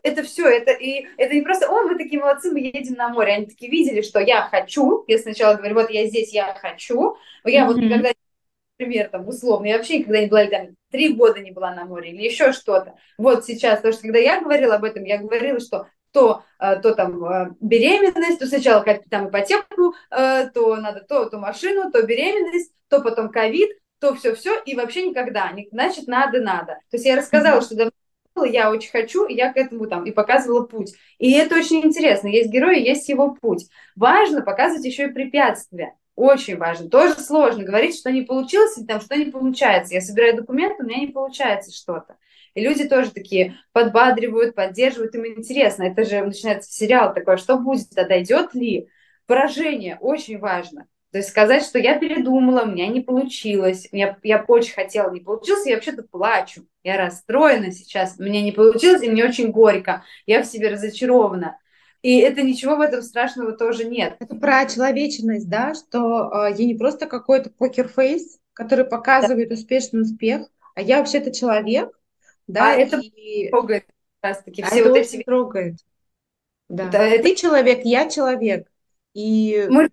это 0.04 0.22
все, 0.22 0.48
это, 0.48 0.74
и, 0.74 1.08
это 1.18 1.34
не 1.34 1.42
просто, 1.42 1.68
о, 1.68 1.82
мы 1.82 1.98
такие 1.98 2.22
молодцы, 2.22 2.52
мы 2.52 2.60
едем 2.60 2.94
на 2.94 3.10
море. 3.10 3.34
Они 3.34 3.48
такие 3.48 3.72
видели, 3.72 4.04
что 4.04 4.20
я 4.20 4.44
хочу. 4.44 5.06
Я 5.08 5.18
сначала 5.18 5.56
говорю, 5.56 5.74
вот 5.74 5.90
я 5.90 6.06
здесь, 6.06 6.32
я 6.32 6.54
хочу. 6.54 7.16
Я 7.46 7.64
mm-hmm. 7.64 7.66
вот 7.66 7.78
никогда, 7.78 8.10
например, 8.84 9.10
там, 9.10 9.28
условно, 9.28 9.66
я 9.66 9.78
вообще 9.78 10.00
никогда 10.00 10.20
не 10.20 10.28
была, 10.28 10.46
там, 10.46 10.68
три 10.92 11.14
года 11.14 11.40
не 11.40 11.52
была 11.52 11.74
на 11.74 11.86
море 11.86 12.12
или 12.12 12.24
еще 12.24 12.52
что-то. 12.52 12.96
Вот 13.18 13.46
сейчас, 13.46 13.78
потому 13.78 13.94
что 13.94 14.04
когда 14.04 14.20
я 14.20 14.42
говорила 14.42 14.76
об 14.76 14.84
этом, 14.84 15.04
я 15.04 15.18
говорила, 15.18 15.60
что 15.60 15.88
то, 16.12 16.44
э, 16.60 16.80
то 16.82 16.94
там 16.94 17.26
э, 17.26 17.50
беременность, 17.60 18.40
то 18.40 18.46
сначала 18.46 18.86
там 19.10 19.30
ипотеку, 19.30 19.96
э, 20.12 20.50
то 20.54 20.76
надо 20.76 21.02
то, 21.02 21.26
то 21.26 21.40
машину, 21.40 21.92
то 21.92 22.04
беременность, 22.04 22.72
то 22.88 23.02
потом 23.02 23.30
ковид, 23.30 23.72
то 24.00 24.14
все-все, 24.14 24.62
и 24.66 24.76
вообще 24.76 25.08
никогда. 25.08 25.52
Значит, 25.72 26.08
надо, 26.08 26.40
надо. 26.40 26.74
То 26.92 26.98
есть 26.98 27.06
я 27.06 27.16
рассказала, 27.16 27.62
что 27.62 27.76
давно 27.76 28.46
я 28.46 28.70
очень 28.70 28.92
хочу, 28.92 29.26
и 29.26 29.34
я 29.34 29.52
к 29.52 29.58
этому 29.58 29.88
там 29.88 30.06
и 30.06 30.12
показывала 30.12 30.66
путь. 30.66 30.94
И 31.18 31.32
это 31.32 31.56
очень 31.56 31.84
интересно. 31.84 32.28
Есть 32.28 32.52
герой, 32.52 32.82
есть 32.82 33.10
его 33.10 33.34
путь. 33.34 33.68
Важно 33.96 34.42
показывать 34.42 34.86
еще 34.86 35.06
и 35.06 35.12
препятствия. 35.12 35.96
Очень 36.16 36.58
важно. 36.58 36.90
Тоже 36.90 37.16
сложно 37.16 37.64
говорить, 37.64 37.98
что 37.98 38.12
не 38.12 38.22
получилось, 38.22 38.78
или 38.78 38.86
там 38.86 39.02
что 39.02 39.16
не 39.16 39.26
получается. 39.26 39.96
Я 39.96 40.02
собираю 40.02 40.36
документы, 40.36 40.84
у 40.84 40.86
меня 40.86 41.00
не 41.00 41.08
получается 41.08 41.74
что-то. 41.74 42.18
И 42.54 42.62
люди 42.62 42.88
тоже 42.88 43.12
такие 43.12 43.58
подбадривают, 43.72 44.56
поддерживают, 44.56 45.16
им 45.16 45.26
интересно. 45.26 45.84
Это 45.84 46.06
же 46.06 46.24
начинается 46.24 46.72
сериал 46.72 47.14
такой, 47.14 47.38
что 47.38 47.58
будет, 47.58 47.98
а 47.98 48.06
дойдет 48.06 48.54
ли? 48.54 48.90
Поражение 49.26 49.98
очень 50.00 50.38
важно. 50.38 50.88
То 51.12 51.20
есть 51.20 51.30
сказать, 51.30 51.64
что 51.64 51.78
я 51.78 51.98
передумала, 52.00 52.64
у 52.64 52.72
меня 52.72 52.88
не 52.88 53.00
получилось, 53.00 53.88
я, 53.92 54.18
я 54.24 54.44
очень 54.48 54.74
хотела, 54.74 55.12
не 55.12 55.20
получилось, 55.20 55.68
я 55.68 55.76
вообще-то 55.76 56.02
плачу, 56.02 56.66
я 56.84 56.98
расстроена 56.98 57.72
сейчас, 57.72 58.18
меня 58.18 58.42
не 58.42 58.52
получилось, 58.52 59.04
и 59.04 59.10
мне 59.12 59.24
очень 59.24 59.52
горько, 59.52 60.04
я 60.26 60.42
в 60.42 60.46
себе 60.46 60.70
разочарована. 60.70 61.60
И 62.04 62.20
это 62.20 62.42
ничего 62.42 62.76
в 62.76 62.82
этом 62.82 63.02
страшного 63.02 63.54
тоже 63.54 63.86
нет. 63.86 64.18
Это 64.20 64.36
про 64.36 64.66
человечность, 64.66 65.50
да, 65.50 65.74
что 65.74 66.48
э, 66.48 66.54
я 66.56 66.66
не 66.66 66.76
просто 66.76 67.08
какой-то 67.08 67.50
покерфейс, 67.50 68.40
который 68.52 68.84
показывает 68.84 69.50
да. 69.50 69.56
успешный 69.56 70.02
успех, 70.02 70.48
а 70.76 70.82
я 70.82 71.00
вообще-то 71.00 71.34
человек, 71.34 71.98
да, 72.46 72.74
а 72.74 72.76
и... 72.76 72.82
это 72.82 73.02
трогает 73.50 73.86
как 73.86 73.96
раз 74.22 74.44
таки. 74.44 74.62
А 74.62 74.66
все 74.68 74.82
а 74.82 74.90
вот 74.90 74.98
это 74.98 75.16
эти... 75.16 75.24
трогает. 75.24 75.76
Да. 76.68 76.90
да 76.90 77.08
это... 77.08 77.24
Ты 77.24 77.36
человек, 77.36 77.86
я 77.86 78.10
человек. 78.10 78.68
И... 79.14 79.66
Мы 79.70 79.90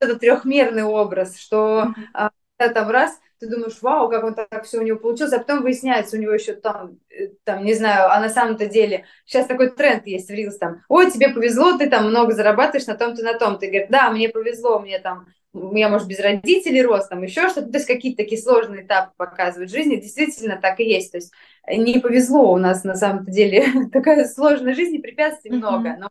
это 0.00 0.16
трехмерный 0.16 0.82
образ, 0.82 1.38
что 1.38 1.94
а, 2.12 2.30
там 2.58 2.90
раз 2.90 3.18
ты 3.44 3.50
думаешь, 3.50 3.78
вау, 3.82 4.08
как 4.08 4.24
он 4.24 4.34
так 4.34 4.64
все 4.64 4.78
у 4.78 4.82
него 4.82 4.98
получилось, 4.98 5.32
а 5.32 5.38
потом 5.38 5.62
выясняется, 5.62 6.16
у 6.16 6.20
него 6.20 6.32
еще 6.32 6.54
там, 6.54 6.98
э, 7.10 7.28
там, 7.44 7.64
не 7.64 7.74
знаю, 7.74 8.10
а 8.10 8.20
на 8.20 8.28
самом-то 8.28 8.66
деле, 8.66 9.04
сейчас 9.26 9.46
такой 9.46 9.70
тренд 9.70 10.06
есть 10.06 10.28
в 10.28 10.32
Reels, 10.32 10.58
там, 10.58 10.82
ой, 10.88 11.10
тебе 11.10 11.28
повезло, 11.28 11.76
ты 11.76 11.88
там 11.88 12.08
много 12.08 12.32
зарабатываешь 12.32 12.86
на 12.86 12.94
том-то, 12.94 13.22
на 13.22 13.38
том-то, 13.38 13.66
и 13.66 13.68
говорит, 13.68 13.90
да, 13.90 14.10
мне 14.10 14.28
повезло, 14.28 14.78
мне 14.78 14.98
там, 14.98 15.26
я, 15.52 15.88
может, 15.88 16.08
без 16.08 16.20
родителей 16.20 16.82
рос, 16.82 17.08
там, 17.08 17.22
еще 17.22 17.48
что-то, 17.48 17.70
то 17.70 17.78
есть 17.78 17.86
какие-то 17.86 18.22
такие 18.22 18.40
сложные 18.40 18.84
этапы 18.84 19.12
показывают 19.16 19.70
жизни, 19.70 19.96
действительно 19.96 20.58
так 20.60 20.80
и 20.80 20.84
есть, 20.84 21.12
то 21.12 21.18
есть 21.18 21.32
не 21.68 22.00
повезло 22.00 22.52
у 22.52 22.56
нас 22.56 22.84
на 22.84 22.94
самом-то 22.94 23.30
деле. 23.30 23.66
Такая 23.92 24.24
сложная 24.26 24.74
жизнь, 24.74 24.96
и 24.96 25.02
препятствий 25.02 25.50
mm-hmm. 25.50 25.56
много, 25.56 25.96
но 25.98 26.08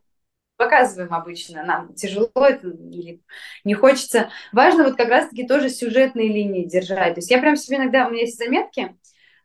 показываем 0.56 1.12
обычно, 1.12 1.64
нам 1.64 1.94
тяжело 1.94 2.30
это 2.34 2.68
или 2.68 3.20
не 3.64 3.74
хочется. 3.74 4.30
Важно 4.52 4.84
вот 4.84 4.96
как 4.96 5.08
раз-таки 5.08 5.46
тоже 5.46 5.68
сюжетные 5.68 6.28
линии 6.28 6.64
держать. 6.64 7.14
То 7.14 7.18
есть 7.18 7.30
я 7.30 7.38
прям 7.38 7.56
себе 7.56 7.78
иногда, 7.78 8.06
у 8.06 8.10
меня 8.10 8.22
есть 8.22 8.38
заметки, 8.38 8.96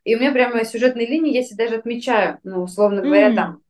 и 0.04 0.16
у 0.16 0.20
меня 0.20 0.32
прямо 0.32 0.64
сюжетные 0.66 1.08
линии, 1.08 1.42
себе 1.42 1.66
даже 1.66 1.80
отмечаю, 1.80 2.40
ну, 2.44 2.64
условно 2.64 3.02
говоря, 3.02 3.32
mm. 3.32 3.36
там, 3.36 3.62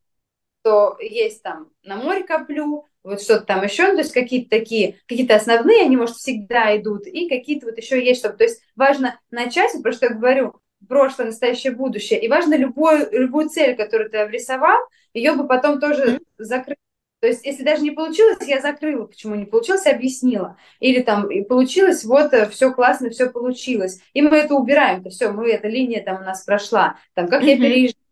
то 0.62 0.98
есть 1.00 1.42
там 1.42 1.70
на 1.84 1.96
море 1.96 2.24
коплю, 2.24 2.86
вот 3.04 3.22
что-то 3.22 3.46
там 3.46 3.64
еще, 3.64 3.88
ну, 3.88 3.94
то 3.94 4.02
есть 4.02 4.14
какие-то 4.14 4.50
такие, 4.50 5.00
какие-то 5.08 5.36
основные, 5.36 5.84
они, 5.84 5.98
может, 5.98 6.18
всегда 6.18 6.76
идут, 6.78 7.08
и 7.08 7.30
какие-то 7.30 7.68
вот 7.68 7.78
еще 7.78 8.04
есть, 8.04 8.20
чтобы, 8.20 8.38
то 8.38 8.44
есть 8.44 8.62
важно 8.76 9.20
начать, 9.32 9.72
про 9.82 9.92
что 9.92 10.08
я 10.08 10.14
говорю, 10.14 10.60
прошлое, 10.88 11.28
настоящее, 11.28 11.74
будущее, 11.74 12.22
и 12.22 12.28
важно 12.28 12.56
любую, 12.56 13.10
любую 13.12 13.50
цель, 13.50 13.76
которую 13.76 14.10
ты 14.10 14.18
обрисовал, 14.18 14.80
ее 15.14 15.34
бы 15.34 15.48
потом 15.48 15.80
тоже 15.80 16.04
mm-hmm. 16.04 16.24
закрыть 16.38 16.78
то 17.20 17.28
есть, 17.28 17.46
если 17.46 17.64
даже 17.64 17.82
не 17.82 17.92
получилось, 17.92 18.38
я 18.48 18.62
закрыла, 18.62 19.06
почему 19.06 19.36
не 19.36 19.46
получилось, 19.46 19.86
объяснила. 19.86 20.58
Или 20.80 21.02
там 21.02 21.28
получилось, 21.50 22.06
вот 22.06 22.34
э, 22.34 22.50
все 22.50 22.74
классно, 22.74 23.10
все 23.10 23.30
получилось. 23.30 24.00
И 24.14 24.22
мы 24.22 24.38
это 24.38 24.56
убираем, 24.56 25.04
то 25.04 25.10
все, 25.10 25.32
мы 25.32 25.50
эта 25.52 25.68
линия 25.68 26.02
там 26.02 26.22
у 26.22 26.24
нас 26.24 26.46
прошла. 26.46 26.96
Там 27.16 27.28
как 27.28 27.44
mm-hmm. 27.44 27.48
я 27.48 27.58
переезжала, 27.58 28.04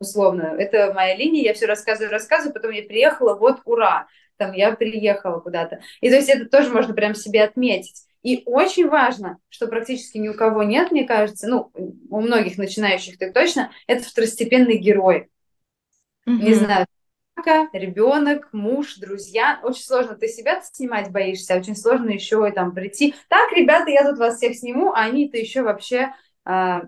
условно, 0.00 0.42
это 0.58 0.92
моя 0.92 1.16
линия, 1.16 1.44
я 1.44 1.54
все 1.54 1.66
рассказываю, 1.66 2.10
рассказываю, 2.10 2.52
потом 2.52 2.72
я 2.72 2.82
приехала, 2.82 3.36
вот 3.36 3.60
ура, 3.64 4.08
там 4.36 4.52
я 4.52 4.72
приехала 4.74 5.38
куда-то. 5.38 5.80
И 6.00 6.10
то 6.10 6.16
есть 6.16 6.28
это 6.28 6.46
тоже 6.46 6.72
можно 6.72 6.94
прям 6.94 7.14
себе 7.14 7.44
отметить. 7.44 8.02
И 8.24 8.42
очень 8.44 8.88
важно, 8.88 9.38
что 9.48 9.68
практически 9.68 10.18
ни 10.18 10.28
у 10.28 10.34
кого 10.34 10.64
нет, 10.64 10.90
мне 10.90 11.04
кажется, 11.04 11.46
ну, 11.46 11.70
у 11.74 12.20
многих 12.20 12.58
начинающих 12.58 13.18
так 13.18 13.32
точно, 13.32 13.70
это 13.86 14.02
второстепенный 14.02 14.78
герой. 14.78 15.28
Mm-hmm. 16.28 16.42
Не 16.42 16.54
знаю, 16.54 16.86
ребенок, 17.72 18.48
муж, 18.52 18.96
друзья. 18.96 19.60
Очень 19.62 19.84
сложно 19.84 20.14
ты 20.16 20.28
себя 20.28 20.60
снимать 20.62 21.10
боишься, 21.10 21.56
очень 21.56 21.76
сложно 21.76 22.10
еще 22.10 22.46
и 22.48 22.54
там 22.54 22.72
прийти. 22.72 23.14
Так, 23.28 23.52
ребята, 23.52 23.90
я 23.90 24.04
тут 24.04 24.18
вас 24.18 24.36
всех 24.36 24.56
сниму, 24.56 24.92
а 24.92 25.04
они-то 25.04 25.36
еще 25.36 25.62
вообще 25.62 26.12
а, 26.44 26.82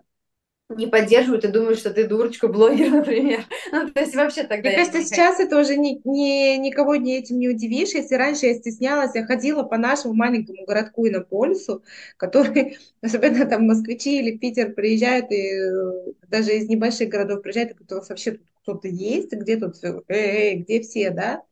не 0.76 0.86
поддерживают 0.86 1.44
и 1.44 1.48
думают, 1.48 1.78
что 1.78 1.90
ты 1.90 2.06
дурочка, 2.06 2.48
блогер, 2.48 2.90
например. 2.94 3.44
Ну, 3.72 3.90
то 3.90 4.00
есть 4.00 4.14
вообще 4.14 4.44
тогда... 4.44 4.68
Мне 4.68 4.78
кажется, 4.78 5.02
сейчас 5.02 5.40
это 5.40 5.58
уже 5.58 5.76
ни, 5.76 6.00
ни, 6.04 6.56
никого 6.58 6.96
не 6.96 7.18
этим 7.18 7.38
не 7.38 7.48
удивишь. 7.48 7.90
Если 7.90 8.14
раньше 8.14 8.46
я 8.46 8.54
стеснялась, 8.54 9.14
я 9.14 9.24
ходила 9.24 9.62
по 9.62 9.76
нашему 9.76 10.14
маленькому 10.14 10.64
городку 10.66 11.06
и 11.06 11.10
на 11.10 11.20
полюсу, 11.20 11.82
который, 12.16 12.78
особенно 13.02 13.46
там 13.46 13.66
москвичи 13.66 14.18
или 14.20 14.36
Питер 14.36 14.72
приезжают, 14.72 15.30
и 15.30 15.50
э, 15.50 16.12
даже 16.28 16.56
из 16.56 16.68
небольших 16.68 17.08
городов 17.08 17.42
приезжают, 17.42 17.72
и 17.72 17.74
у 17.92 17.96
вас 17.96 18.08
вообще 18.08 18.32
тут 18.32 18.46
кто-то 18.70 18.88
есть, 18.88 19.32
где 19.32 19.56
тут, 19.56 19.76
где 20.08 20.80
все, 20.80 21.10
да? 21.10 21.42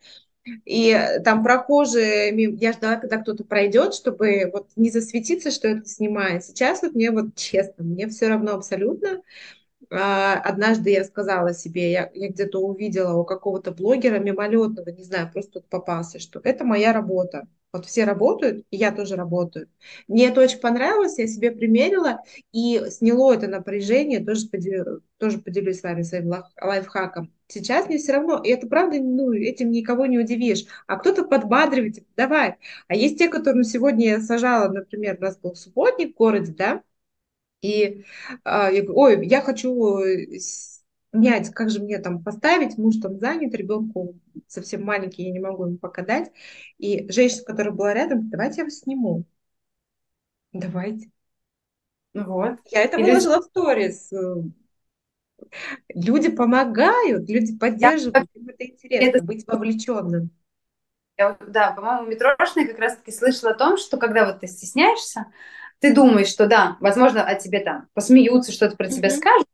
И 0.64 0.98
там 1.24 1.42
прохожие, 1.44 2.34
я 2.56 2.72
ждала, 2.72 2.96
когда 2.96 3.18
кто-то 3.18 3.44
пройдет, 3.44 3.94
чтобы 3.94 4.50
вот 4.52 4.68
не 4.76 4.90
засветиться, 4.90 5.50
что 5.50 5.68
это 5.68 5.86
снимает. 5.86 6.44
Сейчас 6.44 6.82
вот 6.82 6.94
мне 6.94 7.10
вот 7.10 7.34
честно, 7.36 7.84
мне 7.84 8.08
все 8.08 8.28
равно 8.28 8.54
абсолютно. 8.54 9.22
А, 9.90 10.34
однажды 10.40 10.90
я 10.90 11.04
сказала 11.04 11.54
себе, 11.54 11.92
я, 11.92 12.10
я 12.14 12.28
где-то 12.30 12.60
увидела 12.60 13.14
у 13.18 13.24
какого-то 13.24 13.72
блогера 13.72 14.18
мимолетного, 14.18 14.90
не 14.90 15.04
знаю, 15.04 15.30
просто 15.32 15.60
попался, 15.60 16.18
что 16.18 16.40
это 16.44 16.64
моя 16.64 16.92
работа. 16.92 17.46
Вот 17.72 17.84
все 17.86 18.04
работают, 18.04 18.64
и 18.70 18.76
я 18.78 18.92
тоже 18.92 19.14
работаю. 19.16 19.68
Мне 20.08 20.28
это 20.28 20.40
очень 20.40 20.58
понравилось, 20.58 21.18
я 21.18 21.26
себе 21.26 21.50
примерила 21.50 22.20
и 22.50 22.82
сняло 22.90 23.34
это 23.34 23.46
напряжение, 23.46 24.24
тоже, 24.24 24.48
поделю, 24.48 25.02
тоже 25.18 25.38
поделюсь 25.38 25.80
с 25.80 25.82
вами 25.82 26.02
своим 26.02 26.32
лайфхаком. 26.60 27.30
Сейчас 27.46 27.86
мне 27.86 27.98
все 27.98 28.12
равно, 28.12 28.40
и 28.42 28.48
это 28.50 28.66
правда, 28.66 28.98
ну, 29.00 29.32
этим 29.32 29.70
никого 29.70 30.06
не 30.06 30.18
удивишь. 30.18 30.64
А 30.86 30.96
кто-то 30.96 31.24
подбадривает, 31.24 31.94
типа, 31.96 32.06
давай. 32.16 32.56
А 32.88 32.94
есть 32.94 33.18
те, 33.18 33.28
которым 33.28 33.64
сегодня 33.64 34.06
я 34.08 34.20
сажала, 34.20 34.72
например, 34.72 35.16
у 35.18 35.22
нас 35.24 35.36
был 35.38 35.54
субботник 35.54 36.14
в 36.14 36.18
городе, 36.18 36.52
да, 36.56 36.82
и 37.62 38.04
а, 38.44 38.70
я 38.70 38.82
говорю, 38.82 38.98
ой, 39.00 39.26
я 39.26 39.40
хочу 39.42 39.70
снять, 41.18 41.50
как 41.50 41.70
же 41.70 41.80
мне 41.80 41.98
там 41.98 42.22
поставить, 42.22 42.78
муж 42.78 42.96
там 42.96 43.18
занят, 43.18 43.54
ребенку 43.54 44.18
совсем 44.46 44.84
маленький, 44.84 45.24
я 45.24 45.32
не 45.32 45.40
могу 45.40 45.66
ему 45.66 45.78
пока 45.78 46.02
дать. 46.02 46.30
И 46.78 47.10
женщина, 47.10 47.44
которая 47.44 47.74
была 47.74 47.92
рядом, 47.92 48.30
давайте 48.30 48.58
я 48.58 48.64
вас 48.64 48.80
сниму. 48.80 49.24
Давайте. 50.52 51.10
Вот. 52.14 52.58
Я 52.70 52.82
это 52.84 52.98
Или... 52.98 53.10
выложила 53.10 53.40
в 53.40 53.44
сторис. 53.44 54.10
Люди 55.94 56.30
помогают, 56.30 57.28
люди 57.28 57.56
поддерживают, 57.56 58.28
им 58.34 58.48
это 58.48 58.64
интересно, 58.64 59.08
это... 59.08 59.24
быть 59.24 59.46
вовлеченным. 59.46 60.30
Я, 61.16 61.36
да, 61.48 61.72
по-моему, 61.72 62.08
метрошная 62.08 62.66
как 62.66 62.78
раз-таки 62.78 63.12
слышала 63.12 63.52
о 63.52 63.58
том, 63.58 63.76
что 63.76 63.98
когда 63.98 64.24
вот 64.24 64.40
ты 64.40 64.46
стесняешься, 64.46 65.26
ты 65.80 65.94
думаешь, 65.94 66.28
что 66.28 66.46
да, 66.46 66.76
возможно, 66.80 67.24
о 67.24 67.34
тебе 67.34 67.60
там 67.60 67.88
посмеются, 67.92 68.52
что-то 68.52 68.76
про 68.76 68.88
тебя 68.88 69.08
mm-hmm. 69.08 69.16
скажут, 69.16 69.48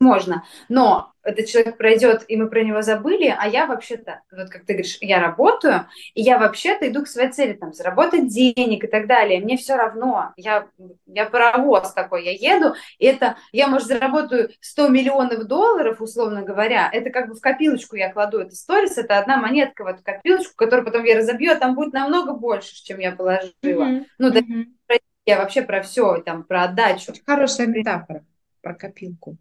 можно, 0.00 0.44
но 0.68 1.12
этот 1.22 1.46
человек 1.46 1.76
пройдет, 1.76 2.24
и 2.28 2.36
мы 2.36 2.48
про 2.48 2.62
него 2.62 2.82
забыли, 2.82 3.34
а 3.36 3.48
я 3.48 3.66
вообще-то, 3.66 4.22
вот 4.30 4.48
как 4.48 4.64
ты 4.64 4.74
говоришь, 4.74 4.98
я 5.00 5.20
работаю, 5.20 5.88
и 6.14 6.22
я 6.22 6.38
вообще-то 6.38 6.88
иду 6.88 7.02
к 7.02 7.08
своей 7.08 7.32
цели, 7.32 7.54
там, 7.54 7.72
заработать 7.72 8.28
денег 8.28 8.84
и 8.84 8.86
так 8.86 9.06
далее, 9.06 9.40
мне 9.40 9.56
все 9.56 9.74
равно, 9.74 10.32
я, 10.36 10.68
я 11.06 11.26
паровоз 11.26 11.92
такой, 11.92 12.24
я 12.24 12.54
еду, 12.54 12.74
и 12.98 13.06
это, 13.06 13.36
я, 13.52 13.66
может, 13.66 13.88
заработаю 13.88 14.50
100 14.60 14.88
миллионов 14.88 15.44
долларов, 15.46 16.00
условно 16.00 16.42
говоря, 16.42 16.88
это 16.92 17.10
как 17.10 17.28
бы 17.28 17.34
в 17.34 17.40
копилочку 17.40 17.96
я 17.96 18.12
кладу, 18.12 18.38
это 18.38 18.54
сторис, 18.54 18.98
это 18.98 19.18
одна 19.18 19.38
монетка 19.38 19.82
в 19.82 19.88
эту 19.88 20.04
копилочку, 20.04 20.54
которую 20.56 20.84
потом 20.84 21.04
я 21.04 21.16
разобью, 21.16 21.52
а 21.52 21.56
там 21.56 21.74
будет 21.74 21.92
намного 21.92 22.34
больше, 22.34 22.74
чем 22.84 23.00
я 23.00 23.12
положила. 23.12 23.52
Mm-hmm. 23.62 24.04
Ну, 24.18 24.30
да, 24.30 24.40
mm-hmm. 24.40 25.00
я 25.24 25.38
вообще 25.38 25.62
про 25.62 25.82
все, 25.82 26.18
там, 26.18 26.44
про 26.44 26.64
отдачу. 26.64 27.12
Очень 27.12 27.24
хорошая 27.24 27.66
метафора 27.66 28.24
про 28.62 28.74
копилку. 28.74 29.38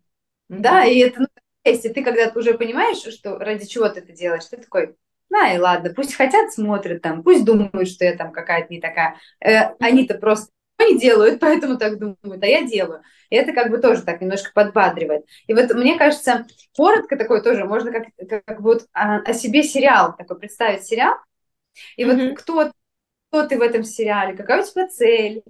Да, 0.49 0.85
и 0.85 0.99
это 0.99 1.21
ну, 1.21 1.27
есть, 1.63 1.85
и 1.85 1.89
ты 1.89 2.03
когда 2.03 2.31
уже 2.35 2.53
понимаешь, 2.55 2.97
что 2.97 3.37
ради 3.37 3.65
чего 3.65 3.89
ты 3.89 3.99
это 4.01 4.11
делаешь, 4.11 4.45
ты 4.45 4.57
такой, 4.57 4.95
ну 5.29 5.55
и 5.55 5.57
ладно, 5.57 5.93
пусть 5.93 6.13
хотят, 6.13 6.53
смотрят 6.53 7.01
там, 7.01 7.23
пусть 7.23 7.43
думают, 7.45 7.89
что 7.89 8.05
я 8.05 8.15
там 8.15 8.31
какая-то 8.31 8.71
не 8.71 8.79
такая. 8.79 9.17
Э, 9.39 9.73
они-то 9.79 10.15
просто 10.15 10.51
не 10.79 10.99
делают, 10.99 11.39
поэтому 11.41 11.77
так 11.77 11.97
думают, 11.97 12.43
а 12.43 12.47
я 12.47 12.63
делаю. 12.63 13.01
И 13.29 13.35
это 13.35 13.53
как 13.53 13.71
бы 13.71 13.79
тоже 13.79 14.03
так 14.03 14.21
немножко 14.21 14.51
подбадривает. 14.53 15.25
И 15.47 15.53
вот 15.53 15.73
мне 15.73 15.97
кажется, 15.97 16.45
коротко 16.75 17.17
такое 17.17 17.41
тоже, 17.41 17.65
можно 17.65 17.91
как, 17.91 18.07
как 18.45 18.61
вот 18.61 18.85
о, 18.93 19.17
о 19.17 19.33
себе 19.33 19.63
сериал, 19.63 20.15
такой 20.15 20.37
представить 20.37 20.85
сериал, 20.85 21.15
и 21.97 22.03
mm-hmm. 22.03 22.29
вот 22.29 22.39
кто, 22.39 22.71
кто 23.29 23.47
ты 23.47 23.57
в 23.57 23.61
этом 23.61 23.83
сериале, 23.83 24.37
какая 24.37 24.61
у 24.61 24.65
тебя 24.65 24.87
цель, 24.87 25.43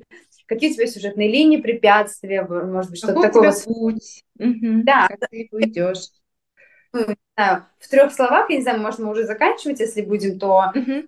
какие 0.45 0.71
у 0.71 0.73
тебя 0.73 0.87
сюжетные 0.87 1.29
линии, 1.29 1.57
препятствия, 1.57 2.43
может 2.43 2.91
быть, 2.91 2.99
что-то 2.99 3.21
такое. 3.21 3.53
путь. 3.63 4.23
Угу. 4.39 4.83
Да. 4.83 5.07
Как 5.07 5.29
ты 5.29 5.47
уйдешь. 5.51 6.09
Ну, 6.93 7.05
не 7.07 7.15
знаю, 7.35 7.65
в 7.79 7.89
трех 7.89 8.13
словах, 8.13 8.49
я 8.49 8.55
не 8.55 8.61
знаю, 8.61 8.79
может, 8.79 8.99
мы 8.99 9.11
уже 9.11 9.25
заканчивать, 9.25 9.79
если 9.79 10.01
будем, 10.01 10.39
то 10.39 10.71
угу. 10.73 11.03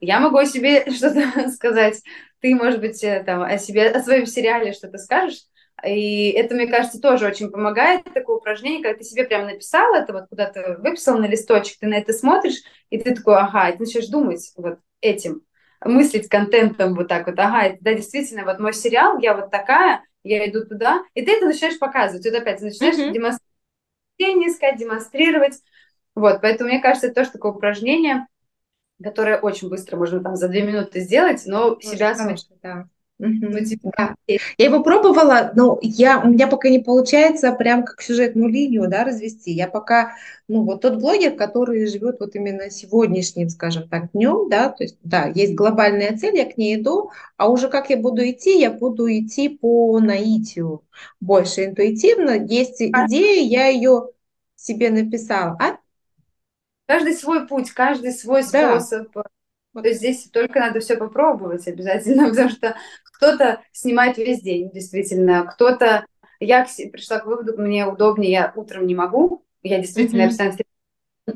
я 0.00 0.20
могу 0.20 0.38
о 0.38 0.46
себе 0.46 0.90
что-то 0.90 1.50
сказать, 1.50 2.02
ты, 2.40 2.54
может 2.54 2.80
быть, 2.80 3.02
э, 3.04 3.22
там, 3.24 3.42
о 3.42 3.58
себе, 3.58 3.90
о 3.90 4.02
своем 4.02 4.26
сериале 4.26 4.72
что-то 4.72 4.98
скажешь, 4.98 5.42
и 5.84 6.30
это, 6.30 6.54
мне 6.54 6.66
кажется, 6.66 7.00
тоже 7.00 7.26
очень 7.26 7.50
помогает, 7.50 8.04
такое 8.14 8.36
упражнение, 8.36 8.82
когда 8.82 8.98
ты 8.98 9.04
себе 9.04 9.24
прям 9.24 9.44
написал 9.44 9.94
это, 9.94 10.12
вот 10.12 10.28
куда-то 10.30 10.78
выписал 10.78 11.18
на 11.18 11.26
листочек, 11.26 11.78
ты 11.78 11.86
на 11.86 11.94
это 11.94 12.12
смотришь, 12.12 12.62
и 12.88 12.98
ты 12.98 13.14
такой, 13.14 13.36
ага, 13.36 13.68
и 13.68 13.72
ты 13.72 13.80
начинаешь 13.80 14.08
думать 14.08 14.52
вот 14.56 14.78
этим, 15.00 15.42
мыслить 15.86 16.28
контентом 16.28 16.94
вот 16.94 17.08
так 17.08 17.26
вот, 17.26 17.38
ага, 17.38 17.76
да, 17.80 17.94
действительно, 17.94 18.44
вот 18.44 18.58
мой 18.58 18.72
сериал, 18.72 19.18
я 19.18 19.34
вот 19.34 19.50
такая, 19.50 20.02
я 20.22 20.48
иду 20.48 20.64
туда, 20.64 21.02
и 21.14 21.24
ты 21.24 21.32
это 21.32 21.46
начинаешь 21.46 21.78
показывать, 21.78 22.24
вот 22.24 22.34
опять, 22.34 22.60
начинаешь 22.60 22.96
mm-hmm. 22.96 23.12
демонстрировать, 23.12 24.48
искать, 24.48 24.76
демонстрировать, 24.78 25.62
вот, 26.14 26.40
поэтому 26.40 26.70
мне 26.70 26.80
кажется, 26.80 27.08
это 27.08 27.16
тоже 27.16 27.32
такое 27.32 27.52
упражнение, 27.52 28.26
которое 29.02 29.38
очень 29.38 29.68
быстро 29.68 29.96
можно 29.96 30.22
там 30.22 30.36
за 30.36 30.48
две 30.48 30.62
минуты 30.62 31.00
сделать, 31.00 31.42
но 31.46 31.70
Может, 31.70 31.84
себя... 31.84 32.14
Конечно, 32.14 32.56
да. 32.62 32.88
Типа, 33.18 33.90
да. 33.96 34.14
Я 34.28 34.66
его 34.66 34.82
пробовала, 34.82 35.50
но 35.54 35.78
я, 35.80 36.20
у 36.20 36.28
меня 36.28 36.46
пока 36.46 36.68
не 36.68 36.80
получается 36.80 37.50
прям 37.52 37.82
как 37.82 38.02
сюжетную 38.02 38.48
линию 38.48 38.88
да, 38.88 39.04
развести. 39.04 39.52
Я 39.52 39.68
пока, 39.68 40.12
ну 40.48 40.64
вот 40.64 40.82
тот 40.82 40.96
блогер, 40.96 41.34
который 41.34 41.86
живет 41.86 42.20
вот 42.20 42.34
именно 42.34 42.68
сегодняшним, 42.70 43.48
скажем 43.48 43.88
так, 43.88 44.12
днем, 44.12 44.50
да, 44.50 44.68
то 44.68 44.84
есть, 44.84 44.98
да, 45.02 45.26
есть 45.34 45.54
глобальная 45.54 46.16
цель, 46.18 46.36
я 46.36 46.44
к 46.44 46.58
ней 46.58 46.76
иду, 46.76 47.10
а 47.38 47.48
уже 47.48 47.68
как 47.68 47.88
я 47.88 47.96
буду 47.96 48.22
идти, 48.22 48.58
я 48.60 48.70
буду 48.70 49.06
идти 49.08 49.48
по 49.48 49.98
наитию, 49.98 50.82
больше 51.18 51.64
интуитивно. 51.64 52.32
Есть 52.44 52.82
а 52.82 53.06
идея, 53.06 53.48
я 53.48 53.68
ее 53.68 54.10
себе 54.56 54.90
написала. 54.90 55.56
А? 55.58 55.78
Каждый 56.86 57.14
свой 57.14 57.46
путь, 57.46 57.70
каждый 57.70 58.12
свой 58.12 58.42
да. 58.52 58.78
Вот. 59.76 59.82
То 59.82 59.88
есть 59.88 60.00
здесь 60.00 60.30
только 60.30 60.58
надо 60.58 60.80
все 60.80 60.96
попробовать 60.96 61.68
обязательно, 61.68 62.28
потому 62.30 62.48
что 62.48 62.76
кто-то 63.04 63.60
снимает 63.72 64.16
весь 64.16 64.40
день, 64.40 64.70
действительно, 64.70 65.44
кто-то... 65.44 66.06
Я 66.40 66.66
пришла 66.92 67.18
к 67.18 67.26
выводу, 67.26 67.58
мне 67.58 67.86
удобнее, 67.86 68.30
я 68.30 68.52
утром 68.56 68.86
не 68.86 68.94
могу, 68.94 69.44
я 69.62 69.78
действительно 69.78 70.30
mm-hmm. 70.30 70.66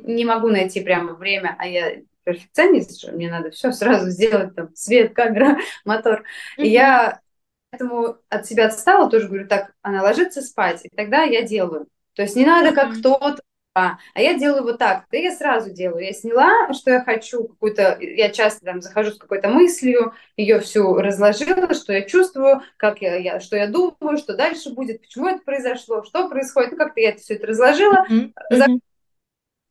не 0.05 0.25
могу 0.25 0.49
найти 0.49 0.81
прямо 0.81 1.13
время, 1.13 1.55
а 1.59 1.67
я 1.67 1.99
перфекционист, 2.25 2.99
что 2.99 3.13
мне 3.13 3.31
надо 3.31 3.51
все 3.51 3.73
сразу 3.73 4.09
сделать, 4.09 4.55
там, 4.55 4.75
свет, 4.75 5.15
камера, 5.15 5.59
мотор. 5.85 6.25
Mm-hmm. 6.59 6.65
И 6.65 6.69
я 6.69 7.21
поэтому 7.71 8.17
от 8.31 8.47
себя 8.47 8.67
отстала, 8.67 9.11
тоже 9.11 9.29
говорю, 9.29 9.49
так, 9.49 9.75
она 9.83 10.03
ложится 10.03 10.41
спать, 10.41 10.81
и 10.85 10.89
тогда 10.89 11.25
я 11.25 11.43
делаю. 11.43 11.89
То 12.15 12.23
есть 12.23 12.37
не 12.37 12.47
надо 12.47 12.75
как 12.75 12.93
mm-hmm. 12.93 13.01
кто-то 13.01 13.43
а, 13.73 13.99
а 14.15 14.21
я 14.21 14.37
делаю 14.37 14.65
вот 14.65 14.79
так, 14.79 15.05
да 15.13 15.19
я 15.19 15.31
сразу 15.31 15.71
делаю. 15.71 16.05
Я 16.05 16.13
сняла, 16.13 16.73
что 16.73 16.91
я 16.91 17.05
хочу, 17.05 17.45
какую-то, 17.45 17.99
я 18.01 18.31
часто 18.31 18.65
там 18.65 18.81
захожу 18.81 19.13
с 19.13 19.19
какой-то 19.19 19.49
мыслью, 19.49 20.13
ее 20.37 20.59
всю 20.59 20.95
разложила, 20.97 21.73
что 21.75 21.93
я 21.93 22.03
чувствую, 22.03 22.63
как 22.77 23.01
я, 23.01 23.17
я, 23.17 23.39
что 23.39 23.57
я 23.57 23.69
думаю, 23.69 24.19
что 24.19 24.37
дальше 24.37 24.75
будет, 24.75 25.01
почему 25.03 25.29
это 25.29 25.43
произошло, 25.45 26.03
что 26.03 26.29
происходит. 26.29 26.73
Ну, 26.73 26.79
как-то 26.79 27.01
я 27.01 27.11
это 27.11 27.21
все 27.21 27.35
это 27.35 27.47
разложила, 27.47 28.07
mm-hmm. 28.11 28.81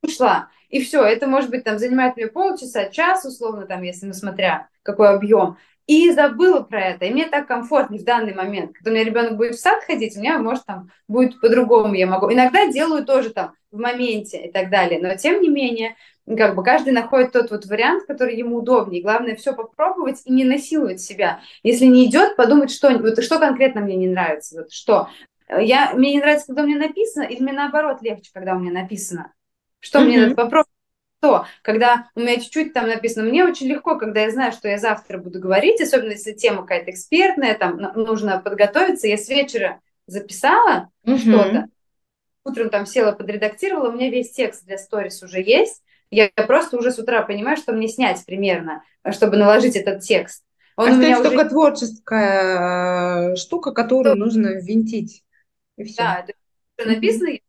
ушла. 0.04 0.50
И 0.70 0.82
все, 0.82 1.04
это 1.04 1.28
может 1.28 1.50
быть 1.50 1.66
там 1.66 1.78
занимает 1.78 2.16
мне 2.16 2.28
полчаса, 2.28 2.86
час, 2.86 3.26
условно, 3.26 3.66
там, 3.66 3.82
если 3.82 4.06
ну, 4.06 4.14
смотря 4.14 4.70
какой 4.84 5.10
объем 5.10 5.58
и 5.88 6.12
забыла 6.12 6.62
про 6.62 6.82
это. 6.82 7.06
И 7.06 7.10
мне 7.10 7.28
так 7.28 7.48
комфортнее 7.48 8.00
в 8.00 8.06
данный 8.06 8.36
момент. 8.36 8.74
Когда 8.74 8.92
у 8.92 8.94
меня 8.94 9.04
ребенок 9.04 9.38
будет 9.38 9.56
в 9.56 9.60
сад 9.60 9.84
ходить, 9.84 10.16
у 10.16 10.20
меня, 10.20 10.38
может, 10.38 10.64
там 10.66 10.92
будет 11.08 11.42
по-другому 11.42 11.96
я 11.96 12.06
могу. 12.06 12.32
Иногда 12.32 12.68
делаю 12.68 13.04
тоже 13.04 13.32
там 13.32 13.56
в 13.72 13.80
моменте 13.80 14.46
и 14.48 14.52
так 14.52 14.70
далее. 14.70 15.00
Но 15.02 15.16
тем 15.16 15.42
не 15.42 15.50
менее, 15.50 15.96
как 16.38 16.56
бы 16.56 16.64
каждый 16.64 16.94
находит 16.94 17.32
тот 17.32 17.52
вот 17.52 17.66
вариант, 17.66 18.06
который 18.06 18.36
ему 18.36 18.58
удобнее. 18.58 19.02
Главное 19.02 19.36
все 19.36 19.54
попробовать 19.54 20.22
и 20.26 20.32
не 20.32 20.44
насиловать 20.44 21.02
себя. 21.02 21.42
Если 21.64 21.86
не 21.86 22.06
идет, 22.06 22.36
подумать, 22.36 22.72
что, 22.72 22.90
вот, 22.98 23.24
что 23.24 23.40
конкретно 23.40 23.82
мне 23.82 23.96
не 23.96 24.08
нравится. 24.08 24.62
Вот, 24.62 24.72
что 24.72 25.10
я, 25.50 25.94
мне 25.94 26.14
не 26.14 26.20
нравится, 26.20 26.48
когда 26.48 26.64
у 26.64 26.68
меня 26.68 26.78
написано, 26.78 27.24
или 27.24 27.42
мне 27.42 27.54
наоборот 27.54 28.02
легче, 28.02 28.32
когда 28.34 28.56
у 28.56 28.60
меня 28.60 28.72
написано. 28.72 29.34
Что 29.80 30.00
mm-hmm. 30.00 30.04
мне 30.04 30.20
надо 30.20 30.36
попробовать? 30.36 30.70
что, 31.20 31.46
когда 31.62 32.10
у 32.16 32.22
меня 32.22 32.38
чуть-чуть 32.38 32.74
там 32.74 32.88
написано, 32.88 33.28
мне 33.28 33.44
очень 33.44 33.68
легко, 33.68 33.98
когда 33.98 34.22
я 34.22 34.32
знаю, 34.32 34.52
что 34.52 34.70
я 34.70 34.78
завтра 34.78 35.18
буду 35.18 35.40
говорить, 35.40 35.82
особенно 35.82 36.12
если 36.12 36.32
тема 36.32 36.62
какая-то 36.62 36.92
экспертная, 36.92 37.56
там 37.56 37.78
нужно 37.96 38.40
подготовиться, 38.40 39.08
я 39.08 39.18
с 39.18 39.28
вечера 39.28 39.82
записала 40.08 40.90
mm-hmm. 41.06 41.18
что-то, 41.18 41.68
утром 42.44 42.70
там 42.70 42.86
села, 42.86 43.12
подредактировала, 43.12 43.90
у 43.90 43.94
меня 43.94 44.10
весь 44.10 44.32
текст 44.32 44.66
для 44.66 44.78
сторис 44.78 45.22
уже 45.24 45.42
есть, 45.42 45.84
я 46.12 46.30
просто 46.48 46.78
уже 46.78 46.92
с 46.92 47.00
утра 47.00 47.22
понимаю, 47.22 47.58
что 47.58 47.72
мне 47.74 47.88
снять 47.88 48.26
примерно, 48.26 48.84
чтобы 49.12 49.38
наложить 49.38 49.76
этот 49.76 50.02
текст. 50.02 50.44
Он 50.76 50.90
Остается 50.90 51.20
у 51.20 51.22
меня 51.22 51.30
только 51.30 51.42
уже... 51.42 51.50
творческая 51.50 53.34
э, 53.34 53.36
штука, 53.36 53.72
которую 53.72 54.16
что... 54.16 54.26
нужно 54.26 54.48
винтить. 54.62 55.24
И 55.78 55.84
все. 55.84 55.98
Да, 55.98 56.26
это 56.78 56.90
написано, 56.90 57.30
я 57.30 57.40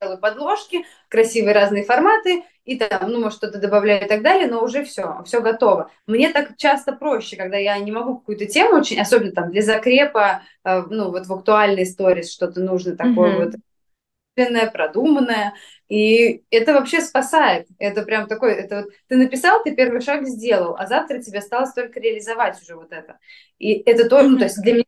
делаю 0.00 0.18
подложки, 0.18 0.86
красивые 1.08 1.54
разные 1.54 1.84
форматы, 1.84 2.42
и 2.64 2.78
там, 2.78 3.10
ну, 3.10 3.20
может, 3.20 3.38
что-то 3.38 3.58
добавляю 3.58 4.06
и 4.06 4.08
так 4.08 4.22
далее, 4.22 4.48
но 4.48 4.64
уже 4.64 4.84
все, 4.84 5.22
все 5.24 5.40
готово. 5.40 5.90
Мне 6.06 6.30
так 6.30 6.56
часто 6.56 6.92
проще, 6.92 7.36
когда 7.36 7.58
я 7.58 7.78
не 7.78 7.92
могу 7.92 8.18
какую-то 8.18 8.46
тему 8.46 8.78
очень, 8.78 9.00
особенно 9.00 9.32
там 9.32 9.50
для 9.50 9.62
закрепа, 9.62 10.42
э, 10.64 10.82
ну, 10.88 11.10
вот 11.10 11.26
в 11.26 11.32
актуальной 11.32 11.82
истории 11.82 12.22
что-то 12.22 12.60
нужно 12.60 12.96
такое 12.96 13.36
mm-hmm. 13.36 13.44
вот 13.44 13.54
продуманное, 14.70 15.54
и 15.88 16.44
это 16.50 16.72
вообще 16.72 17.00
спасает. 17.00 17.66
Это 17.78 18.02
прям 18.02 18.26
такой, 18.28 18.52
это 18.52 18.76
вот 18.76 18.86
ты 19.08 19.16
написал, 19.16 19.62
ты 19.62 19.74
первый 19.74 20.00
шаг 20.00 20.26
сделал, 20.26 20.76
а 20.78 20.86
завтра 20.86 21.20
тебе 21.20 21.40
осталось 21.40 21.72
только 21.72 22.00
реализовать 22.00 22.60
уже 22.62 22.76
вот 22.76 22.92
это. 22.92 23.18
И 23.58 23.74
это 23.74 24.08
тоже, 24.08 24.28
ну, 24.28 24.38
то 24.38 24.44
есть 24.44 24.60
для 24.62 24.74
меня 24.74 24.84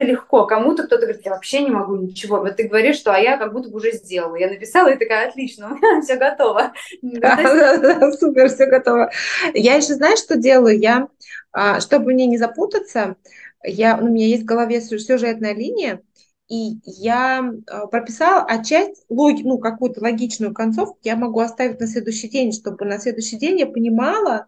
легко. 0.00 0.46
Кому-то 0.46 0.84
кто-то 0.84 1.06
говорит, 1.06 1.24
я 1.24 1.32
вообще 1.32 1.62
не 1.62 1.70
могу 1.70 1.96
ничего. 1.96 2.38
Вот 2.38 2.56
ты 2.56 2.68
говоришь, 2.68 2.96
что 2.96 3.12
а 3.12 3.18
я 3.18 3.36
как 3.36 3.52
будто 3.52 3.68
бы 3.70 3.76
уже 3.76 3.92
сделала. 3.92 4.36
Я 4.36 4.48
написала 4.48 4.88
и 4.88 4.98
такая, 4.98 5.28
отлично, 5.28 5.76
все 6.02 6.16
готово. 6.16 6.72
Супер, 7.02 8.48
все 8.48 8.66
готово. 8.66 9.10
Я 9.54 9.74
еще, 9.74 9.94
знаешь, 9.94 10.18
что 10.18 10.36
делаю? 10.36 10.78
Я, 10.78 11.08
а, 11.52 11.80
чтобы 11.80 12.12
мне 12.12 12.26
не 12.26 12.38
запутаться, 12.38 13.16
я, 13.62 13.96
у 13.96 14.06
меня 14.06 14.26
есть 14.26 14.42
в 14.42 14.46
голове 14.46 14.80
сюжетная 14.80 15.54
линия, 15.54 16.00
и 16.48 16.78
я 16.84 17.52
а, 17.66 17.86
прописала, 17.86 18.44
а 18.44 18.62
часть, 18.62 19.04
лог, 19.08 19.38
ну, 19.42 19.58
какую-то 19.58 20.00
логичную 20.00 20.52
концовку 20.52 20.98
я 21.02 21.16
могу 21.16 21.40
оставить 21.40 21.80
на 21.80 21.86
следующий 21.86 22.28
день, 22.28 22.52
чтобы 22.52 22.84
на 22.84 22.98
следующий 22.98 23.36
день 23.36 23.58
я 23.58 23.66
понимала, 23.66 24.46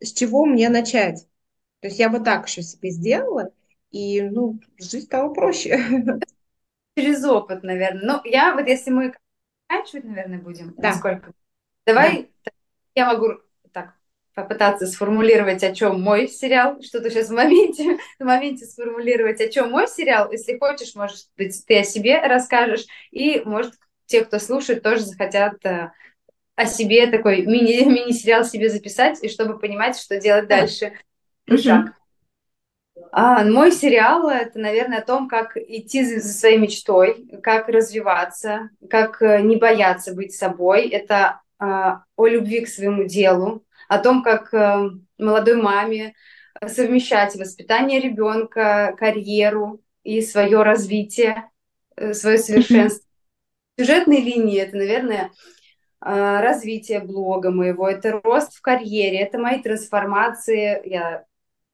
с 0.00 0.12
чего 0.12 0.44
мне 0.44 0.68
начать. 0.68 1.26
То 1.80 1.88
есть 1.88 1.98
я 1.98 2.08
вот 2.08 2.24
так 2.24 2.46
еще 2.46 2.62
себе 2.62 2.90
сделала, 2.90 3.50
и, 3.90 4.22
ну, 4.22 4.60
жизнь 4.78 5.06
стала 5.06 5.32
проще. 5.32 5.78
Через 6.96 7.24
опыт, 7.24 7.62
наверное. 7.62 8.02
Ну, 8.04 8.30
я 8.30 8.54
вот, 8.54 8.66
если 8.66 8.90
мы 8.90 9.14
заканчивать, 9.68 10.04
наверное, 10.04 10.38
будем, 10.38 10.74
да. 10.76 10.90
насколько... 10.90 11.32
Давай, 11.84 12.30
да. 12.44 12.52
я 12.94 13.12
могу 13.12 13.40
попытаться 14.34 14.86
сформулировать, 14.86 15.62
о 15.62 15.74
чем 15.74 16.00
мой 16.00 16.28
сериал, 16.28 16.80
что-то 16.82 17.10
сейчас 17.10 17.28
в 17.28 17.34
моменте, 17.34 17.98
в 18.18 18.24
моменте 18.24 18.66
сформулировать, 18.66 19.40
о 19.40 19.48
чем 19.48 19.70
мой 19.70 19.86
сериал. 19.88 20.30
Если 20.32 20.58
хочешь, 20.58 20.94
может 20.94 21.28
быть, 21.36 21.64
ты 21.66 21.80
о 21.80 21.84
себе 21.84 22.20
расскажешь, 22.20 22.86
и, 23.10 23.40
может, 23.44 23.74
те, 24.06 24.24
кто 24.24 24.38
слушает, 24.38 24.82
тоже 24.82 25.02
захотят 25.02 25.64
э, 25.64 25.92
о 26.56 26.66
себе 26.66 27.06
такой 27.06 27.42
мини- 27.42 27.84
мини-сериал 27.86 28.44
себе 28.44 28.68
записать, 28.68 29.22
и 29.22 29.28
чтобы 29.28 29.58
понимать, 29.58 29.98
что 29.98 30.20
делать 30.20 30.48
дальше. 30.48 30.92
Шаг. 31.48 31.94
А, 33.10 33.44
мой 33.44 33.70
сериал 33.70 34.28
это, 34.28 34.58
наверное, 34.58 34.98
о 34.98 35.04
том, 35.04 35.28
как 35.28 35.56
идти 35.56 36.04
за, 36.04 36.20
за 36.20 36.32
своей 36.32 36.58
мечтой, 36.58 37.28
как 37.42 37.68
развиваться, 37.68 38.70
как 38.90 39.22
э, 39.22 39.40
не 39.40 39.56
бояться 39.56 40.14
быть 40.14 40.34
собой. 40.34 40.88
Это 40.88 41.40
о 41.58 42.26
любви 42.26 42.60
к 42.60 42.68
своему 42.68 43.04
делу, 43.04 43.64
о 43.88 43.98
том, 43.98 44.22
как 44.22 44.52
а, 44.54 44.90
молодой 45.18 45.60
маме 45.60 46.14
совмещать 46.66 47.36
воспитание 47.36 48.00
ребенка, 48.00 48.94
карьеру 48.98 49.80
и 50.02 50.20
свое 50.20 50.62
развитие, 50.62 51.50
свое 52.12 52.38
совершенство. 52.38 53.06
сюжетной 53.78 54.20
линии 54.20 54.60
это, 54.60 54.76
наверное, 54.76 55.30
а, 56.00 56.40
развитие 56.42 57.00
блога 57.00 57.50
моего, 57.50 57.88
это 57.88 58.20
рост 58.22 58.54
в 58.54 58.60
карьере, 58.60 59.20
это 59.20 59.38
мои 59.38 59.62
трансформации. 59.62 60.86
Я 60.88 61.24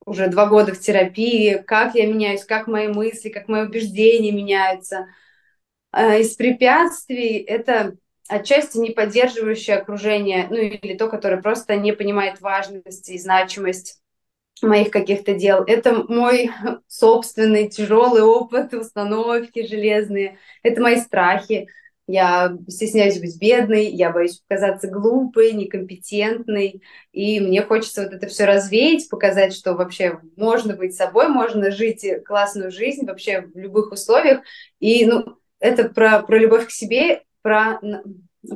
уже 0.06 0.28
два 0.28 0.46
года 0.46 0.72
в 0.72 0.80
терапии, 0.80 1.62
как 1.66 1.94
я 1.94 2.06
меняюсь, 2.06 2.44
как 2.44 2.66
мои 2.66 2.88
мысли, 2.88 3.28
как 3.28 3.48
мои 3.48 3.62
убеждения 3.62 4.32
меняются. 4.32 5.08
А, 5.90 6.16
из 6.16 6.36
препятствий 6.36 7.38
это 7.38 7.96
отчасти 8.30 8.78
не 8.78 8.90
поддерживающее 8.90 9.76
окружение, 9.76 10.46
ну 10.48 10.56
или 10.56 10.96
то, 10.96 11.08
которое 11.08 11.42
просто 11.42 11.76
не 11.76 11.92
понимает 11.92 12.40
важность 12.40 13.10
и 13.10 13.18
значимость 13.18 14.00
моих 14.62 14.90
каких-то 14.90 15.34
дел. 15.34 15.64
Это 15.64 16.04
мой 16.08 16.50
собственный 16.86 17.68
тяжелый 17.68 18.22
опыт, 18.22 18.72
установки 18.74 19.66
железные, 19.66 20.38
это 20.62 20.80
мои 20.80 20.96
страхи. 20.96 21.68
Я 22.06 22.56
стесняюсь 22.66 23.20
быть 23.20 23.38
бедной, 23.38 23.86
я 23.86 24.10
боюсь 24.10 24.42
показаться 24.48 24.88
глупой, 24.88 25.52
некомпетентной, 25.52 26.82
и 27.12 27.38
мне 27.38 27.62
хочется 27.62 28.02
вот 28.02 28.12
это 28.12 28.26
все 28.26 28.46
развеять, 28.46 29.08
показать, 29.08 29.54
что 29.54 29.74
вообще 29.74 30.18
можно 30.36 30.74
быть 30.74 30.96
собой, 30.96 31.28
можно 31.28 31.70
жить 31.70 32.04
классную 32.26 32.72
жизнь 32.72 33.06
вообще 33.06 33.42
в 33.42 33.56
любых 33.56 33.92
условиях. 33.92 34.40
И 34.80 35.06
ну, 35.06 35.36
это 35.60 35.88
про, 35.88 36.20
про 36.22 36.36
любовь 36.36 36.66
к 36.66 36.70
себе, 36.72 37.22
про, 37.42 37.80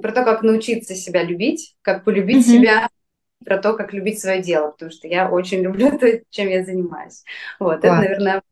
про 0.01 0.13
то, 0.13 0.25
как 0.25 0.43
научиться 0.43 0.95
себя 0.95 1.23
любить, 1.23 1.77
как 1.83 2.05
полюбить 2.05 2.47
mm-hmm. 2.47 2.61
себя, 2.61 2.89
про 3.45 3.59
то, 3.59 3.75
как 3.75 3.93
любить 3.93 4.21
свое 4.21 4.43
дело, 4.43 4.71
потому 4.71 4.91
что 4.91 5.07
я 5.07 5.31
очень 5.31 5.61
люблю 5.63 5.97
то, 5.99 6.07
чем 6.31 6.49
я 6.49 6.65
занимаюсь. 6.65 7.25
Вот, 7.59 7.81
Класс. 7.81 7.85
это, 7.85 7.95
наверное... 7.95 8.43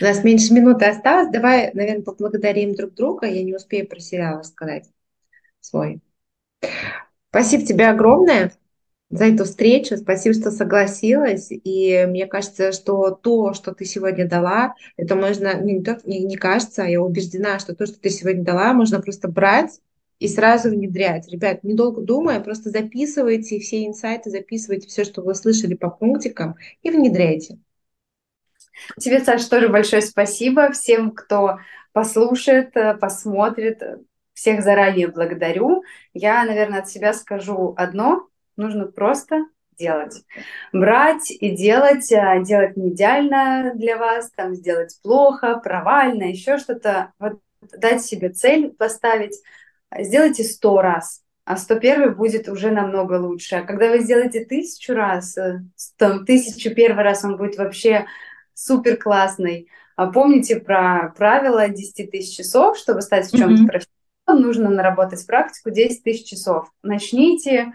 У 0.00 0.04
нас 0.04 0.24
меньше 0.24 0.54
минуты 0.54 0.86
осталось. 0.86 1.28
Давай, 1.30 1.70
наверное, 1.74 2.02
поблагодарим 2.02 2.74
друг 2.74 2.94
друга. 2.94 3.26
Я 3.26 3.44
не 3.44 3.54
успею 3.54 3.86
про 3.86 4.00
сериал 4.00 4.38
рассказать 4.38 4.88
свой. 5.60 6.00
Спасибо 7.30 7.66
тебе 7.66 7.88
огромное 7.88 8.52
за 9.10 9.26
эту 9.26 9.44
встречу. 9.44 9.96
Спасибо, 9.96 10.34
что 10.34 10.50
согласилась. 10.50 11.48
И 11.50 12.04
мне 12.08 12.26
кажется, 12.26 12.72
что 12.72 13.10
то, 13.10 13.54
что 13.54 13.72
ты 13.74 13.84
сегодня 13.84 14.28
дала, 14.28 14.74
это 14.96 15.16
можно, 15.16 15.60
не, 15.60 15.82
не, 16.04 16.24
не 16.24 16.36
кажется, 16.36 16.82
а 16.82 16.88
я 16.88 17.00
убеждена, 17.00 17.58
что 17.58 17.74
то, 17.74 17.86
что 17.86 17.98
ты 17.98 18.10
сегодня 18.10 18.44
дала, 18.44 18.72
можно 18.72 19.00
просто 19.00 19.28
брать 19.28 19.80
и 20.18 20.28
сразу 20.28 20.70
внедрять. 20.70 21.28
Ребят, 21.28 21.64
недолго 21.64 22.02
думая, 22.02 22.40
просто 22.40 22.70
записывайте 22.70 23.60
все 23.60 23.86
инсайты, 23.86 24.30
записывайте 24.30 24.88
все, 24.88 25.04
что 25.04 25.22
вы 25.22 25.34
слышали 25.34 25.74
по 25.74 25.90
пунктикам 25.90 26.56
и 26.82 26.90
внедряйте. 26.90 27.58
Тебе, 28.98 29.20
Саша, 29.20 29.48
тоже 29.48 29.68
большое 29.68 30.02
спасибо. 30.02 30.70
Всем, 30.72 31.12
кто 31.12 31.58
послушает, 31.92 32.74
посмотрит, 33.00 33.82
всех 34.34 34.62
заранее 34.62 35.08
благодарю. 35.08 35.82
Я, 36.12 36.44
наверное, 36.44 36.80
от 36.80 36.88
себя 36.88 37.12
скажу 37.12 37.74
одно. 37.76 38.28
Нужно 38.58 38.86
просто 38.86 39.46
делать. 39.78 40.24
Брать 40.72 41.30
и 41.30 41.50
делать, 41.56 42.12
а 42.12 42.40
делать 42.40 42.76
не 42.76 42.90
идеально 42.90 43.72
для 43.74 43.96
вас, 43.96 44.30
там 44.32 44.54
сделать 44.54 44.98
плохо, 45.02 45.56
провально, 45.56 46.24
еще 46.24 46.58
что-то. 46.58 47.12
Вот 47.18 47.40
дать 47.78 48.04
себе 48.04 48.30
цель 48.30 48.70
поставить, 48.70 49.40
сделайте 49.96 50.42
сто 50.42 50.82
раз, 50.82 51.22
а 51.44 51.56
сто 51.56 51.78
первый 51.78 52.14
будет 52.14 52.48
уже 52.48 52.70
намного 52.70 53.14
лучше. 53.14 53.56
А 53.56 53.62
когда 53.62 53.90
вы 53.90 54.00
сделаете 54.00 54.44
тысячу 54.44 54.92
раз, 54.92 55.38
э, 55.38 55.60
там, 55.96 56.26
тысячу 56.26 56.74
первый 56.74 57.04
раз 57.04 57.24
он 57.24 57.36
будет 57.36 57.56
вообще 57.56 58.06
супер 58.54 58.96
классный. 58.96 59.68
А 59.96 60.06
помните 60.06 60.60
про 60.60 61.12
правило 61.16 61.68
10 61.68 62.10
тысяч 62.10 62.36
часов, 62.36 62.76
чтобы 62.76 63.02
стать 63.02 63.26
в 63.26 63.36
чем-то 63.36 63.62
mm-hmm. 63.62 63.66
профессионалом, 63.66 63.97
нужно 64.34 64.70
наработать 64.70 65.26
практику 65.26 65.70
10 65.70 66.02
тысяч 66.02 66.28
часов. 66.28 66.72
Начните 66.82 67.72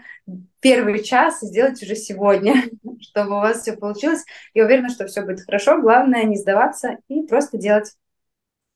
первый 0.60 1.02
час 1.02 1.42
и 1.42 1.46
сделайте 1.46 1.86
уже 1.86 1.96
сегодня, 1.96 2.64
чтобы 3.00 3.30
у 3.30 3.40
вас 3.40 3.62
все 3.62 3.74
получилось. 3.74 4.24
Я 4.54 4.64
уверена, 4.64 4.88
что 4.88 5.06
все 5.06 5.22
будет 5.22 5.44
хорошо. 5.44 5.80
Главное 5.80 6.24
не 6.24 6.36
сдаваться 6.36 6.98
и 7.08 7.22
просто 7.22 7.58
делать. 7.58 7.92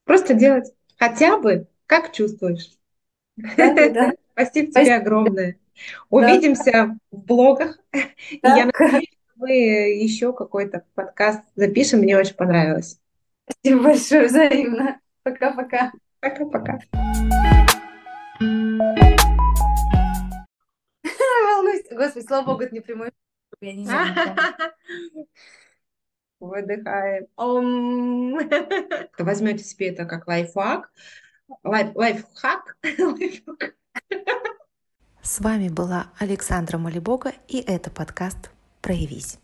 Просто 0.05 0.35
делать. 0.35 0.72
Хотя 0.99 1.39
бы 1.39 1.66
как 1.87 2.12
чувствуешь. 2.12 2.70
Да, 3.37 3.74
да. 3.74 4.12
Спасибо 4.33 4.72
тебе 4.72 4.95
огромное. 4.95 5.57
Увидимся 6.11 6.99
в 7.11 7.18
блогах. 7.18 7.79
Я 8.43 8.66
надеюсь, 8.66 9.09
мы 9.37 9.51
еще 9.51 10.33
какой-то 10.33 10.85
подкаст 10.95 11.43
запишем. 11.55 12.01
Мне 12.01 12.18
очень 12.18 12.35
понравилось. 12.35 12.99
Спасибо 13.49 13.83
большое, 13.83 14.26
взаимно. 14.26 15.01
Пока-пока. 15.22 15.93
Пока-пока. 16.20 16.81
Волнуюсь. 18.41 19.18
Господи, 21.91 22.24
слава 22.24 22.47
богу, 22.47 22.62
это 22.62 22.74
не 22.74 22.80
прямой. 22.80 23.11
Я 23.61 23.72
не 23.72 23.84
знаю. 23.84 24.14
Выдыхаем. 26.41 27.26
Возьмете 29.18 29.64
себе 29.64 29.89
это 29.89 30.05
как 30.05 30.28
лайфхак. 30.28 30.93
Лайф, 31.64 31.97
лайфхак. 31.97 32.76
С 35.22 35.41
вами 35.41 35.68
была 35.68 36.12
Александра 36.18 36.78
Малибога, 36.78 37.32
и 37.49 37.59
это 37.59 37.91
подкаст 37.91 38.53
«Проявись». 38.80 39.41